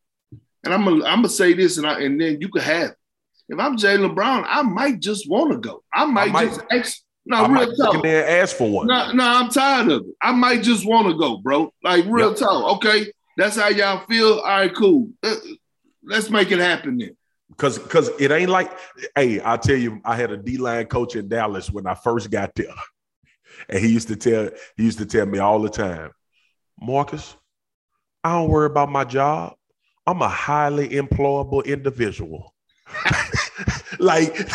and 0.64 0.72
I'm 0.72 0.84
gonna 0.84 1.04
I'm 1.04 1.18
gonna 1.18 1.28
say 1.28 1.52
this, 1.52 1.76
and 1.76 1.86
I, 1.86 2.00
and 2.00 2.18
then 2.18 2.40
you 2.40 2.48
could 2.48 2.62
have. 2.62 2.94
If 3.50 3.58
I'm 3.58 3.76
Jaylen 3.76 4.14
Brown, 4.14 4.46
I 4.48 4.62
might 4.62 5.00
just 5.00 5.28
want 5.28 5.52
to 5.52 5.58
go. 5.58 5.82
I 5.92 6.06
might, 6.06 6.28
I 6.28 6.32
might 6.32 6.46
just 6.46 6.62
ex- 6.70 7.01
no 7.24 7.36
I 7.36 7.48
real 7.48 7.74
talk. 7.76 8.02
There 8.02 8.42
ask 8.42 8.56
for 8.56 8.70
one. 8.70 8.86
No, 8.86 9.12
no, 9.12 9.24
I'm 9.24 9.48
tired 9.48 9.88
of 9.90 10.02
it. 10.02 10.14
I 10.20 10.32
might 10.32 10.62
just 10.62 10.86
want 10.86 11.08
to 11.08 11.16
go, 11.16 11.38
bro. 11.38 11.72
Like 11.82 12.04
real 12.06 12.30
yep. 12.30 12.38
talk. 12.38 12.76
Okay, 12.76 13.12
that's 13.36 13.56
how 13.56 13.68
y'all 13.68 14.04
feel. 14.06 14.38
All 14.40 14.44
right, 14.44 14.74
cool. 14.74 15.10
Uh, 15.22 15.34
let's 16.02 16.30
make 16.30 16.50
it 16.50 16.58
happen 16.58 16.98
then. 16.98 17.16
Cause, 17.58 17.78
cause 17.78 18.10
it 18.18 18.30
ain't 18.30 18.48
like, 18.48 18.72
hey, 19.14 19.38
I'll 19.40 19.58
tell 19.58 19.76
you, 19.76 20.00
I 20.04 20.16
had 20.16 20.30
a 20.30 20.36
D 20.36 20.56
line 20.56 20.86
coach 20.86 21.16
in 21.16 21.28
Dallas 21.28 21.70
when 21.70 21.86
I 21.86 21.94
first 21.94 22.30
got 22.30 22.54
there, 22.54 22.66
and 23.68 23.78
he 23.78 23.88
used 23.88 24.08
to 24.08 24.16
tell, 24.16 24.50
he 24.76 24.84
used 24.84 24.98
to 24.98 25.06
tell 25.06 25.26
me 25.26 25.38
all 25.38 25.60
the 25.60 25.68
time, 25.68 26.10
Marcus, 26.80 27.36
I 28.24 28.32
don't 28.32 28.48
worry 28.48 28.66
about 28.66 28.90
my 28.90 29.04
job. 29.04 29.54
I'm 30.06 30.22
a 30.22 30.28
highly 30.28 30.88
employable 30.88 31.64
individual. 31.64 32.54
like 33.98 34.34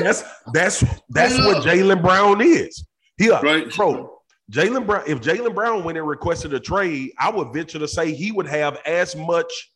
that's 0.00 0.22
that's 0.52 0.84
that's 1.10 1.38
what 1.38 1.64
Jaylen 1.64 2.02
Brown 2.02 2.40
is. 2.40 2.86
Yeah, 3.18 3.40
right. 3.42 3.74
bro. 3.74 4.18
Jaylen 4.50 4.86
Brown, 4.86 5.04
if 5.06 5.20
Jaylen 5.20 5.54
Brown 5.54 5.84
went 5.84 5.96
and 5.96 6.06
requested 6.06 6.52
a 6.52 6.60
trade, 6.60 7.12
I 7.18 7.30
would 7.30 7.52
venture 7.52 7.78
to 7.78 7.88
say 7.88 8.12
he 8.12 8.32
would 8.32 8.46
have 8.46 8.78
as 8.86 9.16
much 9.16 9.72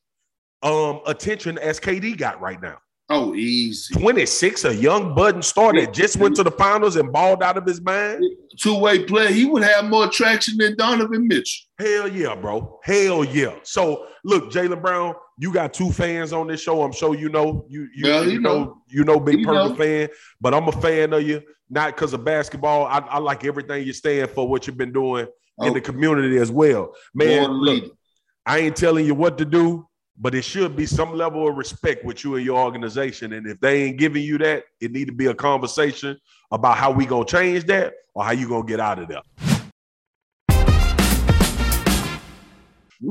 um 0.63 1.01
attention 1.07 1.59
as 1.59 1.81
KD 1.81 2.17
got 2.17 2.41
right 2.41 2.61
now. 2.61 2.79
Oh, 3.09 3.37
easy. 3.37 3.95
26, 3.95 4.65
a 4.65 4.75
young 4.75 5.15
budding 5.15 5.43
star 5.43 5.73
that 5.75 5.93
just 5.93 6.17
went 6.17 6.35
to 6.37 6.43
the 6.43 6.51
finals 6.51 6.97
and 6.97 7.13
balled 7.13 7.41
out 7.41 7.57
of 7.57 7.65
his 7.65 7.81
mind. 7.81 8.21
Two-way 8.59 9.05
play. 9.05 9.33
He 9.33 9.45
would 9.45 9.63
have 9.63 9.85
more 9.85 10.09
traction 10.09 10.59
than 10.59 10.77
Donovan 10.77 11.29
Mitchell. 11.29 11.69
Hell 11.79 12.09
yeah, 12.09 12.35
bro. 12.35 12.81
Hell 12.83 13.23
yeah. 13.23 13.55
So 13.63 14.09
look, 14.25 14.51
Jaylen 14.51 14.83
Brown, 14.83 15.15
you 15.39 15.53
got 15.53 15.75
two 15.75 15.93
fans 15.93 16.33
on 16.33 16.47
this 16.47 16.63
show. 16.63 16.83
I'm 16.83 16.93
sure 16.93 17.15
you 17.15 17.29
know 17.29 17.67
you 17.69 17.89
you, 17.95 18.09
yeah, 18.09 18.23
you 18.23 18.41
know, 18.41 18.65
know, 18.65 18.83
you 18.89 19.05
know 19.05 19.21
Big 19.21 19.45
Purple 19.45 19.77
fan, 19.77 20.09
but 20.41 20.55
I'm 20.55 20.69
a 20.69 20.73
fan 20.73 21.13
of 21.13 21.23
you, 21.23 21.43
not 21.69 21.95
because 21.95 22.13
of 22.13 22.25
basketball. 22.25 22.87
I, 22.87 22.99
I, 22.99 23.19
like 23.19 23.45
everything 23.45 23.87
you 23.87 23.93
stand 23.93 24.31
for, 24.31 24.49
what 24.49 24.67
you've 24.67 24.79
been 24.79 24.93
doing 24.93 25.27
okay. 25.59 25.69
in 25.69 25.75
the 25.75 25.81
community 25.81 26.39
as 26.39 26.51
well. 26.51 26.95
Man, 27.15 27.51
look, 27.51 27.97
I 28.45 28.59
ain't 28.59 28.77
telling 28.77 29.05
you 29.05 29.15
what 29.15 29.39
to 29.39 29.45
do 29.45 29.87
but 30.19 30.35
it 30.35 30.43
should 30.43 30.77
be 30.77 30.87
some 30.87 31.13
level 31.13 31.49
of 31.49 31.57
respect 31.57 32.05
with 32.05 32.25
you 32.25 32.37
and 32.37 32.45
your 32.45 32.59
organization. 32.59 33.35
And 33.35 33.47
if 33.47 33.61
they 33.61 33.85
ain't 33.85 33.99
giving 33.99 34.23
you 34.23 34.39
that, 34.39 34.65
it 34.81 34.93
need 34.93 35.07
to 35.07 35.13
be 35.13 35.27
a 35.27 35.35
conversation 35.35 36.17
about 36.51 36.79
how 36.79 36.91
we 36.91 37.07
gonna 37.07 37.25
change 37.27 37.65
that 37.67 37.95
or 38.15 38.25
how 38.25 38.33
you 38.33 38.49
gonna 38.49 38.65
get 38.65 38.81
out 38.81 38.99
of 38.99 39.09
there. 39.09 39.23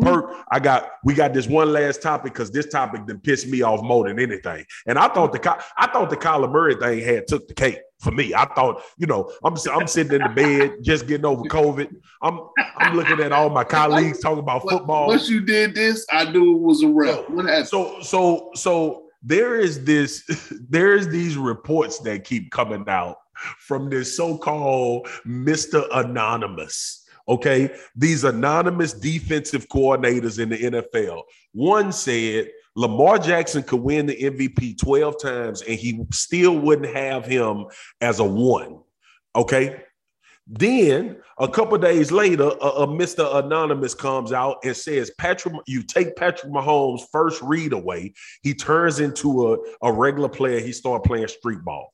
Perk, 0.02 0.36
I 0.52 0.60
got 0.60 0.90
we 1.04 1.14
got 1.14 1.34
this 1.34 1.48
one 1.48 1.72
last 1.72 2.02
topic 2.02 2.34
because 2.34 2.52
this 2.52 2.68
topic 2.68 3.06
then 3.06 3.20
pissed 3.20 3.48
me 3.48 3.62
off 3.62 3.82
more 3.82 4.08
than 4.08 4.20
anything. 4.20 4.66
And 4.88 4.98
I 4.98 5.08
thought 5.10 5.34
the 5.34 5.64
I 5.78 5.88
thought 5.88 6.10
the 6.10 6.18
Kyler 6.18 6.52
Murray 6.52 6.76
thing 6.76 7.04
had 7.04 7.28
took 7.28 7.48
the 7.48 7.54
cake 7.54 7.80
for 8.00 8.12
me. 8.12 8.34
I 8.34 8.46
thought, 8.54 8.82
you 8.98 9.08
know, 9.08 9.32
I'm 9.44 9.56
I'm 9.72 9.88
sitting 9.88 10.14
in 10.14 10.22
the 10.22 10.30
bed 10.30 10.78
just 10.82 11.08
getting 11.08 11.26
over 11.26 11.44
COVID. 11.44 11.94
I'm 12.22 12.40
I'm 12.78 12.96
looking 12.96 13.20
at 13.20 13.32
all 13.32 13.50
my 13.50 13.64
colleagues 13.78 14.20
talking 14.20 14.40
about 14.40 14.64
football. 14.70 15.08
Once 15.08 15.30
you 15.30 15.42
did 15.42 15.76
this, 15.76 16.06
I 16.12 16.32
knew 16.32 16.56
it 16.56 16.62
was 16.62 16.84
a 16.84 16.88
rep. 16.88 17.26
So 17.68 18.00
so 18.02 18.52
so 18.56 19.06
there 19.22 19.60
is 19.60 19.84
this 19.84 20.24
there 20.70 20.96
is 20.96 21.10
these 21.10 21.38
reports 21.38 22.00
that 22.00 22.24
keep 22.24 22.52
coming 22.52 22.86
out 22.88 23.18
from 23.60 23.90
this 23.90 24.16
so-called 24.16 25.08
Mr. 25.28 25.86
Anonymous 25.94 27.05
Okay. 27.28 27.76
These 27.96 28.24
anonymous 28.24 28.94
defensive 28.94 29.68
coordinators 29.68 30.40
in 30.40 30.50
the 30.50 30.58
NFL. 30.58 31.24
One 31.54 31.92
said 31.92 32.50
Lamar 32.76 33.18
Jackson 33.18 33.64
could 33.64 33.82
win 33.82 34.06
the 34.06 34.16
MVP 34.16 34.78
12 34.78 35.22
times 35.22 35.62
and 35.62 35.78
he 35.78 36.04
still 36.12 36.58
wouldn't 36.58 36.96
have 36.96 37.26
him 37.26 37.66
as 38.02 38.20
a 38.20 38.24
one. 38.24 38.80
Okay. 39.36 39.82
Then 40.48 41.18
a 41.40 41.48
couple 41.48 41.78
days 41.80 42.12
later, 42.12 42.52
a, 42.62 42.86
Mr. 42.86 43.44
Anonymous 43.44 43.96
comes 43.96 44.32
out 44.32 44.58
and 44.64 44.78
says, 44.78 45.12
Patrick, 45.18 45.56
you 45.66 45.82
take 45.82 46.16
Patrick 46.16 46.52
Mahomes' 46.52 47.02
first 47.12 47.42
read 47.42 47.74
away, 47.74 48.14
he 48.44 48.54
turns 48.54 49.00
into 49.00 49.54
a, 49.54 49.58
a 49.82 49.92
regular 49.92 50.30
player. 50.30 50.60
He 50.60 50.72
started 50.72 51.08
playing 51.08 51.30
street 51.30 51.64
ball. 51.64 51.92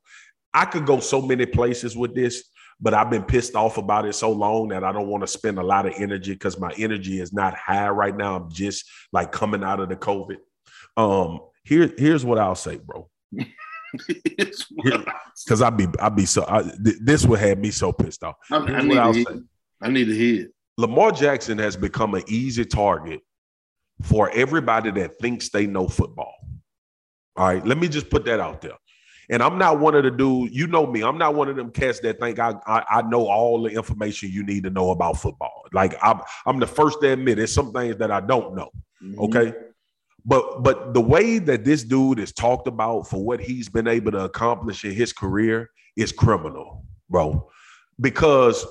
I 0.54 0.66
could 0.66 0.86
go 0.86 1.00
so 1.00 1.22
many 1.22 1.46
places 1.46 1.96
with 1.96 2.14
this 2.14 2.44
but 2.82 2.94
I've 2.94 3.12
been 3.12 3.24
pissed 3.24 3.56
off 3.56 3.78
about 3.78 4.06
it 4.06 4.14
so 4.14 4.32
long 4.32 4.70
that 4.70 4.84
I 4.84 4.92
don't 4.92 5.08
want 5.08 5.24
to 5.24 5.28
spend 5.28 5.60
a 5.60 5.64
lot 5.64 5.86
of 5.86 5.94
energy 5.98 6.34
because 6.34 6.60
my 6.60 6.74
energy 6.78 7.20
is 7.20 7.32
not 7.32 7.56
high 7.56 7.90
right 7.90 8.16
now. 8.16 8.36
I'm 8.36 8.52
just 8.52 8.90
like 9.14 9.32
coming 9.32 9.64
out 9.64 9.80
of 9.80 9.90
the 9.90 9.96
COVID. 9.96 10.38
Um, 10.98 11.42
here, 11.64 11.94
here's 11.98 12.26
what 12.26 12.40
I'll 12.40 12.56
say, 12.56 12.78
bro. 12.78 13.08
Because 14.08 15.62
I'd 15.62 15.78
be, 15.78 15.88
I'd 16.00 16.16
be 16.16 16.26
so. 16.26 16.46
I, 16.48 16.64
th- 16.64 16.98
this 17.02 17.26
would 17.26 17.40
have 17.40 17.60
me 17.60 17.72
so 17.72 17.92
pissed 17.92 18.24
off. 18.24 18.36
I, 18.50 18.58
I 18.58 18.82
need 18.82 18.96
to 18.96 19.14
hear. 19.14 19.44
I 19.82 19.90
need 19.90 20.06
to 20.06 20.16
hear. 20.16 20.48
Lamar 20.78 21.12
Jackson 21.12 21.58
has 21.60 21.76
become 21.76 22.16
an 22.16 22.24
easy 22.28 22.66
target 22.66 23.22
for 24.04 24.32
everybody 24.32 24.92
that 24.92 25.20
thinks 25.20 25.50
they 25.50 25.68
know 25.68 25.88
football. 25.88 26.34
All 27.36 27.48
right, 27.48 27.66
let 27.66 27.78
me 27.78 27.88
just 27.88 28.10
put 28.10 28.26
that 28.26 28.40
out 28.40 28.62
there. 28.62 28.78
And 29.32 29.42
I'm 29.42 29.58
not 29.58 29.80
one 29.80 29.96
of 29.96 30.04
the 30.04 30.12
dudes, 30.12 30.54
you 30.54 30.68
know 30.68 30.86
me, 30.86 31.04
I'm 31.04 31.18
not 31.18 31.36
one 31.36 31.48
of 31.48 31.56
them 31.56 31.72
cats 31.72 32.02
that 32.02 32.20
think 32.20 32.38
I, 32.38 32.54
I, 32.68 32.84
I 32.90 33.02
know 33.04 33.28
all 33.28 33.64
the 33.64 33.70
information 33.70 34.30
you 34.30 34.44
need 34.44 34.64
to 34.64 34.70
know 34.70 34.92
about 34.92 35.18
football. 35.18 35.64
Like 35.74 35.96
I'm, 36.04 36.20
I'm 36.46 36.60
the 36.60 36.68
first 36.68 37.00
to 37.02 37.14
admit 37.14 37.38
there's 37.38 37.54
some 37.54 37.72
things 37.72 37.96
that 37.98 38.12
I 38.12 38.20
don't 38.20 38.56
know. 38.56 38.70
Mm-hmm. 39.02 39.20
Okay. 39.22 39.54
But 40.24 40.62
but 40.62 40.94
the 40.94 41.02
way 41.02 41.40
that 41.40 41.64
this 41.64 41.84
dude 41.84 42.20
is 42.20 42.32
talked 42.32 42.68
about 42.68 43.08
for 43.08 43.24
what 43.24 43.40
he's 43.40 43.70
been 43.70 43.88
able 43.88 44.12
to 44.12 44.26
accomplish 44.26 44.86
in 44.86 44.92
his 44.92 45.14
career 45.14 45.70
is 45.98 46.12
criminal, 46.12 46.86
bro. 47.10 47.50
Because 48.00 48.66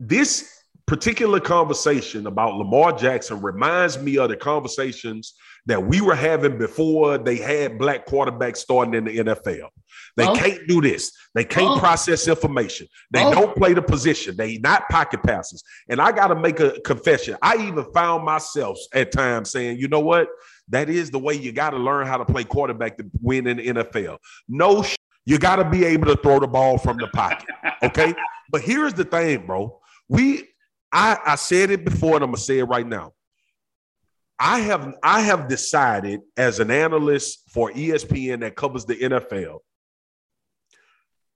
this 0.00 0.64
particular 0.86 1.40
conversation 1.40 2.26
about 2.26 2.54
Lamar 2.54 2.92
Jackson 2.92 3.42
reminds 3.42 3.98
me 3.98 4.16
of 4.18 4.30
the 4.30 4.36
conversations 4.36 5.34
that 5.66 5.84
we 5.84 6.00
were 6.00 6.14
having 6.14 6.58
before 6.58 7.18
they 7.18 7.36
had 7.36 7.78
black 7.78 8.06
quarterbacks 8.06 8.58
starting 8.58 8.94
in 8.94 9.04
the 9.04 9.16
NFL. 9.18 9.68
They 10.16 10.26
oh. 10.26 10.34
can't 10.34 10.66
do 10.68 10.80
this. 10.80 11.12
They 11.34 11.44
can't 11.44 11.76
oh. 11.76 11.78
process 11.78 12.28
information. 12.28 12.86
They 13.10 13.24
oh. 13.24 13.32
don't 13.32 13.56
play 13.56 13.74
the 13.74 13.82
position. 13.82 14.36
They 14.36 14.58
not 14.58 14.88
pocket 14.88 15.22
passes. 15.22 15.62
And 15.88 16.00
I 16.00 16.12
got 16.12 16.28
to 16.28 16.34
make 16.34 16.60
a 16.60 16.80
confession. 16.80 17.36
I 17.42 17.56
even 17.66 17.84
found 17.92 18.24
myself 18.24 18.78
at 18.92 19.12
times 19.12 19.50
saying, 19.50 19.78
you 19.78 19.88
know 19.88 20.00
what? 20.00 20.28
That 20.68 20.88
is 20.88 21.10
the 21.10 21.18
way 21.18 21.34
you 21.34 21.52
got 21.52 21.70
to 21.70 21.78
learn 21.78 22.06
how 22.06 22.16
to 22.16 22.24
play 22.24 22.44
quarterback 22.44 22.98
to 22.98 23.04
win 23.20 23.46
in 23.46 23.56
the 23.56 23.82
NFL. 23.82 24.18
No, 24.48 24.82
sh- 24.82 24.96
you 25.26 25.38
got 25.38 25.56
to 25.56 25.64
be 25.64 25.84
able 25.84 26.14
to 26.14 26.20
throw 26.20 26.40
the 26.40 26.46
ball 26.46 26.78
from 26.78 26.98
the 26.98 27.08
pocket. 27.08 27.48
Okay. 27.82 28.14
but 28.50 28.62
here's 28.62 28.94
the 28.94 29.04
thing, 29.04 29.46
bro. 29.46 29.80
We, 30.08 30.48
I, 30.92 31.18
I 31.26 31.34
said 31.34 31.70
it 31.70 31.84
before, 31.84 32.14
and 32.14 32.24
I'm 32.24 32.30
gonna 32.30 32.38
say 32.38 32.58
it 32.60 32.64
right 32.64 32.86
now. 32.86 33.13
I 34.38 34.60
have 34.60 34.94
I 35.02 35.20
have 35.20 35.48
decided 35.48 36.20
as 36.36 36.58
an 36.60 36.70
analyst 36.70 37.50
for 37.50 37.70
ESPN 37.70 38.40
that 38.40 38.56
covers 38.56 38.84
the 38.84 38.96
NFL, 38.96 39.60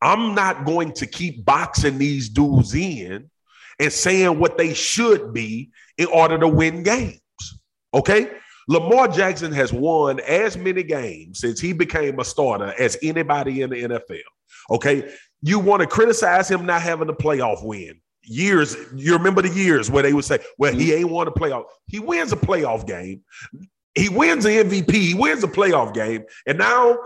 I'm 0.01 0.35
not 0.35 0.65
going 0.65 0.93
to 0.95 1.07
keep 1.07 1.45
boxing 1.45 1.99
these 1.99 2.29
dudes 2.29 2.75
in 2.75 3.31
and 3.79 3.93
saying 3.93 4.39
what 4.39 4.59
they 4.59 4.75
should 4.75 5.33
be 5.33 5.71
in 5.97 6.07
order 6.07 6.39
to 6.39 6.49
win 6.49 6.83
games. 6.83 7.21
Okay? 7.95 8.31
Lamar 8.69 9.09
Jackson 9.09 9.53
has 9.53 9.73
won 9.73 10.21
as 10.21 10.57
many 10.57 10.83
games 10.83 11.41
since 11.41 11.59
he 11.59 11.73
became 11.73 12.19
a 12.21 12.25
starter 12.25 12.75
as 12.79 12.99
anybody 13.03 13.63
in 13.63 13.71
the 13.71 13.83
NFL. 13.83 14.21
Okay? 14.71 15.11
You 15.41 15.59
want 15.59 15.81
to 15.81 15.87
criticize 15.87 16.51
him 16.51 16.67
not 16.67 16.83
having 16.83 17.09
a 17.09 17.15
playoff 17.15 17.65
win. 17.65 18.01
Years, 18.29 18.77
you 18.95 19.15
remember 19.15 19.43
the 19.43 19.49
years 19.49 19.91
where 19.91 20.03
they 20.03 20.13
would 20.13 20.25
say, 20.25 20.39
well, 20.59 20.73
he 20.73 20.91
mm-hmm. 20.91 20.99
ain't 20.99 21.11
won 21.11 21.29
a 21.29 21.31
playoff. 21.31 21.65
He 21.87 21.99
wins 21.99 22.33
a 22.33 22.37
playoff 22.37 22.87
game. 22.87 23.23
He 23.95 24.09
wins 24.09 24.45
the 24.45 24.51
MVP. 24.51 24.93
He 24.93 25.15
wins 25.15 25.43
a 25.43 25.49
playoff 25.49 25.95
game. 25.95 26.25
And 26.47 26.59
now, 26.59 26.99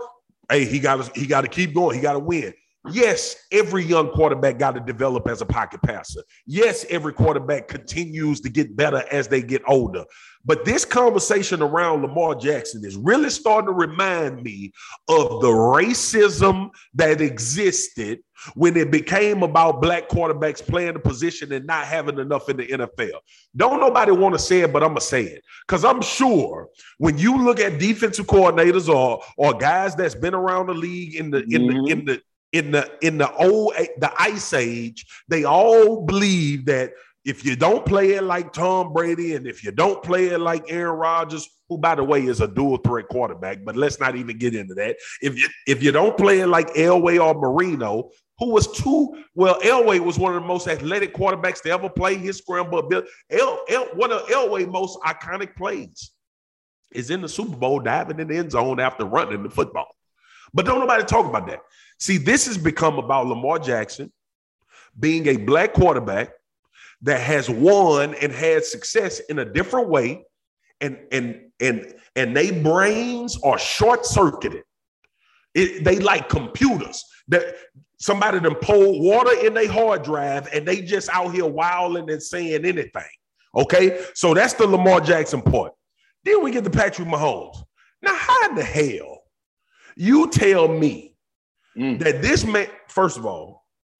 hey, 0.49 0.65
he 0.65 0.79
got 0.79 1.15
he 1.15 1.25
got 1.25 1.41
to 1.41 1.47
keep 1.47 1.73
going. 1.73 1.95
He 1.95 2.01
got 2.01 2.13
to 2.13 2.19
win. 2.19 2.53
Yes, 2.91 3.37
every 3.51 3.85
young 3.85 4.09
quarterback 4.11 4.57
got 4.57 4.75
to 4.75 4.81
develop 4.81 5.27
as 5.29 5.41
a 5.41 5.45
pocket 5.45 5.81
passer. 5.81 6.21
Yes, 6.45 6.85
every 6.89 7.13
quarterback 7.13 7.69
continues 7.69 8.41
to 8.41 8.49
get 8.49 8.75
better 8.75 9.05
as 9.09 9.29
they 9.29 9.41
get 9.41 9.61
older. 9.65 10.03
But 10.45 10.65
this 10.65 10.83
conversation 10.83 11.61
around 11.61 12.01
Lamar 12.01 12.35
Jackson 12.35 12.83
is 12.83 12.97
really 12.97 13.29
starting 13.29 13.67
to 13.67 13.73
remind 13.73 14.43
me 14.43 14.73
of 15.07 15.41
the 15.41 15.47
racism 15.47 16.69
that 16.95 17.21
existed 17.21 18.19
when 18.55 18.75
it 18.75 18.91
became 18.91 19.41
about 19.41 19.81
black 19.81 20.09
quarterbacks 20.09 20.65
playing 20.65 20.93
the 20.93 20.99
position 20.99 21.51
and 21.53 21.65
not 21.65 21.85
having 21.85 22.19
enough 22.19 22.49
in 22.49 22.57
the 22.57 22.67
NFL. 22.67 23.19
Don't 23.55 23.79
nobody 23.79 24.11
want 24.11 24.35
to 24.35 24.39
say 24.39 24.61
it, 24.61 24.73
but 24.73 24.83
I'm 24.83 24.89
gonna 24.89 25.01
say 25.01 25.23
it 25.23 25.43
because 25.65 25.85
I'm 25.85 26.01
sure 26.01 26.67
when 26.97 27.17
you 27.17 27.41
look 27.41 27.59
at 27.59 27.79
defensive 27.79 28.27
coordinators 28.27 28.93
or 28.93 29.21
or 29.37 29.53
guys 29.53 29.95
that's 29.95 30.15
been 30.15 30.33
around 30.33 30.67
the 30.67 30.73
league 30.73 31.15
in 31.15 31.31
the 31.31 31.39
in 31.43 31.61
mm-hmm. 31.61 31.85
the 31.85 31.91
in 31.91 32.05
the 32.05 32.21
in 32.51 32.71
the 32.71 32.91
in 33.01 33.17
the 33.17 33.33
old 33.35 33.73
the 33.97 34.11
ice 34.19 34.53
age 34.53 35.05
they 35.27 35.43
all 35.43 36.05
believe 36.05 36.65
that 36.65 36.91
if 37.25 37.45
you 37.45 37.55
don't 37.55 37.85
play 37.85 38.13
it 38.13 38.23
like 38.23 38.51
Tom 38.51 38.91
Brady 38.91 39.35
and 39.35 39.47
if 39.47 39.63
you 39.63 39.71
don't 39.71 40.03
play 40.03 40.27
it 40.27 40.39
like 40.39 40.65
Aaron 40.69 40.97
Rodgers 40.97 41.47
who 41.69 41.77
by 41.77 41.95
the 41.95 42.03
way 42.03 42.25
is 42.25 42.41
a 42.41 42.47
dual 42.47 42.77
threat 42.77 43.07
quarterback 43.09 43.59
but 43.63 43.75
let's 43.75 43.99
not 43.99 44.15
even 44.15 44.37
get 44.37 44.55
into 44.55 44.73
that. 44.75 44.97
If 45.21 45.37
you 45.37 45.47
if 45.67 45.81
you 45.81 45.91
don't 45.91 46.17
play 46.17 46.41
it 46.41 46.47
like 46.47 46.67
Elway 46.73 47.23
or 47.23 47.33
Marino 47.33 48.09
who 48.39 48.51
was 48.51 48.67
two 48.71 49.23
well 49.35 49.59
Elway 49.61 49.99
was 49.99 50.19
one 50.19 50.35
of 50.35 50.41
the 50.41 50.47
most 50.47 50.67
athletic 50.67 51.13
quarterbacks 51.13 51.61
to 51.63 51.69
ever 51.69 51.89
play 51.89 52.15
his 52.15 52.37
scramble 52.37 52.81
bill 52.81 53.03
El, 53.29 53.63
El, 53.69 53.85
one 53.95 54.11
of 54.11 54.21
Elway 54.27 54.69
most 54.69 54.99
iconic 55.01 55.55
plays 55.55 56.11
is 56.91 57.09
in 57.09 57.21
the 57.21 57.29
Super 57.29 57.55
Bowl 57.55 57.79
diving 57.79 58.19
in 58.19 58.27
the 58.27 58.37
end 58.37 58.51
zone 58.51 58.79
after 58.79 59.05
running 59.05 59.43
the 59.43 59.49
football. 59.49 59.87
But 60.53 60.65
don't 60.65 60.79
nobody 60.79 61.03
talk 61.03 61.25
about 61.25 61.47
that. 61.47 61.61
See, 61.99 62.17
this 62.17 62.45
has 62.45 62.57
become 62.57 62.99
about 62.99 63.27
Lamar 63.27 63.57
Jackson 63.59 64.11
being 64.99 65.27
a 65.27 65.37
black 65.37 65.73
quarterback 65.73 66.29
that 67.03 67.21
has 67.21 67.49
won 67.49 68.15
and 68.15 68.31
had 68.31 68.63
success 68.65 69.19
in 69.29 69.39
a 69.39 69.45
different 69.45 69.89
way, 69.89 70.25
and 70.81 70.97
and 71.11 71.51
and 71.59 71.93
and 72.15 72.35
they 72.35 72.51
brains 72.51 73.37
are 73.43 73.59
short 73.59 74.05
circuited. 74.05 74.63
they 75.53 75.99
like 75.99 76.29
computers 76.29 77.03
that 77.27 77.55
somebody 77.99 78.39
them 78.39 78.55
pull 78.55 79.01
water 79.01 79.31
in 79.45 79.53
their 79.53 79.71
hard 79.71 80.03
drive 80.03 80.51
and 80.53 80.67
they 80.67 80.81
just 80.81 81.09
out 81.09 81.33
here 81.33 81.45
wilding 81.45 82.09
and 82.09 82.21
saying 82.21 82.65
anything. 82.65 83.03
Okay, 83.55 84.03
so 84.13 84.33
that's 84.33 84.53
the 84.53 84.65
Lamar 84.67 84.99
Jackson 84.99 85.41
part. 85.41 85.73
Then 86.23 86.43
we 86.43 86.51
get 86.51 86.63
to 86.63 86.69
Patrick 86.69 87.07
Mahomes. 87.07 87.55
Now, 88.01 88.15
how 88.15 88.49
in 88.49 88.55
the 88.55 88.63
hell 88.63 89.23
you 89.95 90.29
tell 90.29 90.67
me 90.67 91.13
Mm. 91.77 91.99
That 91.99 92.21
this 92.21 92.45
man, 92.45 92.67
first 92.87 93.17
of 93.17 93.25
all, 93.25 93.65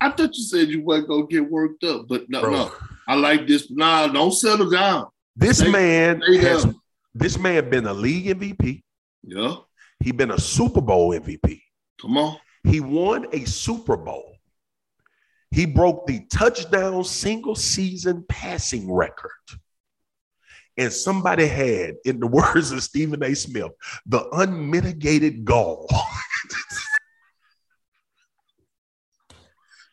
I 0.00 0.10
thought 0.10 0.36
you 0.36 0.42
said 0.44 0.68
you 0.68 0.82
weren't 0.82 1.08
gonna 1.08 1.26
get 1.26 1.50
worked 1.50 1.84
up, 1.84 2.06
but 2.08 2.28
no, 2.28 2.40
bro. 2.40 2.50
no. 2.50 2.72
I 3.08 3.14
like 3.14 3.46
this. 3.46 3.70
Nah, 3.70 4.06
don't 4.08 4.32
settle 4.32 4.70
down. 4.70 5.08
This 5.36 5.58
stay, 5.58 5.70
man 5.70 6.22
stay 6.22 6.38
has 6.38 6.64
down. 6.64 6.80
this 7.14 7.38
man 7.38 7.68
been 7.70 7.86
a 7.86 7.92
league 7.92 8.38
MVP. 8.38 8.82
Yeah. 9.22 9.56
He 10.02 10.12
been 10.12 10.30
a 10.30 10.38
Super 10.38 10.80
Bowl 10.80 11.10
MVP. 11.10 11.60
Come 12.00 12.16
on. 12.16 12.38
He 12.64 12.80
won 12.80 13.26
a 13.32 13.44
Super 13.44 13.96
Bowl. 13.96 14.36
He 15.50 15.66
broke 15.66 16.06
the 16.06 16.24
touchdown 16.32 17.04
single 17.04 17.56
season 17.56 18.24
passing 18.28 18.90
record 18.90 19.32
and 20.80 20.92
somebody 20.92 21.46
had, 21.46 21.96
in 22.04 22.20
the 22.20 22.26
words 22.54 22.72
of 22.72 22.82
Stephen 22.82 23.22
A. 23.22 23.34
Smith, 23.34 23.70
the 24.06 24.26
unmitigated 24.32 25.44
gall 25.44 25.86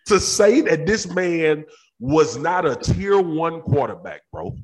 to 0.08 0.20
say 0.20 0.62
that 0.62 0.86
this 0.86 1.08
man 1.08 1.66
was 2.00 2.38
not 2.38 2.66
a 2.66 2.76
tier 2.76 3.20
one 3.20 3.62
quarterback, 3.62 4.22
bro. 4.32 4.56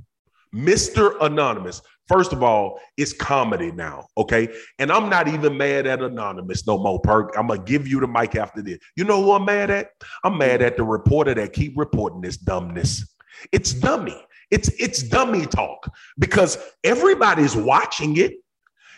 Mr. 0.53 1.15
Anonymous. 1.21 1.81
First 2.07 2.33
of 2.33 2.43
all, 2.43 2.79
it's 2.97 3.13
comedy 3.13 3.71
now, 3.71 4.05
okay? 4.17 4.49
And 4.77 4.91
I'm 4.91 5.09
not 5.09 5.27
even 5.27 5.57
mad 5.57 5.87
at 5.87 6.01
Anonymous 6.01 6.67
no 6.67 6.77
more, 6.77 6.99
Perk. 6.99 7.33
I'm 7.37 7.47
gonna 7.47 7.63
give 7.63 7.87
you 7.87 7.99
the 7.99 8.07
mic 8.07 8.35
after 8.35 8.61
this. 8.61 8.77
You 8.95 9.05
know 9.05 9.23
who 9.23 9.31
I'm 9.31 9.45
mad 9.45 9.71
at? 9.71 9.89
I'm 10.23 10.37
mad 10.37 10.61
at 10.61 10.77
the 10.77 10.83
reporter 10.83 11.33
that 11.33 11.53
keep 11.53 11.77
reporting 11.77 12.21
this 12.21 12.37
dumbness. 12.37 13.15
It's 13.51 13.73
dummy. 13.73 14.21
It's 14.51 14.69
it's 14.79 15.01
dummy 15.01 15.45
talk 15.45 15.89
because 16.19 16.57
everybody's 16.83 17.55
watching 17.55 18.17
it. 18.17 18.33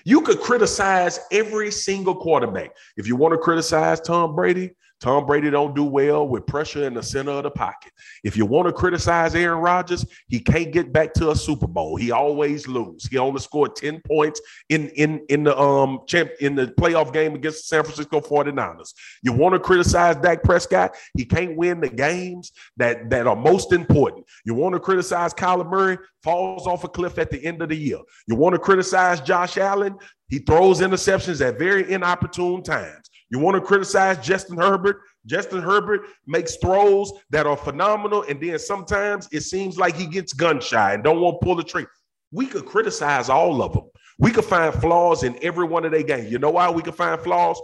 You 0.04 0.22
could 0.22 0.40
criticize 0.40 1.20
every 1.32 1.72
single 1.72 2.16
quarterback. 2.16 2.72
If 2.98 3.08
you 3.08 3.16
want 3.16 3.34
to 3.34 3.38
criticize 3.38 4.02
Tom 4.02 4.36
Brady, 4.36 4.72
Tom 5.02 5.26
Brady 5.26 5.50
don't 5.50 5.76
do 5.76 5.84
well 5.84 6.28
with 6.28 6.48
pressure 6.48 6.86
in 6.86 6.94
the 6.94 7.04
center 7.04 7.32
of 7.32 7.44
the 7.44 7.52
pocket. 7.52 7.92
If 8.24 8.38
you 8.38 8.46
want 8.46 8.68
to 8.68 8.74
criticize 8.74 9.36
Aaron 9.36 9.60
Rodgers, 9.60 10.06
he 10.28 10.40
can't 10.40 10.72
get 10.72 10.94
back 10.94 11.14
to 11.16 11.32
a 11.32 11.36
Super 11.36 11.68
Bowl. 11.68 11.96
He 11.96 12.12
always 12.12 12.68
lose. 12.68 13.06
He 13.06 13.18
only 13.18 13.40
scored 13.40 13.76
10 13.76 14.02
points 14.08 14.42
in 14.70 14.90
in 14.90 15.26
in 15.30 15.44
the 15.44 15.58
um 15.58 16.00
champ 16.08 16.32
in 16.40 16.56
the 16.56 16.68
playoff 16.68 17.14
game 17.14 17.36
against 17.36 17.70
the 17.70 17.76
San 17.76 17.84
Francisco 17.84 18.22
49ers. 18.22 18.94
You 19.22 19.34
want 19.34 19.54
to 19.54 19.60
criticize 19.60 20.16
Dak 20.16 20.44
Prescott, 20.44 20.96
he 21.16 21.26
can't 21.26 21.58
win 21.58 21.82
the 21.82 21.90
games 21.90 22.52
that 22.78 23.10
that 23.10 23.28
are 23.28 23.36
most 23.36 23.74
important. 23.74 24.26
You 24.46 24.54
want 24.54 24.74
to 24.74 24.80
criticize 24.80 25.34
Kyler 25.34 25.70
Murray, 25.70 25.98
falls 26.24 26.68
off 26.68 26.84
a 26.84 26.90
cliff 26.90 27.20
at 27.20 27.30
the 27.30 27.44
end 27.46 27.62
of 27.62 27.70
the 27.70 27.78
year. 27.78 28.00
You 28.28 28.36
want 28.36 28.54
to 28.54 28.60
criticize 28.60 29.22
Josh 29.22 29.58
Allen, 29.58 29.96
he 30.30 30.40
throws 30.40 30.82
interceptions 30.82 31.46
at 31.46 31.60
very 31.60 31.92
inopportune 31.92 32.64
times. 32.64 33.10
You 33.36 33.42
want 33.42 33.56
to 33.56 33.62
criticize 33.62 34.26
Justin 34.26 34.56
Herbert? 34.56 35.02
Justin 35.26 35.60
Herbert 35.62 36.04
makes 36.26 36.56
throws 36.56 37.12
that 37.32 37.46
are 37.46 37.58
phenomenal, 37.58 38.24
and 38.30 38.40
then 38.40 38.58
sometimes 38.58 39.28
it 39.34 39.42
seems 39.42 39.78
like 39.78 39.98
he 39.98 40.08
gets 40.08 40.32
gun 40.32 40.62
shy 40.62 40.94
and 40.94 41.04
don't 41.04 41.20
want 41.20 41.42
to 41.42 41.46
pull 41.46 41.58
the 41.58 41.64
trigger. 41.64 41.92
We 42.32 42.46
could 42.46 42.66
criticize 42.66 43.28
all 43.28 43.62
of 43.62 43.74
them. 43.74 43.90
We 44.20 44.32
could 44.32 44.46
find 44.46 44.74
flaws 44.74 45.24
in 45.24 45.38
every 45.42 45.66
one 45.66 45.84
of 45.84 45.92
their 45.92 46.04
games. 46.04 46.32
You 46.32 46.40
know 46.40 46.52
why 46.52 46.70
we 46.70 46.82
could 46.82 46.96
find 46.96 47.20
flaws? 47.20 47.62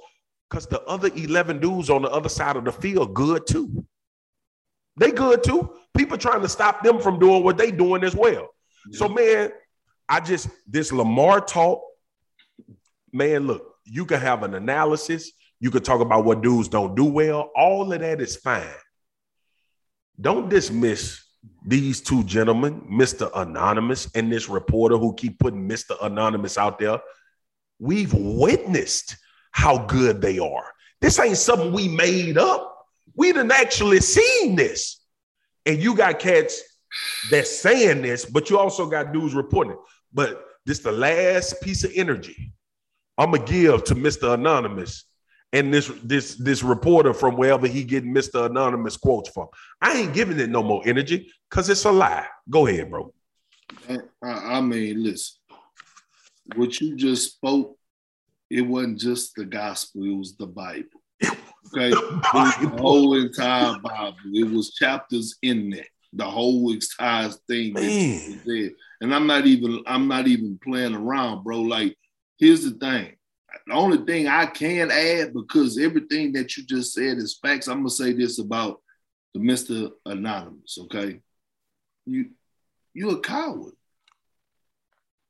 Because 0.49 0.67
the 0.67 0.81
other 0.81 1.09
11 1.15 1.61
dudes 1.61 1.89
on 1.89 2.01
the 2.01 2.09
other 2.11 2.27
side 2.27 2.57
of 2.57 2.65
the 2.65 2.73
field 2.73 3.13
good 3.13 3.47
too. 3.47 3.85
They 4.97 5.11
good 5.11 5.41
too. 5.41 5.73
People 5.95 6.17
trying 6.17 6.41
to 6.41 6.49
stop 6.49 6.83
them 6.83 6.99
from 6.99 7.17
doing 7.17 7.45
what 7.45 7.57
they 7.57 7.71
doing 7.71 8.03
as 8.03 8.13
well. 8.13 8.49
So 8.91 9.07
man, 9.07 9.53
I 10.09 10.19
just 10.19 10.49
this 10.67 10.91
Lamar 10.91 11.39
talk, 11.39 11.81
man, 13.13 13.47
look, 13.47 13.75
you 13.85 14.05
can 14.05 14.19
have 14.19 14.43
an 14.43 14.53
analysis 14.53 15.31
you 15.61 15.71
could 15.71 15.85
talk 15.85 16.01
about 16.01 16.25
what 16.25 16.41
dudes 16.41 16.67
don't 16.67 16.95
do 16.95 17.05
well. 17.05 17.51
All 17.55 17.93
of 17.93 17.99
that 17.99 18.19
is 18.19 18.35
fine. 18.35 18.65
Don't 20.19 20.49
dismiss 20.49 21.23
these 21.65 22.01
two 22.01 22.23
gentlemen, 22.23 22.81
Mr. 22.91 23.31
Anonymous 23.35 24.09
and 24.13 24.31
this 24.31 24.49
reporter 24.49 24.97
who 24.97 25.13
keep 25.13 25.39
putting 25.39 25.69
Mr. 25.69 25.95
Anonymous 26.01 26.57
out 26.57 26.79
there. 26.79 26.99
We've 27.79 28.13
witnessed 28.13 29.15
how 29.51 29.85
good 29.85 30.21
they 30.21 30.39
are. 30.39 30.65
This 30.99 31.19
ain't 31.19 31.37
something 31.37 31.71
we 31.71 31.87
made 31.87 32.37
up. 32.37 32.85
We 33.15 33.31
didn't 33.31 33.51
actually 33.51 34.01
seen 34.01 34.55
this. 34.55 34.99
And 35.65 35.77
you 35.77 35.95
got 35.95 36.19
cats 36.19 36.61
that's 37.29 37.55
saying 37.55 38.01
this, 38.01 38.25
but 38.25 38.49
you 38.49 38.57
also 38.57 38.87
got 38.87 39.13
dudes 39.13 39.33
reporting. 39.33 39.77
But 40.11 40.43
this 40.65 40.79
the 40.79 40.91
last 40.91 41.61
piece 41.61 41.83
of 41.83 41.91
energy 41.95 42.53
I'm 43.17 43.31
gonna 43.31 43.45
give 43.45 43.83
to 43.85 43.95
Mr. 43.95 44.33
Anonymous 44.33 45.05
and 45.53 45.73
this 45.73 45.91
this 46.03 46.35
this 46.35 46.63
reporter 46.63 47.13
from 47.13 47.35
wherever 47.35 47.67
he 47.67 47.83
getting 47.83 48.13
Mr. 48.13 48.45
Anonymous 48.45 48.97
quotes 48.97 49.29
from. 49.29 49.47
I 49.81 49.97
ain't 49.97 50.13
giving 50.13 50.39
it 50.39 50.49
no 50.49 50.63
more 50.63 50.81
energy 50.85 51.31
because 51.49 51.69
it's 51.69 51.85
a 51.85 51.91
lie. 51.91 52.25
Go 52.49 52.67
ahead, 52.67 52.89
bro. 52.89 53.13
I, 53.89 53.97
I 54.23 54.61
mean, 54.61 55.03
listen, 55.03 55.37
what 56.55 56.79
you 56.79 56.95
just 56.95 57.33
spoke, 57.33 57.77
it 58.49 58.61
wasn't 58.61 58.99
just 58.99 59.35
the 59.35 59.45
gospel, 59.45 60.03
it 60.03 60.15
was 60.15 60.35
the 60.35 60.47
Bible. 60.47 61.01
Okay. 61.73 61.91
The 61.91 62.75
whole 62.79 63.15
entire 63.15 63.77
Bible. 63.79 64.17
It 64.33 64.49
was 64.49 64.73
chapters 64.73 65.37
in 65.41 65.69
there. 65.69 65.85
The 66.13 66.25
whole 66.25 66.71
entire 66.73 67.29
thing 67.47 67.73
Man. 67.73 68.41
there. 68.45 68.71
And 68.99 69.13
I'm 69.15 69.27
not 69.27 69.45
even 69.45 69.81
I'm 69.87 70.07
not 70.07 70.27
even 70.27 70.59
playing 70.61 70.95
around, 70.95 71.43
bro. 71.43 71.61
Like, 71.61 71.95
here's 72.37 72.63
the 72.63 72.71
thing. 72.71 73.13
The 73.67 73.73
only 73.73 73.97
thing 74.05 74.27
I 74.27 74.45
can 74.45 74.91
add, 74.91 75.33
because 75.33 75.77
everything 75.77 76.33
that 76.33 76.55
you 76.55 76.63
just 76.63 76.93
said 76.93 77.17
is 77.17 77.39
facts, 77.41 77.67
I'm 77.67 77.79
gonna 77.79 77.89
say 77.89 78.13
this 78.13 78.39
about 78.39 78.81
the 79.33 79.39
Mr. 79.39 79.91
Anonymous, 80.05 80.77
okay? 80.83 81.21
You 82.05 82.31
you're 82.93 83.17
a 83.17 83.19
coward. 83.19 83.73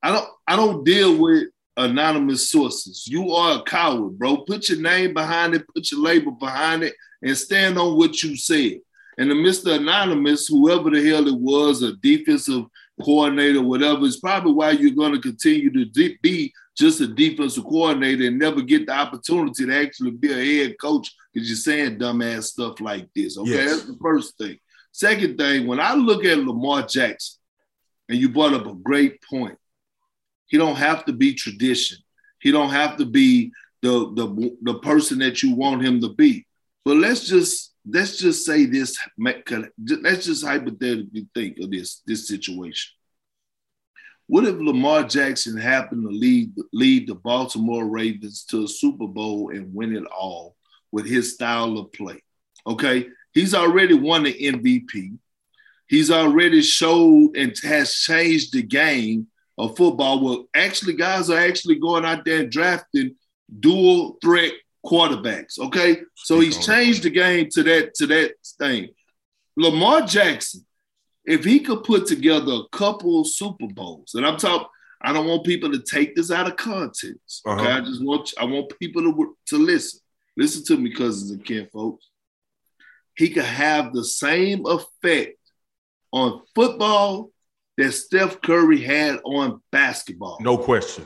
I 0.01 0.11
don't 0.11 0.29
I 0.47 0.55
don't 0.55 0.83
deal 0.83 1.17
with 1.17 1.49
anonymous 1.77 2.49
sources. 2.49 3.07
You 3.07 3.31
are 3.31 3.59
a 3.59 3.63
coward, 3.63 4.17
bro. 4.17 4.37
Put 4.37 4.69
your 4.69 4.79
name 4.79 5.13
behind 5.13 5.53
it, 5.53 5.67
put 5.73 5.91
your 5.91 6.01
label 6.01 6.31
behind 6.31 6.83
it, 6.83 6.95
and 7.21 7.37
stand 7.37 7.77
on 7.77 7.97
what 7.97 8.21
you 8.23 8.35
said. 8.35 8.79
And 9.17 9.29
the 9.29 9.35
Mr. 9.35 9.75
Anonymous, 9.75 10.47
whoever 10.47 10.89
the 10.89 11.07
hell 11.07 11.27
it 11.27 11.35
was, 11.35 11.83
a 11.83 11.93
defensive 11.97 12.65
coordinator, 13.01 13.61
whatever, 13.61 14.05
is 14.05 14.17
probably 14.19 14.53
why 14.53 14.71
you're 14.71 14.91
going 14.91 15.13
to 15.13 15.19
continue 15.21 15.71
to 15.71 15.85
de- 15.85 16.17
be 16.21 16.53
just 16.77 17.01
a 17.01 17.07
defensive 17.07 17.63
coordinator 17.63 18.25
and 18.27 18.39
never 18.39 18.61
get 18.61 18.85
the 18.85 18.93
opportunity 18.93 19.65
to 19.65 19.75
actually 19.75 20.11
be 20.11 20.31
a 20.31 20.63
head 20.63 20.75
coach 20.79 21.13
because 21.33 21.47
you're 21.49 21.55
saying 21.57 21.97
dumbass 21.99 22.43
stuff 22.43 22.79
like 22.79 23.07
this. 23.15 23.37
Okay, 23.37 23.51
Yes. 23.51 23.71
that's 23.71 23.85
the 23.87 23.97
first 24.01 24.37
thing. 24.37 24.57
Second 24.91 25.37
thing, 25.37 25.67
when 25.67 25.79
I 25.79 25.93
look 25.95 26.25
at 26.25 26.37
Lamar 26.39 26.85
Jackson, 26.87 27.39
and 28.09 28.19
you 28.19 28.27
brought 28.29 28.53
up 28.53 28.67
a 28.67 28.73
great 28.73 29.21
point, 29.23 29.57
he 30.47 30.57
don't 30.57 30.75
have 30.75 31.05
to 31.05 31.13
be 31.13 31.33
tradition. 31.33 31.97
He 32.39 32.51
don't 32.51 32.71
have 32.71 32.97
to 32.97 33.05
be 33.05 33.51
the 33.81 34.11
the 34.15 34.57
the 34.61 34.79
person 34.79 35.19
that 35.19 35.41
you 35.41 35.55
want 35.55 35.83
him 35.83 36.01
to 36.01 36.09
be. 36.13 36.45
But 36.83 36.97
let's 36.97 37.25
just 37.27 37.70
let's 37.87 38.17
just 38.17 38.45
say 38.45 38.65
this. 38.65 38.97
Let's 39.17 40.25
just 40.25 40.45
hypothetically 40.45 41.27
think 41.33 41.57
of 41.59 41.71
this 41.71 42.01
this 42.05 42.27
situation. 42.27 42.91
What 44.27 44.45
if 44.45 44.55
Lamar 44.55 45.03
Jackson 45.03 45.57
happened 45.57 46.03
to 46.03 46.09
lead 46.09 46.53
lead 46.71 47.07
the 47.07 47.15
Baltimore 47.15 47.85
Ravens 47.85 48.45
to 48.45 48.63
a 48.63 48.67
Super 48.67 49.07
Bowl 49.07 49.49
and 49.49 49.73
win 49.73 49.95
it 49.95 50.05
all 50.05 50.55
with 50.91 51.05
his 51.05 51.33
style 51.33 51.77
of 51.77 51.91
play? 51.91 52.23
Okay, 52.65 53.07
he's 53.33 53.53
already 53.53 53.93
won 53.93 54.23
the 54.23 54.33
MVP. 54.33 55.17
He's 55.87 56.11
already 56.11 56.61
showed 56.61 57.35
and 57.35 57.53
has 57.63 57.95
changed 57.95 58.53
the 58.53 58.63
game 58.63 59.27
of 59.57 59.75
football. 59.75 60.23
Well, 60.23 60.45
actually, 60.55 60.93
guys 60.93 61.29
are 61.29 61.39
actually 61.39 61.79
going 61.79 62.05
out 62.05 62.23
there 62.23 62.39
and 62.39 62.51
drafting 62.51 63.15
dual 63.59 64.17
threat 64.21 64.53
quarterbacks. 64.85 65.59
Okay, 65.59 66.01
so 66.15 66.39
he's 66.39 66.63
changed 66.65 67.03
the 67.03 67.09
game 67.09 67.49
to 67.51 67.63
that 67.63 67.93
to 67.95 68.07
that 68.07 68.33
thing. 68.59 68.89
Lamar 69.57 70.01
Jackson, 70.01 70.65
if 71.25 71.43
he 71.43 71.59
could 71.59 71.83
put 71.83 72.07
together 72.07 72.51
a 72.53 72.69
couple 72.77 73.23
Super 73.23 73.67
Bowls, 73.67 74.13
and 74.15 74.25
I'm 74.25 74.37
talking, 74.37 74.67
I 75.01 75.13
don't 75.13 75.27
want 75.27 75.45
people 75.45 75.71
to 75.71 75.79
take 75.81 76.15
this 76.15 76.31
out 76.31 76.47
of 76.47 76.55
context. 76.55 77.41
Okay, 77.45 77.61
Uh-huh. 77.61 77.77
I 77.77 77.81
just 77.81 78.03
want 78.03 78.33
I 78.39 78.45
want 78.45 78.77
people 78.79 79.01
to 79.03 79.37
to 79.47 79.57
listen. 79.57 79.99
Listen 80.37 80.63
to 80.65 80.77
me, 80.81 80.93
cousins 80.93 81.31
and 81.31 81.43
kin 81.43 81.67
folks. 81.73 82.07
He 83.17 83.29
could 83.29 83.43
have 83.43 83.93
the 83.93 84.05
same 84.05 84.65
effect 84.65 85.37
on 86.13 86.41
football 86.55 87.31
that 87.77 87.91
Steph 87.91 88.41
Curry 88.41 88.81
had 88.81 89.19
on 89.25 89.61
basketball. 89.71 90.37
No 90.39 90.57
question. 90.57 91.05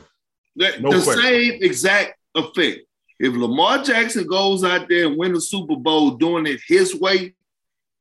The, 0.55 0.77
no 0.79 0.91
the 0.91 1.03
question. 1.03 1.23
same 1.23 1.63
exact 1.63 2.13
effect. 2.35 2.81
If 3.19 3.33
Lamar 3.33 3.83
Jackson 3.83 4.27
goes 4.27 4.63
out 4.63 4.89
there 4.89 5.07
and 5.07 5.17
win 5.17 5.33
the 5.33 5.41
Super 5.41 5.75
Bowl 5.75 6.11
doing 6.11 6.45
it 6.45 6.59
his 6.67 6.95
way, 6.95 7.33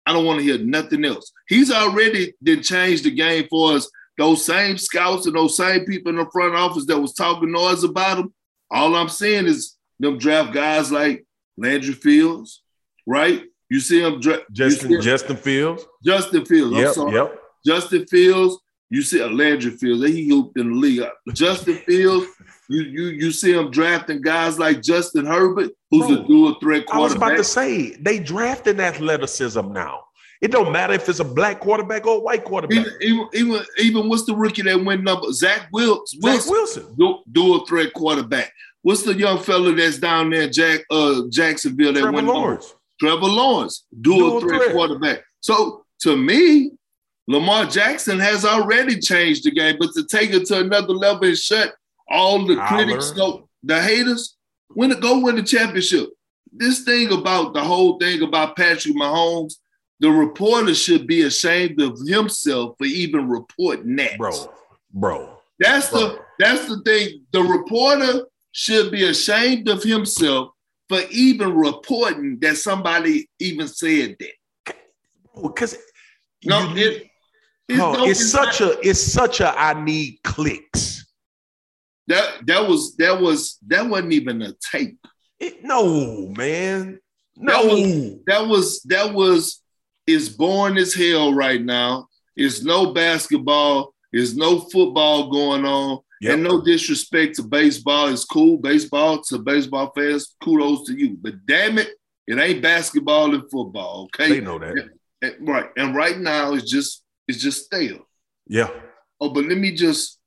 I 0.07 0.13
don't 0.13 0.25
want 0.27 0.41
to 0.41 0.45
hear 0.45 0.59
nothing 0.59 1.05
else. 1.05 1.33
He's 1.49 1.71
already 1.71 2.35
then 2.41 2.63
changed 2.63 3.05
the 3.05 3.11
game 3.11 3.47
for 3.49 3.73
us. 3.73 3.91
Those 4.19 4.45
same 4.45 4.77
scouts 4.79 5.27
and 5.27 5.35
those 5.35 5.57
same 5.57 5.85
people 5.87 6.11
in 6.11 6.17
the 6.17 6.27
front 6.33 6.55
office 6.55 6.87
that 6.87 6.99
was 7.01 7.15
talking 7.15 7.51
noise 7.53 7.85
about 7.85 8.19
him. 8.19 8.35
All 8.71 8.95
I'm 8.95 9.09
saying 9.09 9.47
is 9.47 9.77
them 9.99 10.19
draft 10.19 10.53
guys 10.53 10.93
like 10.93 11.25
Landry 11.57 11.95
Fields, 11.95 12.63
right? 13.07 13.43
You 13.71 13.81
see 13.81 14.01
him 14.01 14.21
dra- 14.21 14.43
Justin 14.53 14.89
see 14.89 14.95
him- 14.97 15.01
Justin 15.01 15.37
Fields. 15.37 15.87
Justin 16.05 16.45
Fields. 16.45 16.77
I'm 16.77 16.83
Yep, 16.83 16.95
sorry. 16.95 17.15
yep. 17.15 17.41
Justin 17.67 18.07
Fields, 18.07 18.59
you 18.91 19.03
see 19.03 19.21
a 19.21 19.27
Landry 19.27 19.73
Fields, 19.73 20.07
he 20.07 20.29
hooped 20.29 20.59
in 20.59 20.71
the 20.71 20.77
league. 20.77 21.03
Justin 21.33 21.77
Fields, 21.79 22.27
you 22.69 22.83
you 22.83 23.03
you 23.09 23.33
see 23.33 23.53
him 23.53 23.71
drafting 23.71 24.21
guys 24.21 24.59
like 24.59 24.83
Justin 24.83 25.27
Herbert, 25.27 25.71
who's 25.91 26.11
a 26.11 26.23
dual 26.25 26.55
threat 26.61 26.85
I 26.93 26.99
was 26.99 27.15
about 27.15 27.37
to 27.37 27.45
say 27.45 27.97
they 27.97 28.19
drafting 28.19 28.81
athleticism 28.81 29.73
now. 29.73 30.05
It 30.43 30.51
don't 30.51 30.73
matter 30.73 30.93
if 30.93 31.09
it's 31.09 31.21
a 31.21 31.25
black 31.25 31.61
quarterback 31.61 32.07
or 32.07 32.17
a 32.17 32.21
white 32.21 32.45
quarterback. 32.45 32.79
Even, 32.79 32.93
even, 33.01 33.29
even, 33.33 33.63
even 33.79 34.09
what's 34.11 34.25
the 34.27 34.35
rookie 34.37 34.63
that 34.63 34.85
went 34.85 35.03
number? 35.03 35.33
Zach 35.33 35.69
Wilson, 35.73 36.21
Zach 36.21 36.47
Wilson 36.47 36.53
Wilson. 36.53 36.95
du- 36.99 37.23
dual 37.33 37.67
threat 37.67 37.93
quarterback. 37.95 38.53
What's 38.83 39.03
the 39.03 39.15
young 39.15 39.39
fella 39.39 39.73
that's 39.75 39.99
down 39.99 40.29
there, 40.29 40.49
Jack 40.49 40.81
uh, 40.91 41.23
Jacksonville 41.31 41.95
that 41.95 42.01
Trevor 42.01 42.13
went 42.17 42.27
number? 42.27 42.41
Lawrence. 42.41 42.75
Trevor 43.01 43.21
Lawrence, 43.27 43.87
dual, 44.03 44.19
Dual 44.19 44.41
threat, 44.41 44.61
threat. 44.63 44.75
quarterback. 44.75 45.25
So 45.41 45.85
to 46.01 46.17
me, 46.17 46.73
Lamar 47.27 47.67
Jackson 47.67 48.19
has 48.19 48.45
already 48.45 48.99
changed 49.01 49.45
the 49.45 49.51
game, 49.51 49.77
but 49.79 49.93
to 49.95 50.05
take 50.05 50.31
it 50.33 50.47
to 50.47 50.61
another 50.61 50.93
level 50.93 51.25
and 51.29 51.37
shut 51.39 51.75
all 52.09 52.45
the 52.47 52.57
Holler. 52.57 52.85
critics, 52.85 53.13
no, 53.17 53.49
the 53.63 53.81
haters, 53.81 54.37
win 54.75 54.93
it, 54.93 55.01
go 55.01 55.21
win 55.21 55.37
the 55.37 55.43
championship. 55.43 56.11
This 56.53 56.85
thing 56.85 57.13
about 57.13 57.55
the 57.55 57.63
whole 57.65 57.99
thing 57.99 58.23
about 58.23 58.57
Patrick 58.57 58.95
Mahomes, 58.95 59.55
the 60.01 60.11
reporter 60.11 60.75
should 60.75 61.07
be 61.07 61.23
ashamed 61.23 61.81
of 61.81 61.99
himself 62.07 62.77
for 62.79 62.85
even 62.85 63.29
reporting 63.29 63.97
that. 63.97 64.19
Bro, 64.19 64.33
bro. 64.93 65.31
That's 65.59 65.89
Bro. 65.91 66.01
the 66.01 66.19
that's 66.39 66.69
the 66.69 66.83
thing. 66.83 67.23
The 67.33 67.41
reporter 67.43 68.27
should 68.53 68.91
be 68.91 69.05
ashamed 69.05 69.69
of 69.69 69.83
himself 69.83 70.51
for 70.89 71.01
even 71.11 71.55
reporting 71.55 72.39
that 72.41 72.57
somebody 72.59 73.31
even 73.39 73.67
said 73.69 74.17
that. 74.21 74.75
Because 75.43 75.77
No, 76.45 76.73
you- 76.75 76.87
it, 76.87 77.07
it 77.69 77.81
oh, 77.81 77.95
don't- 77.95 78.09
it's 78.09 78.31
such 78.31 78.61
a 78.61 78.79
it's 78.87 79.01
such 79.01 79.41
a 79.41 79.49
I 79.59 79.83
need 79.83 80.19
clicks. 80.25 81.07
that 82.09 82.47
that 82.47 82.69
was 82.69 82.97
that 82.97 83.21
was 83.21 83.59
that 83.67 83.87
wasn't 83.89 84.13
even 84.13 84.43
a 84.43 84.55
tape. 84.73 84.99
It- 85.41 85.63
no, 85.65 86.29
man. 86.37 87.01
That 87.37 87.65
No. 87.67 88.19
That 88.27 88.47
was 88.47 88.83
that 88.83 89.13
was 89.13 89.61
is 90.07 90.29
boring 90.29 90.77
as 90.77 90.95
hell 90.95 91.33
right 91.35 91.63
now. 91.63 92.09
It's 92.37 92.63
no 92.63 92.93
basketball. 92.93 93.95
There's 94.13 94.37
no 94.37 94.61
football 94.61 95.31
going 95.31 95.65
on. 95.65 96.01
Yep. 96.21 96.35
And 96.35 96.43
no 96.45 96.61
disrespect 96.63 97.37
to 97.37 97.43
baseball. 97.43 98.09
It's 98.09 98.25
cool. 98.25 98.59
Baseball 98.59 99.21
to 99.25 99.39
baseball 99.39 99.93
fans, 99.97 100.37
kudos 100.43 100.87
to 100.87 100.95
you. 100.99 101.17
But 101.21 101.45
damn 101.47 101.79
it, 101.79 101.91
it 102.27 102.39
ain't 102.39 102.63
basketball 102.63 103.35
and 103.35 103.51
football. 103.51 104.09
Okay. 104.15 104.35
They 104.35 104.41
know 104.41 104.59
that. 104.59 104.91
And- 105.23 105.49
right. 105.49 105.71
And 105.77 105.95
right 105.95 106.19
now 106.19 106.55
it's 106.55 106.71
just 106.71 107.03
it's 107.29 107.39
just 107.43 107.65
stale. 107.67 108.07
Yeah. 108.47 108.69
Oh, 109.21 109.31
but 109.31 109.45
let 109.45 109.59
me 109.59 109.73
just 109.75 110.19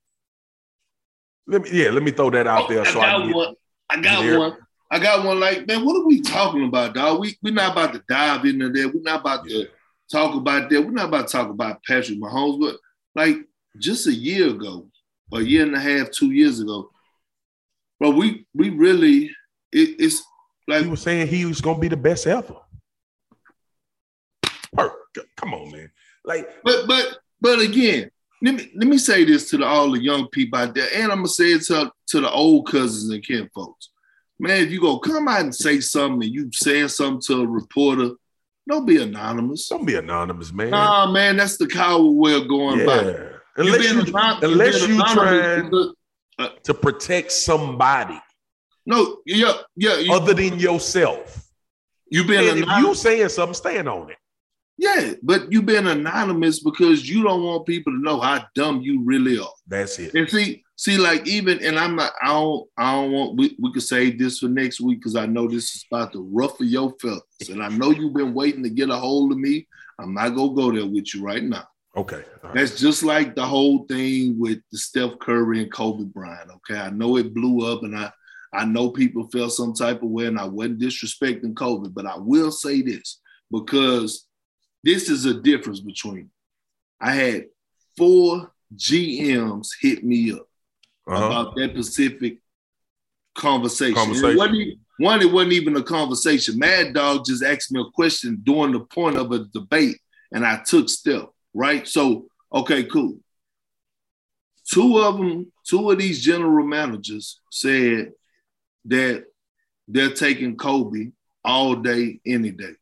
Let 1.48 1.62
me 1.64 1.70
yeah, 1.72 1.90
let 1.92 2.04
me 2.04 2.12
throw 2.12 2.30
that 2.32 2.48
out 2.48 2.64
Oh, 2.66 2.74
there 2.74 2.86
so 2.86 3.00
I 3.00 3.06
I 3.06 3.18
got 3.18 3.26
get 3.28 3.36
one. 3.36 3.56
I 3.90 4.02
got 4.02 4.40
one. 4.40 4.58
I 4.90 5.00
got 5.00 5.26
one. 5.26 5.40
Like, 5.40 5.68
man, 5.68 5.86
what 5.86 5.96
are 5.98 6.06
we 6.06 6.22
talking 6.22 6.66
about, 6.68 6.96
dog? 6.96 7.20
We 7.20 7.38
we're 7.44 7.54
not 7.54 7.74
about 7.74 7.94
to 7.94 8.04
dive 8.10 8.46
into 8.46 8.70
that. 8.70 8.92
We're 8.94 9.02
not 9.02 9.22
about 9.22 9.50
Yeah. 9.50 9.64
to 9.64 9.70
talk 10.12 10.36
about 10.36 10.70
that. 10.70 10.82
We're 10.82 10.92
not 10.92 11.10
about 11.10 11.28
to 11.28 11.32
talk 11.32 11.50
about 11.50 11.84
Patrick 11.84 12.20
Mahomes. 12.20 12.60
But 12.60 12.78
like 13.16 13.38
just 13.78 14.08
a 14.08 14.14
year 14.14 14.50
ago, 14.50 14.90
a 15.34 15.42
year 15.42 15.64
and 15.64 15.76
a 15.76 15.80
half, 15.80 16.10
two 16.12 16.32
years 16.32 16.60
ago, 16.60 16.90
bro, 18.00 18.12
we 18.12 18.48
we 18.54 18.70
really 18.70 19.26
it, 19.72 19.96
it's 20.00 20.24
like 20.68 20.84
he 20.84 20.90
was 20.90 21.02
saying 21.02 21.28
he 21.28 21.46
was 21.46 21.62
gonna 21.62 21.80
be 21.80 21.90
the 21.90 21.98
best 21.98 22.26
ever. 22.26 22.56
Per- 24.76 24.94
Come 25.36 25.54
on, 25.54 25.72
man. 25.72 25.92
Like 26.28 26.48
But 26.64 26.88
but 26.88 27.20
but 27.42 27.60
again, 27.60 28.12
let 28.42 28.56
me 28.56 28.72
let 28.76 28.88
me 28.88 28.98
say 28.98 29.24
this 29.24 29.50
to 29.50 29.58
the, 29.58 29.66
all 29.66 29.92
the 29.92 30.04
young 30.04 30.28
people 30.28 30.60
out 30.60 30.76
there, 30.76 30.88
and 30.94 31.12
I'm 31.12 31.20
gonna 31.20 31.28
say 31.28 31.54
it 31.54 31.64
to, 31.64 31.92
to 32.10 32.22
the 32.22 32.30
old 32.30 32.68
cousins 32.68 33.10
and 33.10 33.24
kin 33.24 33.50
folks. 33.56 33.90
Man, 34.40 34.62
if 34.64 34.70
you 34.72 34.80
go 34.80 35.00
come 35.00 35.28
out 35.28 35.42
and 35.42 35.56
say 35.56 35.80
something 35.80 36.24
and 36.24 36.32
you 36.34 36.50
saying 36.54 36.90
something 36.90 37.22
to 37.28 37.42
a 37.42 37.48
reporter, 37.48 38.12
don't 38.70 38.86
be 38.86 39.02
anonymous. 39.02 39.68
don't 39.68 39.86
be 39.86 39.96
anonymous, 39.96 40.54
man. 40.54 40.70
Nah, 40.70 41.12
man, 41.12 41.38
that's 41.38 41.58
the 41.58 41.68
coward 41.68 42.12
way 42.16 42.36
of 42.36 42.48
going 42.48 42.86
by. 42.86 43.02
yeah. 43.02 43.30
Unless 43.56 43.80
being 43.80 44.06
you 44.06 44.16
anon- 44.16 44.44
unless 44.44 44.88
you 44.88 44.94
anonymous 44.96 45.14
trying 45.14 45.64
because- 45.66 45.94
uh, 46.40 46.50
to 46.66 46.74
protect 46.76 47.32
somebody 47.32 48.22
no, 48.88 49.18
yeah, 49.26 49.52
yeah, 49.76 49.98
you, 49.98 50.14
other 50.14 50.34
than 50.34 50.58
yourself. 50.60 51.46
you 52.10 52.24
being 52.24 52.48
And 52.48 52.60
if 52.60 52.70
you 52.80 52.96
saying 52.96 53.28
something, 53.28 53.54
stand 53.54 53.90
on 53.90 54.10
it. 54.10 54.17
Yeah, 54.78 55.14
but 55.24 55.52
you 55.52 55.62
being 55.62 55.88
anonymous 55.88 56.62
because 56.62 57.10
you 57.10 57.24
don't 57.24 57.44
want 57.44 57.66
people 57.66 57.94
to 57.94 58.00
know 58.00 58.20
how 58.20 58.46
dumb 58.56 58.82
you 58.82 59.04
really 59.04 59.40
are. 59.40 59.54
That's 59.68 59.98
it. 60.00 60.14
And 60.14 60.30
see, 60.30 60.64
See, 60.80 61.00
like 61.00 61.26
even, 61.26 61.64
and 61.64 61.80
I'm 61.80 61.96
not. 61.96 62.14
I 62.22 62.28
don't. 62.28 62.70
I 62.78 62.94
don't 62.94 63.12
want. 63.12 63.36
We, 63.36 63.58
we 63.60 63.74
could 63.74 63.82
save 63.82 64.20
this 64.20 64.38
for 64.38 64.48
next 64.48 64.80
week 64.80 65.00
because 65.00 65.16
I 65.16 65.26
know 65.26 65.48
this 65.48 65.74
is 65.74 65.84
about 65.92 66.14
to 66.14 66.22
ruffle 66.32 66.68
your 66.68 66.94
feathers, 67.02 67.50
and 67.50 67.64
I 67.64 67.70
know 67.70 67.90
you've 67.90 68.14
been 68.14 68.36
waiting 68.36 68.62
to 68.62 68.70
get 68.70 68.92
a 68.92 68.96
hold 68.96 69.32
of 69.32 69.40
me. 69.40 69.68
I'm 69.98 70.14
not 70.14 70.36
gonna 70.36 70.54
go 70.54 70.72
there 70.72 70.86
with 70.86 71.16
you 71.16 71.24
right 71.24 71.44
now. 71.44 71.68
Okay. 71.96 72.24
Right. 72.44 72.54
That's 72.54 72.80
just 72.80 73.02
like 73.02 73.34
the 73.34 73.44
whole 73.44 73.86
thing 73.88 74.38
with 74.38 74.60
the 74.72 74.78
Steph 74.78 75.18
Curry 75.20 75.64
and 75.64 75.74
Kobe 75.74 76.04
Bryant. 76.04 76.52
Okay, 76.58 76.80
I 76.80 76.92
know 76.92 77.18
it 77.18 77.34
blew 77.34 77.66
up, 77.66 77.82
and 77.82 77.98
I 77.98 78.12
I 78.54 78.64
know 78.64 78.92
people 78.92 79.28
felt 79.30 79.54
some 79.54 79.74
type 79.74 80.04
of 80.04 80.10
way, 80.10 80.28
and 80.28 80.38
I 80.38 80.46
wasn't 80.46 80.80
disrespecting 80.80 81.56
Kobe, 81.56 81.90
but 81.90 82.06
I 82.06 82.18
will 82.18 82.52
say 82.52 82.84
this 82.84 83.20
because 83.50 84.27
this 84.84 85.10
is 85.10 85.26
a 85.26 85.34
difference 85.34 85.80
between. 85.80 86.30
I 87.00 87.12
had 87.12 87.46
four 87.96 88.52
GMs 88.76 89.70
hit 89.80 90.04
me 90.04 90.32
up 90.34 90.48
uh-huh. 91.08 91.26
about 91.26 91.56
that 91.56 91.72
specific 91.72 92.40
conversation. 93.36 93.96
conversation. 93.96 94.40
It 94.40 94.54
even, 94.54 94.80
one, 95.00 95.22
it 95.22 95.32
wasn't 95.32 95.54
even 95.54 95.76
a 95.78 95.84
conversation. 95.84 96.60
Mad 96.60 96.94
Dog 96.94 97.26
just 97.26 97.44
asked 97.44 97.72
me 97.72 97.82
a 97.82 97.92
question 97.92 98.40
during 98.44 98.74
the 98.74 98.82
point 98.82 99.18
of 99.18 99.32
a 99.32 99.46
debate, 99.46 100.00
and 100.32 100.46
I 100.46 100.62
took 100.64 100.90
Steph, 100.90 101.30
right? 101.54 101.88
So, 101.88 102.28
okay, 102.54 102.84
cool. 102.84 103.20
Two 104.72 105.00
of 105.00 105.18
them, 105.18 105.52
two 105.66 105.92
of 105.92 105.98
these 105.98 106.22
general 106.22 106.66
managers 106.66 107.40
said 107.52 108.12
that 108.86 109.26
they're 109.88 110.14
taking 110.14 110.58
Kobe 110.58 111.12
all 111.46 111.76
day, 111.76 112.20
any 112.26 112.52
day. 112.52 112.74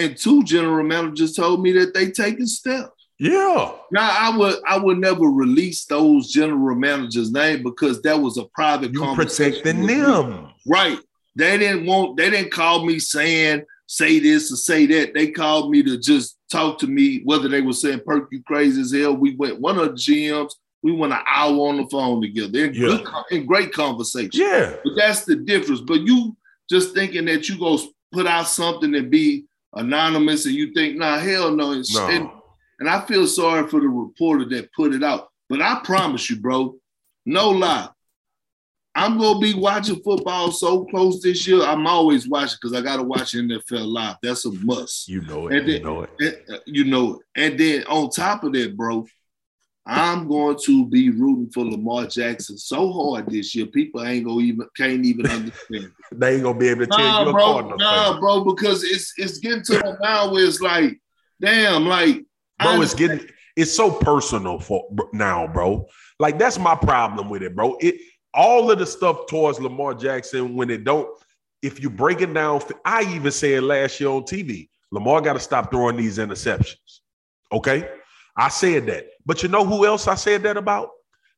And 0.00 0.16
two 0.16 0.42
general 0.44 0.84
managers 0.84 1.34
told 1.34 1.62
me 1.62 1.72
that 1.72 1.94
they 1.94 2.10
taking 2.10 2.46
steps. 2.46 2.90
Yeah. 3.18 3.72
Now 3.92 4.16
I 4.18 4.36
would 4.36 4.56
I 4.66 4.78
would 4.78 4.98
never 4.98 5.26
release 5.26 5.84
those 5.84 6.32
general 6.32 6.74
managers' 6.74 7.30
name 7.30 7.62
because 7.62 8.00
that 8.02 8.18
was 8.18 8.38
a 8.38 8.46
private 8.46 8.92
you 8.92 9.14
protecting 9.14 9.86
them. 9.86 10.48
Right. 10.66 10.98
They 11.36 11.58
didn't 11.58 11.84
want 11.86 12.16
they 12.16 12.30
didn't 12.30 12.50
call 12.50 12.86
me 12.86 12.98
saying 12.98 13.64
say 13.90 14.20
this 14.20 14.52
or 14.52 14.56
say 14.56 14.86
that. 14.86 15.12
They 15.14 15.32
called 15.32 15.70
me 15.70 15.82
to 15.82 15.98
just 15.98 16.38
talk 16.50 16.78
to 16.78 16.86
me, 16.86 17.22
whether 17.24 17.48
they 17.48 17.60
were 17.60 17.72
saying 17.72 18.02
Perk, 18.06 18.28
you 18.30 18.42
crazy 18.44 18.80
as 18.80 18.92
hell. 18.92 19.16
We 19.16 19.34
went 19.34 19.60
one 19.60 19.78
of 19.78 19.88
the 19.88 19.92
GMs, 19.94 20.52
we 20.82 20.92
went 20.92 21.12
an 21.12 21.20
hour 21.26 21.68
on 21.68 21.76
the 21.76 21.86
phone 21.90 22.22
together 22.22 22.66
in, 22.66 22.72
yeah. 22.72 22.80
good, 22.80 23.06
in 23.32 23.46
great 23.46 23.72
conversation. 23.72 24.30
Yeah. 24.32 24.76
But 24.82 24.92
that's 24.96 25.24
the 25.24 25.36
difference. 25.36 25.80
But 25.80 26.02
you 26.02 26.36
just 26.70 26.94
thinking 26.94 27.24
that 27.26 27.48
you 27.48 27.58
go 27.58 27.78
put 28.12 28.26
out 28.26 28.48
something 28.48 28.94
and 28.94 29.10
be 29.10 29.44
anonymous 29.74 30.46
and 30.46 30.54
you 30.54 30.72
think, 30.72 30.96
nah, 30.96 31.18
hell 31.18 31.54
no. 31.54 31.74
no. 31.74 32.08
And, 32.08 32.30
and 32.80 32.88
I 32.88 33.00
feel 33.06 33.26
sorry 33.26 33.68
for 33.68 33.80
the 33.80 33.88
reporter 33.88 34.44
that 34.50 34.72
put 34.72 34.94
it 34.94 35.02
out. 35.02 35.28
But 35.48 35.60
I 35.60 35.80
promise 35.84 36.30
you, 36.30 36.36
bro, 36.36 36.76
no 37.26 37.50
lie. 37.50 37.88
I'm 38.94 39.18
gonna 39.18 39.38
be 39.38 39.54
watching 39.54 40.02
football 40.02 40.50
so 40.50 40.84
close 40.86 41.22
this 41.22 41.46
year. 41.46 41.62
I'm 41.62 41.86
always 41.86 42.28
watching 42.28 42.58
because 42.60 42.76
I 42.76 42.82
gotta 42.82 43.04
watch 43.04 43.32
NFL 43.32 43.86
live. 43.86 44.16
That's 44.22 44.44
a 44.46 44.52
must. 44.52 45.08
You 45.08 45.22
know 45.22 45.46
it. 45.46 45.58
And 45.58 45.68
then, 45.68 45.76
you 45.76 45.84
know 45.84 46.06
it. 46.18 46.44
Uh, 46.50 46.56
you 46.66 46.84
know 46.84 47.14
it. 47.14 47.20
And 47.36 47.58
then 47.58 47.84
on 47.84 48.10
top 48.10 48.42
of 48.42 48.52
that, 48.54 48.76
bro, 48.76 49.06
I'm 49.92 50.28
going 50.28 50.56
to 50.66 50.86
be 50.86 51.10
rooting 51.10 51.50
for 51.50 51.64
Lamar 51.64 52.06
Jackson 52.06 52.56
so 52.56 52.92
hard 52.92 53.26
this 53.26 53.56
year. 53.56 53.66
People 53.66 54.04
ain't 54.04 54.24
gonna 54.24 54.40
even 54.40 54.68
can't 54.76 55.04
even 55.04 55.26
understand. 55.26 55.90
they 56.12 56.34
ain't 56.34 56.44
gonna 56.44 56.56
be 56.56 56.68
able 56.68 56.82
to 56.82 56.86
tell 56.86 56.98
nah, 56.98 57.24
you 57.24 57.32
bro, 57.32 57.74
Nah, 57.74 58.20
bro, 58.20 58.44
because 58.44 58.84
it's 58.84 59.12
it's 59.16 59.38
getting 59.38 59.64
to 59.64 59.72
the 59.72 59.98
now 60.00 60.32
where 60.32 60.46
it's 60.46 60.60
like, 60.60 61.00
damn, 61.40 61.86
like 61.86 62.24
bro, 62.60 62.80
it's 62.80 62.94
getting 62.94 63.28
it's 63.56 63.74
so 63.74 63.90
personal 63.90 64.60
for 64.60 64.88
now, 65.12 65.48
bro. 65.48 65.88
Like 66.20 66.38
that's 66.38 66.56
my 66.56 66.76
problem 66.76 67.28
with 67.28 67.42
it, 67.42 67.56
bro. 67.56 67.76
It 67.80 67.96
all 68.32 68.70
of 68.70 68.78
the 68.78 68.86
stuff 68.86 69.26
towards 69.26 69.58
Lamar 69.58 69.94
Jackson 69.94 70.54
when 70.54 70.70
it 70.70 70.84
don't. 70.84 71.08
If 71.62 71.82
you 71.82 71.90
break 71.90 72.20
it 72.20 72.32
down, 72.32 72.62
I 72.84 73.02
even 73.12 73.32
said 73.32 73.64
last 73.64 73.98
year 73.98 74.10
on 74.10 74.22
TV, 74.22 74.68
Lamar 74.92 75.20
got 75.20 75.32
to 75.32 75.40
stop 75.40 75.72
throwing 75.72 75.96
these 75.96 76.18
interceptions. 76.18 77.00
Okay, 77.52 77.88
I 78.40 78.48
said 78.48 78.86
that, 78.86 79.06
but 79.26 79.42
you 79.42 79.50
know 79.50 79.66
who 79.66 79.84
else 79.84 80.08
I 80.08 80.14
said 80.14 80.44
that 80.44 80.56
about? 80.56 80.88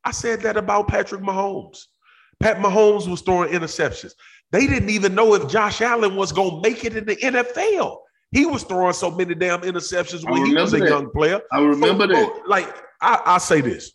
I 0.05 0.13
said 0.13 0.41
that 0.43 0.57
about 0.57 0.87
Patrick 0.87 1.21
Mahomes. 1.21 1.87
Pat 2.39 2.59
Mahomes 2.59 3.09
was 3.09 3.23
throwing 3.23 3.51
interceptions. 3.53 4.13
They 4.53 4.69
didn't 4.69 4.91
even 4.91 5.13
know 5.13 5.35
if 5.35 5.51
Josh 5.51 5.81
Allen 5.81 6.15
was 6.15 6.31
going 6.31 6.63
to 6.63 6.69
make 6.69 6.85
it 6.85 6.97
in 6.97 7.05
the 7.05 7.17
NFL. 7.17 7.99
He 8.31 8.47
was 8.47 8.63
throwing 8.63 8.93
so 8.93 9.11
many 9.11 9.35
damn 9.35 9.63
interceptions 9.63 10.29
when 10.31 10.47
he 10.47 10.55
was 10.55 10.75
a 10.75 10.79
that. 10.79 10.89
young 10.89 11.11
player. 11.11 11.41
I 11.51 11.61
remember 11.61 12.07
so, 12.07 12.13
that. 12.13 12.43
Like 12.47 12.73
I, 13.01 13.21
I 13.25 13.39
say 13.39 13.61
this, 13.61 13.91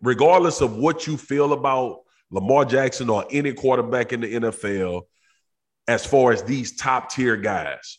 regardless 0.00 0.62
of 0.62 0.76
what 0.76 1.06
you 1.06 1.18
feel 1.18 1.52
about 1.52 2.00
Lamar 2.30 2.64
Jackson 2.64 3.10
or 3.10 3.26
any 3.30 3.52
quarterback 3.52 4.14
in 4.14 4.22
the 4.22 4.34
NFL, 4.34 5.02
as 5.86 6.06
far 6.06 6.32
as 6.32 6.42
these 6.44 6.76
top 6.76 7.10
tier 7.10 7.36
guys, 7.36 7.98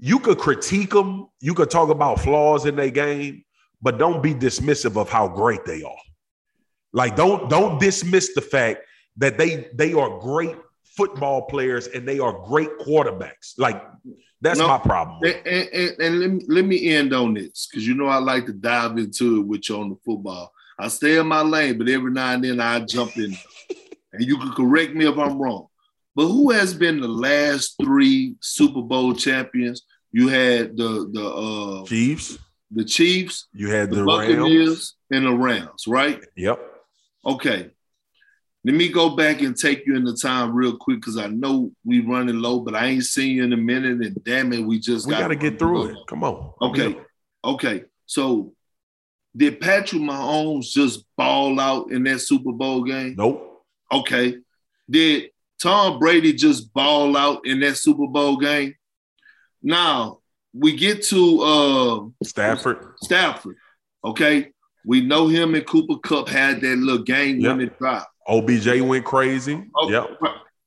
you 0.00 0.18
could 0.18 0.38
critique 0.38 0.90
them, 0.90 1.28
you 1.40 1.54
could 1.54 1.70
talk 1.70 1.90
about 1.90 2.20
flaws 2.20 2.64
in 2.64 2.74
their 2.74 2.90
game, 2.90 3.44
but 3.82 3.98
don't 3.98 4.22
be 4.22 4.34
dismissive 4.34 4.96
of 4.96 5.10
how 5.10 5.28
great 5.28 5.64
they 5.66 5.82
are. 5.82 5.92
Like 6.92 7.16
don't 7.16 7.48
don't 7.48 7.78
dismiss 7.78 8.34
the 8.34 8.40
fact 8.40 8.80
that 9.18 9.38
they 9.38 9.68
they 9.74 9.92
are 9.92 10.18
great 10.18 10.56
football 10.96 11.42
players 11.42 11.86
and 11.86 12.08
they 12.08 12.18
are 12.18 12.32
great 12.46 12.70
quarterbacks. 12.78 13.58
Like 13.58 13.82
that's 14.40 14.58
no, 14.58 14.68
my 14.68 14.78
problem. 14.78 15.20
And, 15.22 15.46
and, 15.46 16.00
and, 16.00 16.20
let, 16.20 16.30
me, 16.30 16.44
let 16.48 16.64
me 16.64 16.88
end 16.88 17.12
on 17.12 17.34
this 17.34 17.68
because 17.70 17.86
you 17.86 17.94
know 17.94 18.06
I 18.06 18.16
like 18.16 18.46
to 18.46 18.54
dive 18.54 18.96
into 18.96 19.40
it 19.40 19.46
with 19.46 19.68
you 19.68 19.76
on 19.80 19.90
the 19.90 19.96
football. 20.04 20.50
I 20.78 20.88
stay 20.88 21.18
in 21.18 21.26
my 21.26 21.42
lane, 21.42 21.76
but 21.76 21.90
every 21.90 22.10
now 22.10 22.32
and 22.32 22.42
then 22.42 22.58
I 22.58 22.80
jump 22.80 23.16
in. 23.18 23.36
and 24.14 24.24
you 24.24 24.38
can 24.38 24.50
correct 24.52 24.94
me 24.94 25.06
if 25.06 25.18
I'm 25.18 25.38
wrong. 25.38 25.66
But 26.20 26.28
who 26.28 26.50
has 26.50 26.74
been 26.74 27.00
the 27.00 27.08
last 27.08 27.76
three 27.82 28.34
Super 28.40 28.82
Bowl 28.82 29.14
champions? 29.14 29.86
You 30.12 30.28
had 30.28 30.76
the 30.76 31.08
the 31.10 31.26
uh, 31.26 31.86
Chiefs, 31.86 32.36
the 32.70 32.84
Chiefs. 32.84 33.48
You 33.54 33.70
had 33.70 33.88
the, 33.88 34.00
the 34.00 34.04
Buccaneers 34.04 34.68
Rams. 34.68 34.96
and 35.12 35.24
the 35.24 35.32
Rams, 35.32 35.86
right? 35.86 36.22
Yep. 36.36 36.60
Okay. 37.24 37.70
Let 38.66 38.74
me 38.74 38.90
go 38.90 39.16
back 39.16 39.40
and 39.40 39.56
take 39.56 39.86
you 39.86 39.96
in 39.96 40.04
the 40.04 40.14
time 40.14 40.52
real 40.52 40.76
quick 40.76 40.98
because 41.00 41.16
I 41.16 41.28
know 41.28 41.72
we 41.86 42.00
running 42.00 42.42
low, 42.42 42.60
but 42.60 42.74
I 42.74 42.88
ain't 42.88 43.04
seen 43.04 43.36
you 43.36 43.44
in 43.44 43.54
a 43.54 43.56
minute, 43.56 44.04
and 44.04 44.22
damn 44.22 44.52
it, 44.52 44.60
we 44.60 44.78
just 44.78 45.06
we 45.06 45.14
got 45.14 45.28
to 45.28 45.36
get 45.36 45.58
through 45.58 45.86
it. 45.86 45.96
Come 46.06 46.22
on. 46.22 46.52
Okay, 46.60 46.98
okay. 47.42 47.84
So, 48.04 48.52
did 49.34 49.58
Patrick 49.58 50.02
Mahomes 50.02 50.70
just 50.70 51.02
ball 51.16 51.58
out 51.58 51.92
in 51.92 52.02
that 52.02 52.18
Super 52.18 52.52
Bowl 52.52 52.84
game? 52.84 53.14
Nope. 53.16 53.64
Okay. 53.90 54.36
Did 54.90 55.30
Tom 55.60 55.98
Brady 55.98 56.32
just 56.32 56.72
ball 56.72 57.16
out 57.16 57.46
in 57.46 57.60
that 57.60 57.76
Super 57.76 58.06
Bowl 58.06 58.36
game? 58.36 58.74
Now 59.62 60.20
we 60.52 60.76
get 60.76 61.02
to 61.04 61.40
uh, 61.42 62.24
Stafford. 62.24 62.94
Stafford. 63.02 63.56
Okay. 64.04 64.52
We 64.86 65.02
know 65.02 65.28
him 65.28 65.54
and 65.54 65.66
Cooper 65.66 65.98
Kupp 65.98 66.28
had 66.28 66.60
that 66.62 66.78
little 66.78 67.02
game 67.02 67.40
yep. 67.40 67.56
winning 67.56 67.74
drop. 67.78 68.08
OBJ 68.26 68.80
went 68.80 69.04
crazy. 69.04 69.62
Oh, 69.76 69.90
yep. 69.90 70.18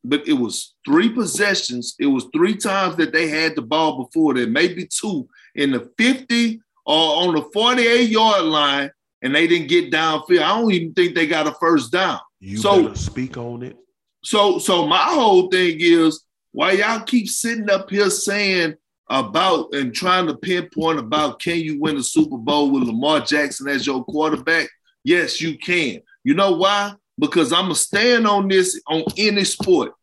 But 0.03 0.27
it 0.27 0.33
was 0.33 0.75
three 0.85 1.09
possessions. 1.09 1.95
It 1.97 2.07
was 2.07 2.27
three 2.33 2.55
times 2.55 2.97
that 2.97 3.13
they 3.13 3.29
had 3.29 3.55
the 3.55 3.61
ball 3.61 4.03
before 4.03 4.33
that, 4.33 4.49
maybe 4.49 4.85
two 4.85 5.27
in 5.55 5.71
the 5.71 5.89
50 5.97 6.61
or 6.85 7.27
on 7.27 7.35
the 7.35 7.49
48 7.53 8.09
yard 8.09 8.43
line, 8.43 8.91
and 9.21 9.33
they 9.33 9.47
didn't 9.47 9.69
get 9.69 9.91
downfield. 9.91 10.41
I 10.41 10.59
don't 10.59 10.73
even 10.73 10.93
think 10.93 11.15
they 11.15 11.25
got 11.25 11.47
a 11.47 11.53
first 11.53 11.91
down. 11.91 12.19
You 12.41 12.57
so 12.57 12.93
speak 12.93 13.37
on 13.37 13.63
it. 13.63 13.77
So, 14.23 14.59
so 14.59 14.87
my 14.87 14.97
whole 14.97 15.49
thing 15.49 15.77
is 15.79 16.23
why 16.51 16.73
y'all 16.73 17.01
keep 17.01 17.27
sitting 17.27 17.69
up 17.69 17.89
here 17.89 18.09
saying 18.09 18.75
about 19.09 19.73
and 19.73 19.93
trying 19.93 20.27
to 20.27 20.35
pinpoint 20.35 20.99
about 20.99 21.41
can 21.41 21.59
you 21.59 21.79
win 21.79 21.97
a 21.97 22.03
Super 22.03 22.37
Bowl 22.37 22.71
with 22.71 22.83
Lamar 22.83 23.21
Jackson 23.21 23.67
as 23.67 23.85
your 23.85 24.03
quarterback? 24.05 24.69
Yes, 25.03 25.41
you 25.41 25.57
can. 25.57 26.01
You 26.23 26.33
know 26.33 26.53
why? 26.53 26.93
because 27.17 27.53
I'm 27.53 27.65
gonna 27.65 27.75
stand 27.75 28.27
on 28.27 28.47
this 28.47 28.79
on 28.87 29.03
any 29.17 29.43
sport. 29.43 29.93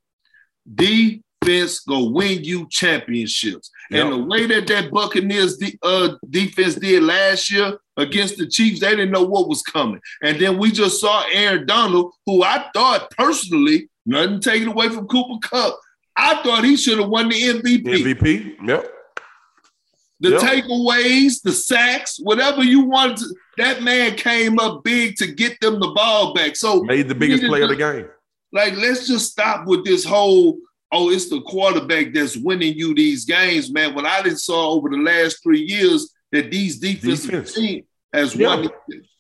Defense 0.72 1.80
go 1.80 2.10
win 2.10 2.44
you 2.44 2.68
championships, 2.68 3.70
yep. 3.90 4.04
and 4.04 4.12
the 4.12 4.24
way 4.24 4.46
that 4.46 4.66
that 4.68 4.90
Buccaneers 4.90 5.56
de- 5.56 5.78
uh, 5.82 6.14
defense 6.28 6.76
did 6.76 7.02
last 7.02 7.50
year 7.50 7.78
against 7.96 8.38
the 8.38 8.46
Chiefs, 8.46 8.80
they 8.80 8.90
didn't 8.90 9.10
know 9.10 9.24
what 9.24 9.48
was 9.48 9.62
coming. 9.62 10.00
And 10.22 10.40
then 10.40 10.58
we 10.58 10.70
just 10.70 11.00
saw 11.00 11.24
Aaron 11.32 11.66
Donald, 11.66 12.12
who 12.26 12.42
I 12.42 12.66
thought 12.72 13.10
personally, 13.10 13.89
nothing 14.11 14.40
taken 14.40 14.68
away 14.68 14.88
from 14.88 15.06
Cooper 15.06 15.38
Kupp. 15.46 15.78
I 16.16 16.42
thought 16.42 16.64
he 16.64 16.76
should 16.76 16.98
have 16.98 17.08
won 17.08 17.28
the 17.28 17.40
MVP. 17.40 17.84
MVP, 17.84 18.68
yep 18.68 18.84
the 20.20 20.30
yep. 20.30 20.40
takeaways, 20.40 21.42
the 21.42 21.52
sacks, 21.52 22.18
whatever 22.22 22.62
you 22.62 22.82
wanted. 22.82 23.18
To, 23.18 23.34
that 23.56 23.82
man 23.82 24.14
came 24.16 24.58
up 24.58 24.84
big 24.84 25.16
to 25.16 25.26
get 25.26 25.58
them 25.61 25.80
the 25.80 25.88
ball 25.88 26.34
back. 26.34 26.56
So 26.56 26.82
made 26.82 27.08
the 27.08 27.14
biggest 27.14 27.44
play 27.44 27.62
of 27.62 27.70
the 27.70 27.76
game. 27.76 28.06
Like, 28.52 28.74
let's 28.76 29.06
just 29.06 29.30
stop 29.30 29.66
with 29.66 29.84
this 29.84 30.04
whole. 30.04 30.58
Oh, 30.92 31.11
it's 31.11 31.30
the 31.30 31.40
quarterback 31.42 32.12
that's 32.12 32.36
winning 32.36 32.74
you 32.76 32.94
these 32.94 33.24
games, 33.24 33.72
man. 33.72 33.94
When 33.94 34.06
I 34.06 34.22
didn't 34.22 34.40
saw 34.40 34.70
over 34.70 34.90
the 34.90 34.96
last 34.96 35.42
three 35.42 35.62
years 35.62 36.12
that 36.32 36.50
these 36.50 36.78
defensive 36.78 37.30
Defense. 37.30 37.54
teams, 37.54 37.86
has 38.12 38.34
Yeah. 38.34 38.48
won 38.56 38.68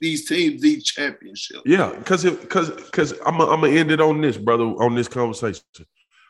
these 0.00 0.28
teams 0.28 0.60
these 0.62 0.84
championships. 0.84 1.62
Yeah, 1.64 1.92
because 1.98 2.24
because 2.24 2.70
because 2.70 3.12
I'm 3.24 3.38
gonna 3.38 3.50
I'm 3.50 3.60
gonna 3.60 3.72
end 3.72 3.90
it 3.90 4.00
on 4.00 4.20
this, 4.20 4.36
brother, 4.36 4.64
on 4.64 4.94
this 4.94 5.08
conversation. 5.08 5.62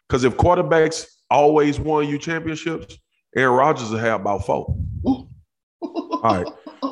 Because 0.09 0.25
if 0.25 0.37
quarterbacks 0.37 1.07
always 1.31 1.79
won 1.79 2.09
you 2.09 2.19
championships, 2.19 2.99
Aaron 3.37 3.55
Rodgers 3.57 3.91
will 3.91 3.99
have 3.99 4.21
about 4.23 4.45
four. 4.45 4.77
All 5.07 6.21
right. 6.23 6.47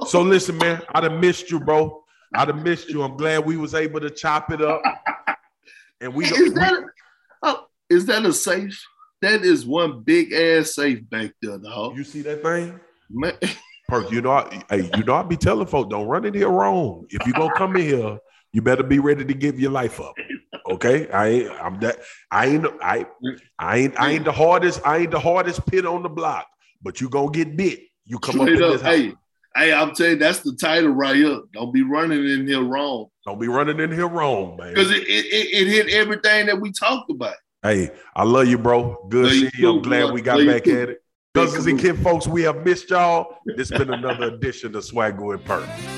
So 0.07 0.23
listen, 0.23 0.57
man, 0.59 0.81
I'd 0.95 1.03
have 1.05 1.21
missed 1.21 1.51
you, 1.51 1.61
bro. 1.61 2.03
I'd 2.35 2.49
have 2.49 2.62
missed 2.62 2.89
you. 2.89 3.03
I'm 3.03 3.16
glad 3.16 3.45
we 3.45 3.57
was 3.57 3.75
able 3.75 4.01
to 4.01 4.11
chop 4.11 4.51
it 4.53 4.62
up. 4.62 4.81
And 6.01 6.14
we, 6.14 6.27
is 6.27 6.33
we 6.39 6.51
that 6.51 6.73
a, 6.75 6.83
oh, 7.43 7.66
is 7.91 8.07
that 8.07 8.25
a 8.25 8.33
safe? 8.33 8.81
That 9.21 9.43
is 9.45 9.66
one 9.66 10.03
big 10.03 10.33
ass 10.33 10.77
safe 10.77 11.09
back 11.11 11.33
there, 11.43 11.59
dog. 11.59 11.97
you 11.97 12.05
see 12.05 12.23
that 12.23 12.43
thing? 12.43 12.79
Man, 13.11 13.33
Perk, 13.89 14.12
you 14.12 14.20
know, 14.20 14.32
I, 14.32 14.62
hey, 14.68 14.91
you 14.97 15.03
know, 15.03 15.14
I 15.14 15.22
be 15.22 15.39
telling 15.39 15.66
folks, 15.66 15.89
don't 15.89 16.07
run 16.07 16.26
in 16.26 16.34
here 16.34 16.51
wrong. 16.51 17.07
If 17.09 17.26
you 17.26 17.32
gonna 17.32 17.55
come 17.57 17.74
in 17.76 17.86
here, 17.86 18.18
you 18.53 18.61
better 18.61 18.82
be 18.82 18.99
ready 18.99 19.24
to 19.24 19.34
give 19.34 19.59
your 19.59 19.70
life 19.70 19.99
up. 19.99 20.14
Okay, 20.68 21.09
I 21.09 21.28
ain't, 21.28 21.51
I'm 21.53 21.80
that, 21.80 22.01
I 22.30 22.47
ain't, 22.47 22.66
I, 22.82 23.07
I 23.59 23.78
ain't, 23.78 23.99
I 23.99 24.11
ain't 24.11 24.26
the 24.26 24.32
hardest, 24.32 24.82
I 24.84 24.99
ain't 24.99 25.11
the 25.11 25.18
hardest 25.18 25.64
pit 25.66 25.86
on 25.86 26.03
the 26.03 26.11
block. 26.11 26.47
But 26.82 27.01
you 27.01 27.09
gonna 27.09 27.30
get 27.30 27.57
bit. 27.57 27.80
You 28.05 28.18
come 28.18 28.41
up 28.41 28.49
straight 28.49 28.59
in 28.59 28.64
up, 28.64 28.72
this 28.72 28.82
house. 28.82 28.95
hey, 28.95 29.14
hey, 29.57 29.72
I'm 29.72 29.95
telling 29.95 30.12
you, 30.12 30.18
that's 30.18 30.41
the 30.41 30.53
title 30.53 30.91
right 30.91 31.16
here. 31.16 31.41
Don't 31.55 31.72
be 31.72 31.82
running 31.82 32.28
in 32.28 32.47
here 32.47 32.62
wrong 32.62 33.07
Don't 33.24 33.41
be 33.41 33.49
running 33.49 33.80
in 33.80 33.91
here 33.91 34.07
wrong, 34.07 34.59
man. 34.59 34.74
because 34.74 34.91
it, 34.91 35.03
it, 35.03 35.26
it, 35.26 35.66
it 35.66 35.66
hit 35.66 35.89
everything 35.95 36.47
that 36.47 36.61
we 36.61 36.72
talked 36.72 37.11
about. 37.11 37.34
Hey, 37.62 37.91
I 38.14 38.24
love 38.24 38.49
you, 38.49 38.59
bro. 38.59 39.07
Good 39.09 39.24
Love 39.24 39.34
you 39.34 39.51
seeing 39.51 39.53
you. 39.57 39.76
I'm 39.76 39.82
glad 39.82 40.12
we 40.12 40.20
got 40.20 40.39
Love 40.39 40.47
back 40.47 40.68
at 40.68 40.91
it. 40.91 41.03
Cousins 41.35 41.66
and 41.66 41.79
kid 41.79 41.99
folks, 41.99 42.26
we 42.26 42.43
have 42.43 42.64
missed 42.64 42.91
y'all. 42.91 43.39
This 43.45 43.68
has 43.70 43.79
been 43.79 43.93
another 43.93 44.35
edition 44.35 44.74
of 44.74 44.83
Swaggo 44.83 45.35
and 45.35 45.45
Perk. 45.45 45.98